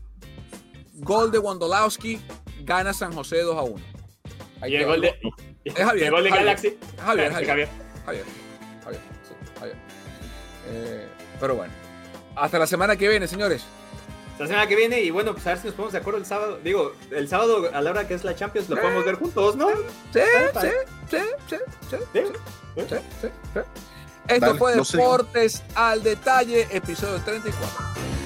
gol 0.96 1.32
de 1.32 1.40
Wondolowski, 1.40 2.20
gana 2.64 2.94
San 2.94 3.14
José 3.14 3.42
2 3.42 3.58
a 3.58 3.62
1. 3.62 3.84
Ahí 4.62 4.76
el 4.76 4.86
gol 4.86 5.02
de, 5.02 5.16
es 5.64 5.74
Javier. 5.74 6.06
El 6.06 6.12
gol 6.12 6.24
de 6.24 6.30
Galaxy. 6.30 6.78
Javier, 7.04 7.32
Javier. 7.32 7.48
Javier. 7.48 7.70
Javier. 8.06 8.26
Javier. 8.84 9.02
Sí, 9.24 9.34
Javier. 9.60 9.78
Eh, 10.68 11.08
pero 11.40 11.56
bueno. 11.56 11.74
Hasta 12.36 12.60
la 12.60 12.68
semana 12.68 12.96
que 12.96 13.08
viene, 13.08 13.28
señores. 13.28 13.66
La 14.38 14.48
semana 14.48 14.68
que 14.68 14.76
viene, 14.76 15.02
y 15.02 15.12
bueno, 15.12 15.34
pues 15.34 15.48
a 15.48 15.52
ver 15.52 15.60
si 15.60 15.68
nos 15.68 15.76
ponemos 15.76 15.94
de 15.94 16.00
acuerdo 16.00 16.20
el 16.20 16.26
sábado. 16.26 16.60
Digo, 16.62 16.94
el 17.12 17.28
sábado 17.30 17.70
a 17.74 17.82
la 17.82 17.92
hora 17.92 18.08
que 18.08 18.16
es 18.16 18.24
la 18.24 18.36
Champions 18.36 18.68
lo 18.70 18.76
podemos 18.76 19.06
ver 19.06 19.16
juntos, 19.16 19.56
¿no? 19.56 19.70
Sí, 19.70 20.20
sí, 20.60 20.68
sí, 21.10 21.18
sí, 21.50 21.58
sí, 21.90 22.20
sí, 22.76 22.96
sí, 23.22 23.60
Esto 24.28 24.56
fue 24.56 24.76
Deportes 24.76 25.64
al 25.74 26.04
Detalle, 26.04 26.68
episodio 26.72 27.22
34. 27.24 28.25